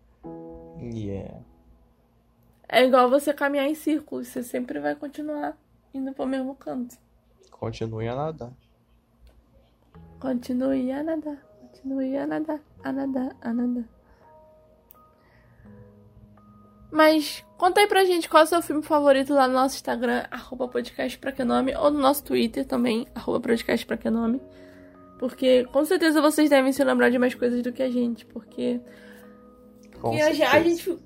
Yeah. 0.80 1.40
É 2.68 2.84
igual 2.84 3.08
você 3.08 3.32
caminhar 3.32 3.66
em 3.66 3.74
círculos, 3.74 4.28
você 4.28 4.42
sempre 4.42 4.80
vai 4.80 4.94
continuar 4.94 5.56
indo 5.94 6.12
pro 6.12 6.26
mesmo 6.26 6.54
canto. 6.54 6.96
Continue 7.50 8.08
a 8.08 8.14
nadar. 8.14 8.52
Continue 10.20 10.92
a 10.92 11.02
nadar, 11.02 11.36
continue 11.60 12.16
a 12.16 12.26
nadar, 12.26 12.60
a 12.84 12.92
nadar, 12.92 13.36
a 13.40 13.52
nadar. 13.52 13.84
Mas 16.92 17.44
conta 17.56 17.80
aí 17.80 17.86
pra 17.86 18.04
gente 18.04 18.28
qual 18.28 18.42
é 18.42 18.44
o 18.44 18.48
seu 18.48 18.62
filme 18.62 18.82
favorito 18.82 19.32
lá 19.32 19.48
no 19.48 19.54
nosso 19.54 19.76
Instagram, 19.76 20.24
arroba 20.30 20.68
podcast 20.68 21.18
pra 21.18 21.32
que 21.32 21.42
nome, 21.42 21.74
ou 21.74 21.90
no 21.90 21.98
nosso 21.98 22.22
Twitter 22.22 22.66
também, 22.66 23.06
arroba 23.14 23.40
podcast 23.40 23.84
pra 23.86 23.96
que 23.96 24.10
nome. 24.10 24.40
Porque 25.18 25.64
com 25.72 25.84
certeza 25.84 26.20
vocês 26.20 26.50
devem 26.50 26.72
se 26.72 26.84
lembrar 26.84 27.08
de 27.10 27.18
mais 27.18 27.34
coisas 27.34 27.62
do 27.62 27.72
que 27.72 27.82
a 27.82 27.90
gente, 27.90 28.26
porque. 28.26 28.80
Porque 30.00 30.20
a, 30.20 30.26
a 30.52 30.62
gente. 30.62 30.98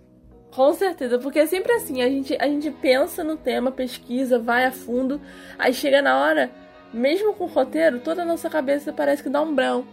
Com 0.57 0.73
certeza, 0.73 1.19
porque 1.19 1.41
é 1.41 1.47
sempre 1.47 1.71
assim, 1.75 2.01
a 2.01 2.09
gente, 2.09 2.35
a 2.41 2.49
gente 2.49 2.71
pensa 2.71 3.23
no 3.23 3.37
tema, 3.37 3.71
pesquisa, 3.71 4.39
vai 4.39 4.65
a 4.65 4.73
fundo, 4.73 5.21
aí 5.59 5.75
chega 5.75 6.01
na 6.01 6.19
hora, 6.19 6.51
mesmo 6.95 7.35
com 7.35 7.45
o 7.45 7.47
roteiro, 7.47 8.01
toda 8.01 8.23
a 8.23 8.25
nossa 8.25 8.49
cabeça 8.49 8.91
parece 8.91 9.23
que 9.23 9.29
dá 9.29 9.43
um 9.43 9.55
branco. 9.55 9.87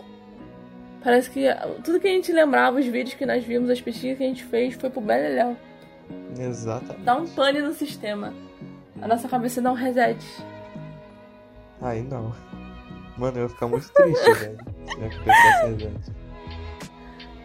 Parece 1.04 1.30
que 1.30 1.44
tudo 1.84 2.00
que 2.00 2.08
a 2.08 2.12
gente 2.12 2.32
lembrava, 2.32 2.80
os 2.80 2.86
vídeos 2.86 3.14
que 3.14 3.26
nós 3.26 3.44
vimos, 3.44 3.70
as 3.70 3.82
pesquisas 3.82 4.18
que 4.18 4.24
a 4.24 4.28
gente 4.28 4.46
fez, 4.46 4.74
foi 4.76 4.90
pro 4.90 5.02
beleléu. 5.02 5.58
Exatamente. 6.40 7.04
Dá 7.04 7.18
um 7.18 7.28
pane 7.28 7.60
no 7.60 7.74
sistema. 7.74 8.34
A 9.02 9.08
nossa 9.08 9.28
cabeça 9.28 9.62
dá 9.62 9.70
um 9.70 9.76
reset. 9.76 10.26
Aí 11.82 12.02
não. 12.02 12.34
Mano, 13.18 13.38
eu 13.38 13.44
ia 13.44 13.50
ficar 13.50 13.68
muito 13.68 13.92
triste, 13.92 14.32
velho. 14.40 14.58
Se 14.88 15.84
eu. 15.84 16.23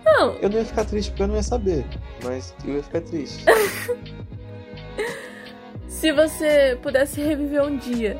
Não, 0.09 0.35
Eu 0.41 0.49
não 0.49 0.59
ia 0.59 0.65
ficar 0.65 0.85
triste 0.85 1.11
porque 1.11 1.23
eu 1.23 1.29
não 1.29 1.37
ia 1.37 1.43
saber. 1.43 1.85
Mas 2.25 2.55
eu 2.65 2.77
ia 2.77 2.83
ficar 2.83 3.01
triste. 3.03 3.45
se 5.87 6.13
você 6.13 6.79
pudesse 6.83 7.21
reviver 7.21 7.63
um 7.63 7.77
dia, 7.77 8.19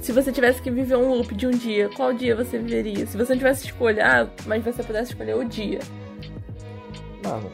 se 0.00 0.12
você 0.12 0.32
tivesse 0.32 0.60
que 0.60 0.70
viver 0.70 0.96
um 0.96 1.08
loop 1.08 1.34
de 1.34 1.46
um 1.46 1.50
dia, 1.50 1.88
qual 1.90 2.12
dia 2.12 2.34
você 2.34 2.58
viveria? 2.58 3.06
Se 3.06 3.16
você 3.16 3.32
não 3.32 3.38
tivesse 3.38 3.66
escolha, 3.66 4.04
ah, 4.04 4.28
mas 4.46 4.64
você 4.64 4.82
pudesse 4.82 5.12
escolher 5.12 5.36
o 5.36 5.44
dia. 5.44 5.78
Mano, 7.24 7.50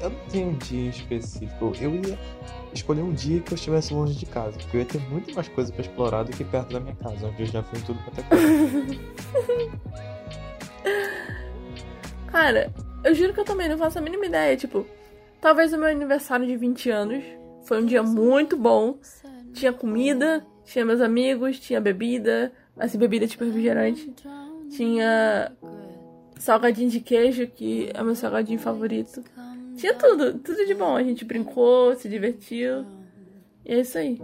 eu 0.00 0.10
não 0.10 0.18
tenho 0.30 0.48
um 0.48 0.58
dia 0.58 0.86
em 0.86 0.90
específico. 0.90 1.72
Eu 1.80 1.94
ia 1.94 2.18
escolher 2.74 3.02
um 3.02 3.12
dia 3.12 3.40
que 3.40 3.52
eu 3.52 3.56
estivesse 3.56 3.94
longe 3.94 4.14
de 4.14 4.26
casa. 4.26 4.58
Porque 4.58 4.76
eu 4.76 4.80
ia 4.80 4.86
ter 4.86 5.00
muito 5.08 5.34
mais 5.34 5.48
coisa 5.48 5.72
pra 5.72 5.80
explorar 5.80 6.24
do 6.24 6.32
que 6.32 6.44
perto 6.44 6.74
da 6.74 6.80
minha 6.80 6.94
casa, 6.96 7.26
onde 7.26 7.42
eu 7.42 7.46
já 7.46 7.62
fui 7.62 7.78
em 7.78 7.82
tudo 7.82 7.98
quanto 8.04 8.20
é 8.20 8.22
coisa. 8.24 9.16
Cara, 12.36 12.70
eu 13.02 13.14
juro 13.14 13.32
que 13.32 13.40
eu 13.40 13.46
também 13.46 13.66
não 13.66 13.78
faço 13.78 13.98
a 13.98 14.02
mínima 14.02 14.26
ideia. 14.26 14.54
Tipo, 14.58 14.86
talvez 15.40 15.72
o 15.72 15.78
meu 15.78 15.88
aniversário 15.88 16.46
de 16.46 16.54
20 16.54 16.90
anos 16.90 17.24
foi 17.62 17.82
um 17.82 17.86
dia 17.86 18.02
muito 18.02 18.58
bom. 18.58 18.98
Tinha 19.54 19.72
comida, 19.72 20.46
tinha 20.62 20.84
meus 20.84 21.00
amigos, 21.00 21.58
tinha 21.58 21.80
bebida, 21.80 22.52
assim, 22.78 22.98
bebida 22.98 23.26
tipo 23.26 23.42
refrigerante. 23.42 24.14
Tinha 24.68 25.50
salgadinho 26.38 26.90
de 26.90 27.00
queijo, 27.00 27.46
que 27.46 27.88
é 27.94 28.02
meu 28.02 28.14
salgadinho 28.14 28.58
favorito. 28.58 29.24
Tinha 29.74 29.94
tudo, 29.94 30.34
tudo 30.38 30.66
de 30.66 30.74
bom. 30.74 30.94
A 30.94 31.02
gente 31.02 31.24
brincou, 31.24 31.94
se 31.94 32.06
divertiu. 32.06 32.84
E 33.64 33.72
é 33.72 33.80
isso 33.80 33.96
aí. 33.96 34.20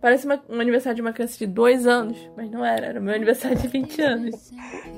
Parece 0.00 0.24
uma- 0.26 0.40
um 0.48 0.60
aniversário 0.60 0.96
de 0.96 1.02
uma 1.02 1.12
criança 1.12 1.36
de 1.36 1.46
dois 1.46 1.86
anos, 1.86 2.16
mas 2.36 2.50
não 2.50 2.64
era, 2.64 2.86
era 2.86 3.00
o 3.00 3.02
meu 3.02 3.14
aniversário 3.14 3.58
de 3.58 3.68
20 3.68 4.00
anos. 4.00 4.50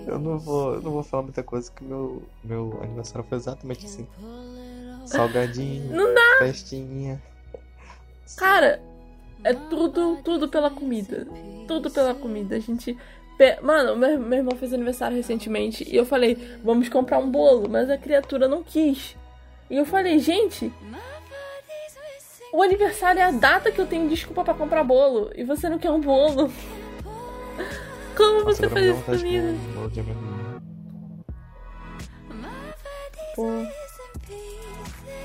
Eu 0.07 0.19
não 0.19 0.38
vou, 0.38 0.75
eu 0.75 0.81
não 0.83 0.93
vou 0.93 1.03
falar 1.03 1.25
muita 1.25 1.43
coisa 1.43 1.71
que 1.73 1.83
meu, 1.83 2.23
meu 2.45 2.79
aniversário 2.83 3.27
foi 3.29 3.37
exatamente 3.38 3.85
assim. 3.87 4.07
Salgadinho, 5.07 5.93
Não 5.95 6.15
dá, 6.15 6.38
festinha. 6.38 7.21
cara. 8.37 8.81
É 9.45 9.53
tudo, 9.53 10.19
tudo 10.23 10.49
pela 10.49 10.71
comida. 10.71 11.27
Tudo 11.67 11.91
pela 11.91 12.15
comida. 12.15 12.55
A 12.57 12.61
gente. 12.61 12.97
Mano, 13.61 13.97
meu, 13.97 14.21
meu 14.21 14.38
irmão 14.38 14.55
fez 14.57 14.73
aniversário 14.73 15.17
recentemente 15.17 15.83
e 15.91 15.97
eu 15.97 16.07
falei, 16.07 16.38
vamos 16.62 16.88
comprar 16.88 17.19
um 17.19 17.29
bolo, 17.29 17.69
mas 17.69 17.91
a 17.91 17.99
criatura 17.99 18.47
não 18.47 18.62
quis. 18.62 19.17
E 19.69 19.77
eu 19.77 19.85
falei, 19.85 20.21
gente, 20.21 20.73
o 22.53 22.62
aniversário 22.62 23.19
é 23.19 23.25
a 23.25 23.31
data 23.31 23.73
que 23.73 23.81
eu 23.81 23.87
tenho 23.87 24.09
desculpa 24.09 24.45
pra 24.45 24.53
comprar 24.53 24.85
bolo 24.85 25.31
e 25.35 25.43
você 25.43 25.69
não 25.69 25.79
quer 25.79 25.91
um 25.91 26.01
bolo. 26.01 26.53
Como 28.15 28.45
Nossa, 28.45 28.57
você 28.57 28.69
faz 28.69 28.87
isso 28.87 29.03
comigo? 29.03 29.59
Pô. 33.35 33.49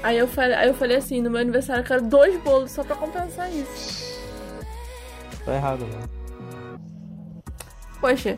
Aí 0.01 0.17
eu 0.17 0.27
falei, 0.27 0.55
aí 0.55 0.67
eu 0.69 0.73
falei 0.73 0.95
assim, 0.95 1.21
no 1.21 1.29
meu 1.29 1.41
aniversário 1.41 1.81
eu 1.81 1.85
quero 1.85 2.03
dois 2.03 2.39
bolos 2.41 2.71
só 2.71 2.81
pra 2.83 2.95
compensar 2.95 3.51
isso. 3.51 4.21
Tá 5.43 5.53
errado, 5.53 5.81
mano. 5.81 6.09
Poxa, 7.99 8.37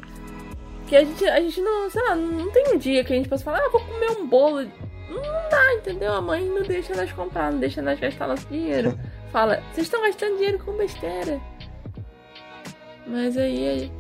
que 0.88 0.96
a 0.96 1.04
gente, 1.04 1.26
a 1.26 1.40
gente 1.40 1.62
não, 1.62 1.90
sei 1.92 2.02
lá, 2.02 2.16
não 2.16 2.50
tem 2.50 2.74
um 2.74 2.78
dia 2.78 3.04
que 3.04 3.14
a 3.14 3.16
gente 3.16 3.30
possa 3.30 3.44
falar, 3.44 3.60
ah, 3.60 3.70
vou 3.70 3.82
comer 3.82 4.12
um 4.12 4.26
bolo. 4.26 4.72
Não 5.10 5.50
dá, 5.50 5.74
entendeu? 5.74 6.14
A 6.14 6.22
mãe 6.22 6.46
não 6.46 6.62
deixa 6.62 6.96
nós 6.96 7.12
comprar, 7.12 7.52
não 7.52 7.60
deixa 7.60 7.82
nós 7.82 8.00
gastar 8.00 8.28
nosso 8.28 8.48
dinheiro. 8.48 8.98
Fala, 9.32 9.62
vocês 9.72 9.88
estão 9.88 10.02
gastando 10.02 10.36
dinheiro 10.36 10.60
com 10.60 10.74
besteira. 10.74 11.40
Mas 13.06 13.38
aí, 13.38 13.68
aí, 13.68 13.92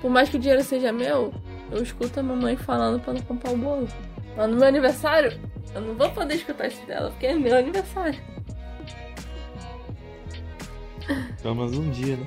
por 0.00 0.10
mais 0.10 0.28
que 0.28 0.36
o 0.36 0.40
dinheiro 0.40 0.62
seja 0.62 0.92
meu, 0.92 1.32
eu 1.70 1.82
escuto 1.82 2.18
a 2.18 2.22
mamãe 2.22 2.56
falando 2.56 3.00
pra 3.00 3.12
não 3.12 3.20
comprar 3.22 3.52
o 3.52 3.56
bolo. 3.56 3.88
Mas 4.36 4.50
no 4.50 4.56
meu 4.56 4.68
aniversário, 4.68 5.38
eu 5.74 5.80
não 5.80 5.94
vou 5.94 6.10
poder 6.10 6.34
escutar 6.34 6.68
isso 6.68 6.84
dela, 6.86 7.10
porque 7.10 7.26
é 7.26 7.34
meu 7.34 7.56
aniversário. 7.56 8.18
Pelo 11.42 11.54
menos 11.54 11.76
um 11.76 11.90
dia, 11.90 12.16
né? 12.16 12.26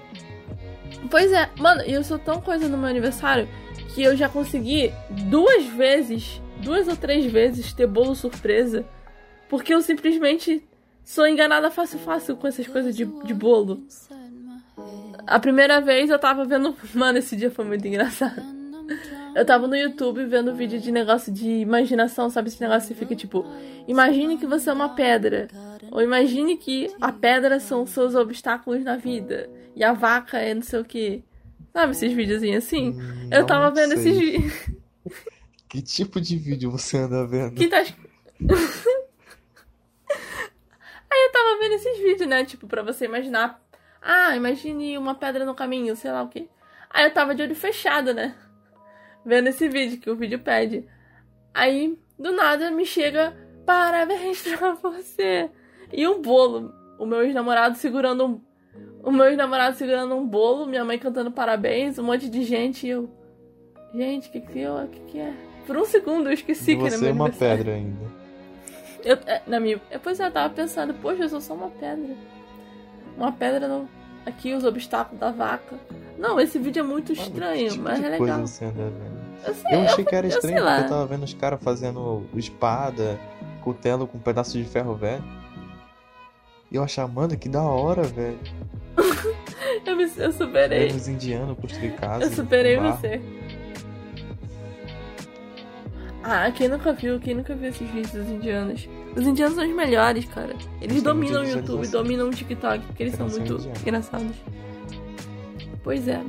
Pois 1.09 1.31
é, 1.31 1.49
mano, 1.57 1.83
e 1.85 1.93
eu 1.93 2.03
sou 2.03 2.17
tão 2.17 2.39
coisa 2.39 2.67
no 2.67 2.77
meu 2.77 2.89
aniversário 2.89 3.47
que 3.93 4.01
eu 4.01 4.15
já 4.15 4.29
consegui 4.29 4.93
duas 5.29 5.65
vezes, 5.65 6.41
duas 6.61 6.87
ou 6.87 6.95
três 6.95 7.25
vezes 7.25 7.73
ter 7.73 7.87
bolo 7.87 8.15
surpresa, 8.15 8.85
porque 9.49 9.73
eu 9.73 9.81
simplesmente 9.81 10.63
sou 11.03 11.27
enganada 11.27 11.69
fácil 11.69 11.99
fácil 11.99 12.37
com 12.37 12.47
essas 12.47 12.67
coisas 12.67 12.95
de, 12.95 13.05
de 13.05 13.33
bolo. 13.33 13.83
A 15.27 15.39
primeira 15.39 15.81
vez 15.81 16.09
eu 16.09 16.19
tava 16.19 16.45
vendo. 16.45 16.75
Mano, 16.93 17.17
esse 17.17 17.35
dia 17.35 17.51
foi 17.51 17.65
muito 17.65 17.85
engraçado. 17.87 18.41
Eu 19.35 19.45
tava 19.45 19.67
no 19.67 19.75
YouTube 19.75 20.25
vendo 20.25 20.53
vídeo 20.53 20.79
de 20.79 20.91
negócio 20.91 21.31
de 21.31 21.49
imaginação, 21.49 22.29
sabe? 22.29 22.49
Esse 22.49 22.61
negócio 22.61 22.89
que 22.89 22.99
fica 22.99 23.15
tipo: 23.15 23.45
imagine 23.87 24.37
que 24.37 24.45
você 24.45 24.69
é 24.69 24.73
uma 24.73 24.89
pedra. 24.89 25.47
Ou 25.91 26.01
imagine 26.01 26.57
que 26.57 26.89
a 26.99 27.11
pedra 27.11 27.59
são 27.59 27.85
seus 27.85 28.15
obstáculos 28.15 28.83
na 28.83 28.97
vida. 28.97 29.49
E 29.75 29.83
a 29.83 29.93
vaca 29.93 30.37
é 30.37 30.53
não 30.53 30.61
sei 30.61 30.79
o 30.79 30.85
que. 30.85 31.23
Sabe 31.73 31.91
esses 31.93 32.11
videozinhos 32.11 32.65
assim? 32.65 32.89
Hum, 32.89 33.29
eu 33.31 33.39
não 33.39 33.45
tava 33.45 33.71
vendo 33.71 33.97
sei. 33.97 34.11
esses 34.11 34.19
vídeos. 34.19 34.53
Que 35.71 35.81
tipo 35.81 36.19
de 36.19 36.37
vídeo 36.37 36.69
você 36.69 36.97
anda 36.97 37.25
vendo? 37.25 37.55
Que 37.55 37.63
es- 37.63 37.95
Aí 41.09 41.25
eu 41.27 41.31
tava 41.31 41.59
vendo 41.61 41.75
esses 41.75 41.97
vídeos, 41.97 42.27
né? 42.29 42.43
Tipo, 42.43 42.67
pra 42.67 42.83
você 42.83 43.05
imaginar. 43.05 43.61
Ah, 44.01 44.35
imagine 44.35 44.97
uma 44.97 45.15
pedra 45.15 45.45
no 45.45 45.55
caminho, 45.55 45.95
sei 45.95 46.11
lá 46.11 46.23
o 46.23 46.27
quê. 46.27 46.47
Aí 46.89 47.05
eu 47.05 47.13
tava 47.13 47.33
de 47.33 47.41
olho 47.41 47.55
fechado, 47.55 48.13
né? 48.13 48.35
Vendo 49.25 49.47
esse 49.47 49.69
vídeo, 49.69 49.97
que 49.99 50.09
o 50.09 50.15
vídeo 50.15 50.39
pede. 50.39 50.85
Aí, 51.53 51.97
do 52.19 52.31
nada, 52.33 52.69
me 52.71 52.85
chega. 52.85 53.33
Parabéns 53.65 54.41
pra 54.57 54.73
você. 54.73 55.49
E 55.93 56.05
um 56.07 56.21
bolo. 56.21 56.73
O 56.99 57.05
meu 57.05 57.23
ex-namorado 57.23 57.77
segurando 57.77 58.25
um. 58.25 58.41
O 59.03 59.11
meu 59.11 59.25
ex-namorado 59.27 59.77
segurando 59.77 60.15
um 60.15 60.27
bolo, 60.27 60.65
minha 60.65 60.83
mãe 60.83 60.99
cantando 60.99 61.31
parabéns, 61.31 61.97
um 61.97 62.03
monte 62.03 62.29
de 62.29 62.43
gente 62.43 62.85
e 62.85 62.89
eu. 62.89 63.09
Gente, 63.93 64.27
o 64.27 64.31
que 64.31 64.41
que 64.41 64.59
eu. 64.59 64.87
Que 64.89 64.99
que 65.01 65.19
é? 65.19 65.33
Por 65.71 65.77
um 65.77 65.85
segundo 65.85 66.27
eu 66.27 66.33
esqueci 66.33 66.73
E 66.73 66.75
que 66.75 66.81
era 66.81 66.97
você 66.97 66.97
meu 66.97 67.11
é 67.11 67.13
uma 67.13 67.29
pedra 67.29 67.75
ainda. 67.75 68.05
Eu, 69.05 69.17
é, 69.25 69.41
na 69.47 69.57
minha, 69.57 69.79
depois 69.89 70.19
eu 70.19 70.29
tava 70.29 70.53
pensando, 70.53 70.93
poxa, 70.95 71.23
eu 71.23 71.29
sou 71.29 71.39
só 71.39 71.53
uma 71.53 71.69
pedra. 71.69 72.13
Uma 73.17 73.31
pedra 73.31 73.69
no, 73.69 73.87
aqui, 74.25 74.53
os 74.53 74.65
obstáculos 74.65 75.17
da 75.17 75.31
vaca. 75.31 75.77
Não, 76.19 76.37
esse 76.41 76.59
vídeo 76.59 76.81
é 76.81 76.83
muito 76.83 77.13
estranho, 77.13 77.69
tipo 77.69 77.83
mas 77.83 78.03
é 78.03 78.17
coisa 78.17 78.33
legal. 78.33 78.47
você 78.47 78.65
anda 78.65 78.83
vendo? 78.83 79.47
Eu 79.47 79.53
sei, 79.55 79.73
Eu 79.73 79.81
achei 79.83 80.03
que 80.03 80.13
era 80.13 80.27
eu 80.27 80.29
estranho 80.29 80.61
lá. 80.61 80.71
porque 80.71 80.85
eu 80.85 80.89
tava 80.89 81.05
vendo 81.05 81.23
os 81.23 81.33
caras 81.35 81.63
fazendo 81.63 82.25
espada, 82.35 83.17
cutelo 83.63 84.05
com 84.05 84.17
um 84.17 84.21
pedaço 84.21 84.57
de 84.57 84.65
ferro 84.65 84.93
velho. 84.93 85.23
E 86.69 86.75
eu 86.75 86.83
achava, 86.83 87.09
mano, 87.09 87.37
que 87.37 87.47
da 87.47 87.63
hora, 87.63 88.03
velho. 88.03 88.37
eu, 89.87 89.95
me, 89.95 90.11
eu 90.17 90.33
superei. 90.33 90.87
Os 90.87 91.07
indianos 91.07 91.57
construir 91.57 91.93
casa. 91.93 92.25
Eu 92.25 92.31
superei 92.31 92.77
você. 92.77 93.21
Ah, 96.23 96.51
quem 96.51 96.67
nunca 96.67 96.93
viu, 96.93 97.19
quem 97.19 97.33
nunca 97.35 97.55
viu 97.55 97.69
esses 97.69 97.89
vídeos 97.89 98.11
dos 98.11 98.27
indianos? 98.29 98.87
Os 99.15 99.25
indianos 99.25 99.55
são 99.55 99.67
os 99.67 99.75
melhores, 99.75 100.25
cara. 100.25 100.53
Eles 100.79 101.01
dominam 101.01 101.41
o 101.41 101.45
YouTube, 101.45 101.87
dominam 101.87 102.27
o 102.27 102.31
TikTok, 102.31 102.85
porque 102.85 103.03
eles 103.03 103.15
são 103.15 103.27
muito 103.27 103.53
indianos. 103.55 103.81
engraçados. 103.81 104.35
Pois 105.83 106.07
é. 106.07 106.21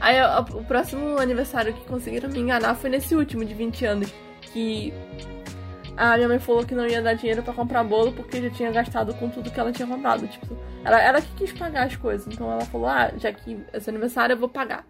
Aí 0.00 0.18
a- 0.18 0.40
o 0.40 0.64
próximo 0.64 1.18
aniversário 1.18 1.72
que 1.72 1.84
conseguiram 1.86 2.28
me 2.28 2.38
enganar 2.40 2.74
foi 2.74 2.90
nesse 2.90 3.14
último 3.14 3.44
de 3.44 3.54
20 3.54 3.84
anos. 3.84 4.12
Que 4.40 4.92
a 5.96 6.16
minha 6.16 6.28
mãe 6.28 6.38
falou 6.38 6.64
que 6.64 6.74
não 6.74 6.86
ia 6.86 7.00
dar 7.00 7.14
dinheiro 7.14 7.42
pra 7.42 7.52
comprar 7.54 7.84
bolo 7.84 8.12
porque 8.12 8.40
já 8.42 8.50
tinha 8.50 8.70
gastado 8.72 9.14
com 9.14 9.28
tudo 9.30 9.50
que 9.50 9.58
ela 9.60 9.72
tinha 9.72 9.86
comprado. 9.86 10.26
Tipo, 10.26 10.56
ela, 10.84 11.00
ela 11.00 11.20
que 11.20 11.28
quis 11.36 11.52
pagar 11.52 11.86
as 11.86 11.96
coisas. 11.96 12.26
Então 12.32 12.50
ela 12.50 12.62
falou: 12.62 12.86
Ah, 12.86 13.10
já 13.18 13.32
que 13.32 13.58
esse 13.72 13.88
aniversário 13.88 14.32
eu 14.34 14.38
vou 14.38 14.48
pagar. 14.48 14.86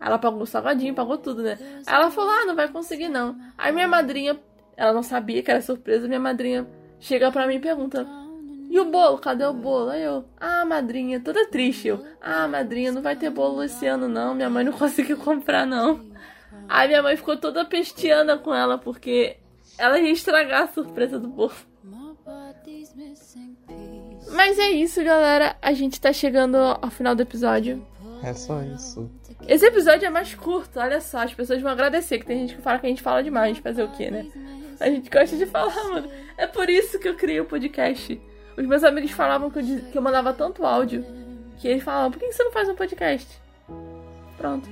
Ela 0.00 0.18
pagou 0.18 0.42
o 0.42 0.46
salgadinho, 0.46 0.94
pagou 0.94 1.18
tudo, 1.18 1.42
né? 1.42 1.58
Aí 1.86 1.94
ela 1.94 2.10
falou: 2.10 2.30
Ah, 2.30 2.44
não 2.46 2.54
vai 2.54 2.68
conseguir 2.68 3.08
não. 3.08 3.36
Aí 3.56 3.72
minha 3.72 3.88
madrinha 3.88 4.38
ela 4.76 4.92
não 4.92 5.02
sabia 5.02 5.42
que 5.42 5.50
era 5.50 5.60
surpresa. 5.62 6.06
Minha 6.06 6.20
madrinha 6.20 6.66
chega 7.00 7.32
pra 7.32 7.46
mim 7.46 7.54
e 7.56 7.60
pergunta: 7.60 8.06
E 8.70 8.78
o 8.78 8.84
bolo? 8.84 9.18
Cadê 9.18 9.44
o 9.46 9.52
bolo? 9.54 9.90
Aí 9.90 10.02
eu: 10.02 10.24
Ah, 10.38 10.64
madrinha, 10.64 11.20
toda 11.20 11.48
triste. 11.48 11.88
Eu: 11.88 12.04
Ah, 12.20 12.46
madrinha, 12.46 12.92
não 12.92 13.02
vai 13.02 13.16
ter 13.16 13.30
bolo 13.30 13.62
esse 13.62 13.86
ano 13.86 14.08
não. 14.08 14.34
Minha 14.34 14.50
mãe 14.50 14.64
não 14.64 14.72
conseguiu 14.72 15.16
comprar 15.16 15.66
não. 15.66 16.04
Aí 16.68 16.88
minha 16.88 17.02
mãe 17.02 17.16
ficou 17.16 17.36
toda 17.36 17.64
pestiana 17.64 18.36
com 18.36 18.54
ela 18.54 18.76
porque 18.76 19.36
ela 19.78 19.98
ia 19.98 20.10
estragar 20.10 20.62
a 20.64 20.68
surpresa 20.68 21.18
do 21.18 21.28
bolo. 21.28 21.52
Mas 24.32 24.58
é 24.58 24.70
isso, 24.70 25.02
galera. 25.04 25.56
A 25.62 25.72
gente 25.72 26.00
tá 26.00 26.12
chegando 26.12 26.56
ao 26.56 26.90
final 26.90 27.14
do 27.14 27.22
episódio. 27.22 27.86
É 28.22 28.32
só 28.34 28.60
isso. 28.62 29.10
Esse 29.48 29.64
episódio 29.66 30.06
é 30.06 30.10
mais 30.10 30.34
curto, 30.34 30.78
olha 30.80 31.00
só. 31.00 31.18
As 31.18 31.32
pessoas 31.34 31.60
vão 31.62 31.70
agradecer, 31.70 32.18
que 32.18 32.26
tem 32.26 32.40
gente 32.40 32.56
que 32.56 32.62
fala 32.62 32.78
que 32.78 32.86
a 32.86 32.88
gente 32.88 33.02
fala 33.02 33.22
demais. 33.22 33.58
Fazer 33.58 33.82
o 33.84 33.88
quê, 33.92 34.10
né? 34.10 34.26
A 34.80 34.86
gente 34.90 35.08
gosta 35.08 35.36
de 35.36 35.46
falar, 35.46 35.84
mano. 35.84 36.10
É 36.36 36.46
por 36.46 36.68
isso 36.68 36.98
que 36.98 37.08
eu 37.08 37.14
criei 37.14 37.40
o 37.40 37.44
podcast. 37.44 38.20
Os 38.56 38.66
meus 38.66 38.82
amigos 38.84 39.10
falavam 39.12 39.50
que 39.50 39.58
eu, 39.58 39.62
diz- 39.62 39.84
que 39.90 39.96
eu 39.96 40.02
mandava 40.02 40.32
tanto 40.32 40.64
áudio 40.66 41.04
que 41.58 41.68
eles 41.68 41.82
falavam: 41.82 42.10
por 42.10 42.18
que 42.18 42.32
você 42.32 42.42
não 42.44 42.52
faz 42.52 42.68
um 42.68 42.74
podcast? 42.74 43.28
Pronto. 44.36 44.68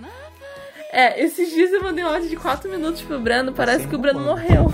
É, 0.91 1.21
esses 1.23 1.51
dias 1.51 1.73
eu 1.73 1.83
mandei 1.83 2.05
um 2.05 2.09
áudio 2.09 2.29
de 2.29 2.37
4 2.37 2.71
minutos 2.71 3.03
pro 3.03 3.19
Breno. 3.21 3.53
Parece 3.53 3.87
que 3.87 3.95
o 3.95 3.99
Breno 3.99 4.21
manda. 4.21 4.31
morreu. 4.33 4.73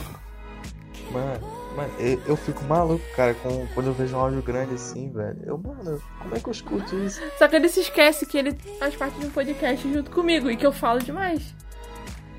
Mano, 1.10 1.59
mano 1.76 1.90
eu, 1.98 2.20
eu 2.26 2.36
fico 2.36 2.64
maluco, 2.64 3.04
cara, 3.16 3.34
com, 3.34 3.66
quando 3.74 3.86
eu 3.88 3.92
vejo 3.94 4.16
um 4.16 4.20
áudio 4.20 4.42
grande 4.42 4.74
assim, 4.74 5.10
velho. 5.10 5.38
Eu, 5.44 5.58
mano, 5.58 6.00
como 6.20 6.34
é 6.34 6.40
que 6.40 6.48
eu 6.48 6.52
escuto 6.52 6.96
isso? 7.04 7.20
Só 7.38 7.46
que 7.48 7.56
ele 7.56 7.68
se 7.68 7.80
esquece 7.80 8.26
que 8.26 8.36
ele 8.38 8.56
faz 8.78 8.94
parte 8.96 9.18
de 9.18 9.26
um 9.26 9.30
podcast 9.30 9.92
junto 9.92 10.10
comigo 10.10 10.50
e 10.50 10.56
que 10.56 10.66
eu 10.66 10.72
falo 10.72 11.00
demais. 11.00 11.54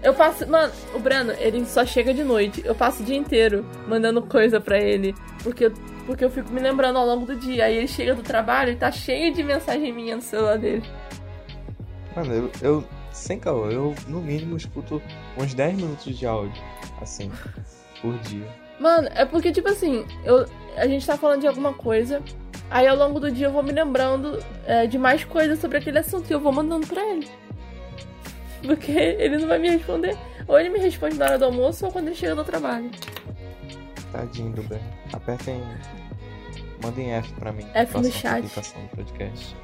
Eu 0.03 0.13
passo. 0.15 0.47
Mano, 0.47 0.73
o 0.95 0.99
Breno, 0.99 1.31
ele 1.33 1.63
só 1.65 1.85
chega 1.85 2.11
de 2.13 2.23
noite. 2.23 2.61
Eu 2.65 2.73
passo 2.73 3.03
o 3.03 3.05
dia 3.05 3.15
inteiro 3.15 3.63
mandando 3.87 4.21
coisa 4.23 4.59
pra 4.59 4.79
ele. 4.79 5.13
Porque, 5.43 5.65
eu- 5.65 5.73
porque 6.07 6.25
eu 6.25 6.29
fico 6.31 6.51
me 6.51 6.59
lembrando 6.59 6.97
ao 6.97 7.05
longo 7.05 7.25
do 7.25 7.35
dia. 7.35 7.65
Aí 7.65 7.77
ele 7.77 7.87
chega 7.87 8.15
do 8.15 8.23
trabalho 8.23 8.71
e 8.71 8.75
tá 8.75 8.91
cheio 8.91 9.31
de 9.31 9.43
mensagem 9.43 9.93
minha 9.93 10.15
no 10.15 10.21
celular 10.23 10.57
dele. 10.57 10.83
Mano, 12.15 12.33
eu, 12.33 12.51
eu 12.61 12.83
sem 13.11 13.39
caô, 13.39 13.69
eu 13.69 13.93
no 14.07 14.21
mínimo 14.21 14.57
escuto 14.57 14.99
uns 15.37 15.53
10 15.53 15.75
minutos 15.75 16.17
de 16.17 16.25
áudio, 16.25 16.61
assim, 17.01 17.31
por 18.01 18.17
dia. 18.19 18.47
Mano, 18.81 19.07
é 19.13 19.23
porque, 19.25 19.51
tipo 19.51 19.69
assim, 19.69 20.07
eu, 20.25 20.43
a 20.75 20.87
gente 20.87 21.05
tá 21.05 21.15
falando 21.15 21.41
de 21.41 21.47
alguma 21.47 21.71
coisa. 21.71 22.19
Aí 22.67 22.87
ao 22.87 22.97
longo 22.97 23.19
do 23.19 23.31
dia 23.31 23.45
eu 23.45 23.51
vou 23.51 23.61
me 23.61 23.71
lembrando 23.71 24.43
é, 24.65 24.87
de 24.87 24.97
mais 24.97 25.23
coisas 25.23 25.59
sobre 25.59 25.77
aquele 25.77 25.99
assunto 25.99 26.27
e 26.27 26.33
eu 26.33 26.39
vou 26.39 26.51
mandando 26.51 26.87
pra 26.87 27.05
ele. 27.07 27.29
Porque 28.65 28.91
ele 28.91 29.37
não 29.37 29.47
vai 29.47 29.59
me 29.59 29.69
responder. 29.69 30.17
Ou 30.47 30.59
ele 30.59 30.69
me 30.69 30.79
responde 30.79 31.15
na 31.15 31.25
hora 31.25 31.37
do 31.37 31.45
almoço 31.45 31.85
ou 31.85 31.91
quando 31.91 32.07
ele 32.07 32.15
chega 32.15 32.33
do 32.33 32.43
trabalho. 32.43 32.89
Tadinho 34.11 34.51
do 34.51 34.63
Breno. 34.63 34.83
Apertem. 35.13 35.61
Mandem 36.83 37.13
F 37.13 37.31
pra 37.33 37.51
mim. 37.51 37.67
F 37.75 37.99
no 37.99 38.11
chat. 38.11 38.43
podcast. 38.95 39.55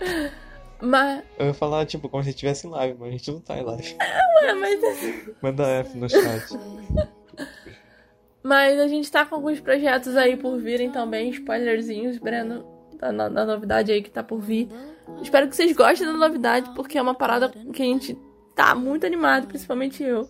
Mas. 0.80 1.22
Eu 1.38 1.46
ia 1.48 1.54
falar, 1.54 1.84
tipo, 1.84 2.08
como 2.08 2.22
se 2.22 2.28
a 2.28 2.32
gente 2.32 2.36
estivesse 2.36 2.66
em 2.66 2.70
live, 2.70 2.98
mas 2.98 3.08
a 3.08 3.12
gente 3.12 3.30
não 3.30 3.40
tá 3.40 3.58
em 3.58 3.64
live. 3.64 3.96
É, 3.98 4.52
mas, 4.52 4.78
Manda 5.42 5.66
F 5.66 5.96
no 5.96 6.08
chat. 6.08 6.48
mas 8.46 8.78
a 8.78 8.86
gente 8.86 9.10
tá 9.10 9.26
com 9.26 9.34
alguns 9.34 9.58
projetos 9.58 10.16
aí 10.16 10.36
por 10.36 10.56
virem 10.58 10.90
também, 10.92 11.30
spoilerzinhos, 11.30 12.18
Breno, 12.18 12.64
tá 12.96 13.10
na, 13.10 13.28
na 13.28 13.44
novidade 13.44 13.90
aí 13.90 14.00
que 14.00 14.10
tá 14.10 14.22
por 14.22 14.38
vir. 14.38 14.68
Espero 15.20 15.48
que 15.48 15.56
vocês 15.56 15.74
gostem 15.74 16.06
da 16.06 16.12
novidade, 16.12 16.70
porque 16.74 16.96
é 16.96 17.02
uma 17.02 17.14
parada 17.14 17.48
que 17.48 17.82
a 17.82 17.84
gente 17.84 18.16
tá 18.54 18.72
muito 18.74 19.04
animado, 19.04 19.48
principalmente 19.48 20.02
eu. 20.02 20.28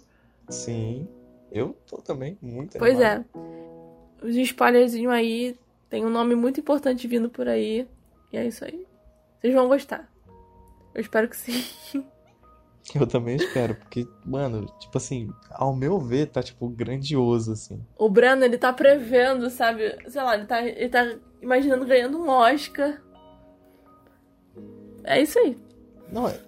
Sim. 0.49 1.07
Eu 1.53 1.77
tô 1.87 1.99
também 1.99 2.39
muito 2.41 2.79
Pois 2.79 2.99
animado. 3.01 3.25
é. 4.23 4.27
Os 4.27 4.35
spoilerzinhos 4.35 5.13
aí 5.13 5.57
tem 5.91 6.05
um 6.05 6.11
nome 6.11 6.35
muito 6.35 6.59
importante 6.59 7.07
vindo 7.07 7.29
por 7.29 7.47
aí. 7.49 7.87
E 8.33 8.37
é 8.37 8.47
isso 8.47 8.65
aí. 8.65 8.87
Vocês 9.41 9.55
vão 9.55 9.69
gostar. 9.69 10.11
Eu 10.95 11.01
espero 11.03 11.29
que 11.29 11.37
sim. 11.37 12.03
Eu 12.95 13.07
também 13.07 13.37
espero, 13.37 13.75
porque, 13.75 14.07
mano, 14.25 14.67
tipo 14.79 14.97
assim, 14.97 15.31
ao 15.51 15.75
meu 15.75 15.99
ver, 15.99 16.27
tá, 16.27 16.43
tipo, 16.43 16.69
grandioso, 16.69 17.53
assim. 17.53 17.85
O 17.99 18.09
Breno, 18.09 18.45
ele 18.45 18.59
tá 18.59 18.73
prevendo, 18.73 19.51
sabe? 19.51 19.97
Sei 20.09 20.23
lá, 20.23 20.37
ele 20.37 20.47
tá, 20.47 20.63
ele 20.63 20.89
tá 20.89 21.17
imaginando 21.43 21.85
ganhando 21.85 22.19
um 22.19 22.29
Oscar. 22.29 23.03
É 25.05 25.21
isso 25.21 25.39
aí. 25.39 25.59
Não, 26.11 26.29
é. 26.29 26.39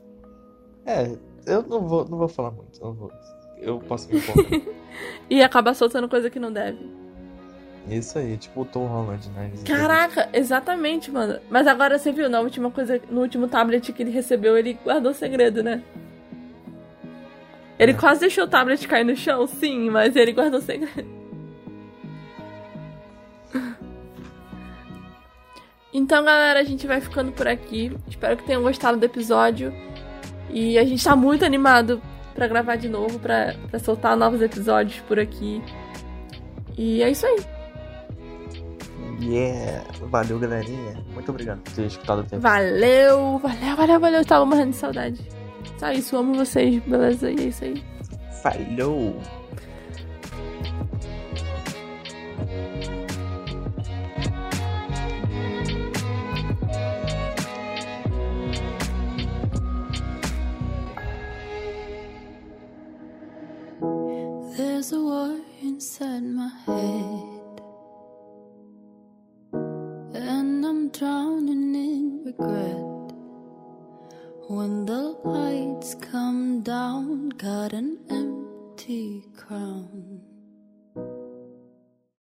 É, 0.87 1.19
eu 1.47 1.63
não 1.63 1.87
vou, 1.87 2.09
não 2.09 2.19
vou 2.19 2.29
falar 2.29 2.51
muito. 2.51 2.81
Eu, 2.81 2.95
vou, 2.95 3.13
eu 3.59 3.79
posso 3.81 4.09
me 4.09 4.19
empolgar. 4.19 4.61
E 5.31 5.43
acabar 5.43 5.75
soltando 5.75 6.09
coisa 6.09 6.31
que 6.31 6.41
não 6.41 6.51
deve. 6.51 6.79
Isso 7.89 8.19
aí, 8.19 8.37
tipo 8.37 8.63
o 8.63 8.65
Tom 8.65 8.87
Holland, 8.87 9.29
né? 9.31 9.53
Caraca, 9.65 10.29
exatamente, 10.33 11.11
mano. 11.11 11.39
Mas 11.49 11.67
agora 11.67 11.99
você 11.99 12.11
viu, 12.11 12.29
na 12.29 12.41
última 12.41 12.71
coisa, 12.71 13.01
no 13.11 13.21
último 13.21 13.47
tablet 13.47 13.93
que 13.93 14.03
ele 14.03 14.11
recebeu, 14.11 14.57
ele 14.57 14.75
guardou 14.83 15.13
o 15.13 15.15
segredo, 15.15 15.63
né? 15.63 15.83
Ele 17.79 17.95
quase 17.95 18.21
deixou 18.21 18.45
o 18.45 18.49
tablet 18.49 18.87
cair 18.89 19.05
no 19.05 19.17
chão, 19.17 19.47
sim, 19.47 19.89
mas 19.89 20.17
ele 20.17 20.33
guardou 20.33 20.59
o 20.59 20.63
segredo. 20.63 21.19
Então, 25.93 26.25
galera, 26.25 26.61
a 26.61 26.65
gente 26.65 26.87
vai 26.87 27.01
ficando 27.01 27.33
por 27.33 27.49
aqui. 27.49 27.97
Espero 28.07 28.37
que 28.37 28.45
tenham 28.45 28.63
gostado 28.63 28.99
do 28.99 29.05
episódio. 29.05 29.73
E 30.51 30.79
a 30.79 30.85
gente 30.85 31.03
tá 31.03 31.17
muito 31.17 31.45
animado 31.45 32.01
pra 32.35 32.47
gravar 32.47 32.77
de 32.77 32.89
novo, 32.89 33.19
pra, 33.19 33.55
pra 33.71 33.79
soltar 33.79 34.17
novos 34.17 34.41
episódios 34.43 35.01
por 35.01 35.19
aqui. 35.19 35.63
E 36.77 37.03
é 37.03 37.11
isso 37.11 37.27
aí. 37.27 37.39
Yeah! 39.21 39.85
Valeu, 40.03 40.39
galerinha. 40.39 41.05
Muito 41.13 41.31
obrigado 41.31 41.61
por 41.61 41.73
ter 41.73 41.87
escutado 41.87 42.21
até 42.21 42.37
aqui. 42.37 42.43
Valeu, 42.43 43.39
valeu, 43.39 43.77
valeu, 43.77 44.01
valeu. 44.01 44.21
Eu 44.21 44.25
tava 44.25 44.45
morrendo 44.45 44.71
de 44.71 44.77
saudade. 44.77 45.38
Só 45.79 45.93
isso, 45.93 46.17
amo 46.17 46.35
vocês, 46.35 46.83
beleza? 46.83 47.31
E 47.31 47.39
é 47.39 47.45
isso 47.45 47.65
aí. 47.65 47.83
Falhou! 48.43 49.15
There's 64.57 64.93
a 64.93 65.01
war 65.01 65.37
inside 65.63 66.23
my 66.23 66.51
head, 66.67 67.63
and 70.15 70.67
I'm 70.67 70.89
drowning 70.91 71.75
in 71.75 72.23
regret. 72.25 72.98
When 74.49 74.87
the 74.87 75.15
lights 75.25 75.95
come 75.95 76.63
down, 76.63 77.29
got 77.37 77.75
an 77.75 77.99
empty 78.09 79.27
crown. 79.37 80.28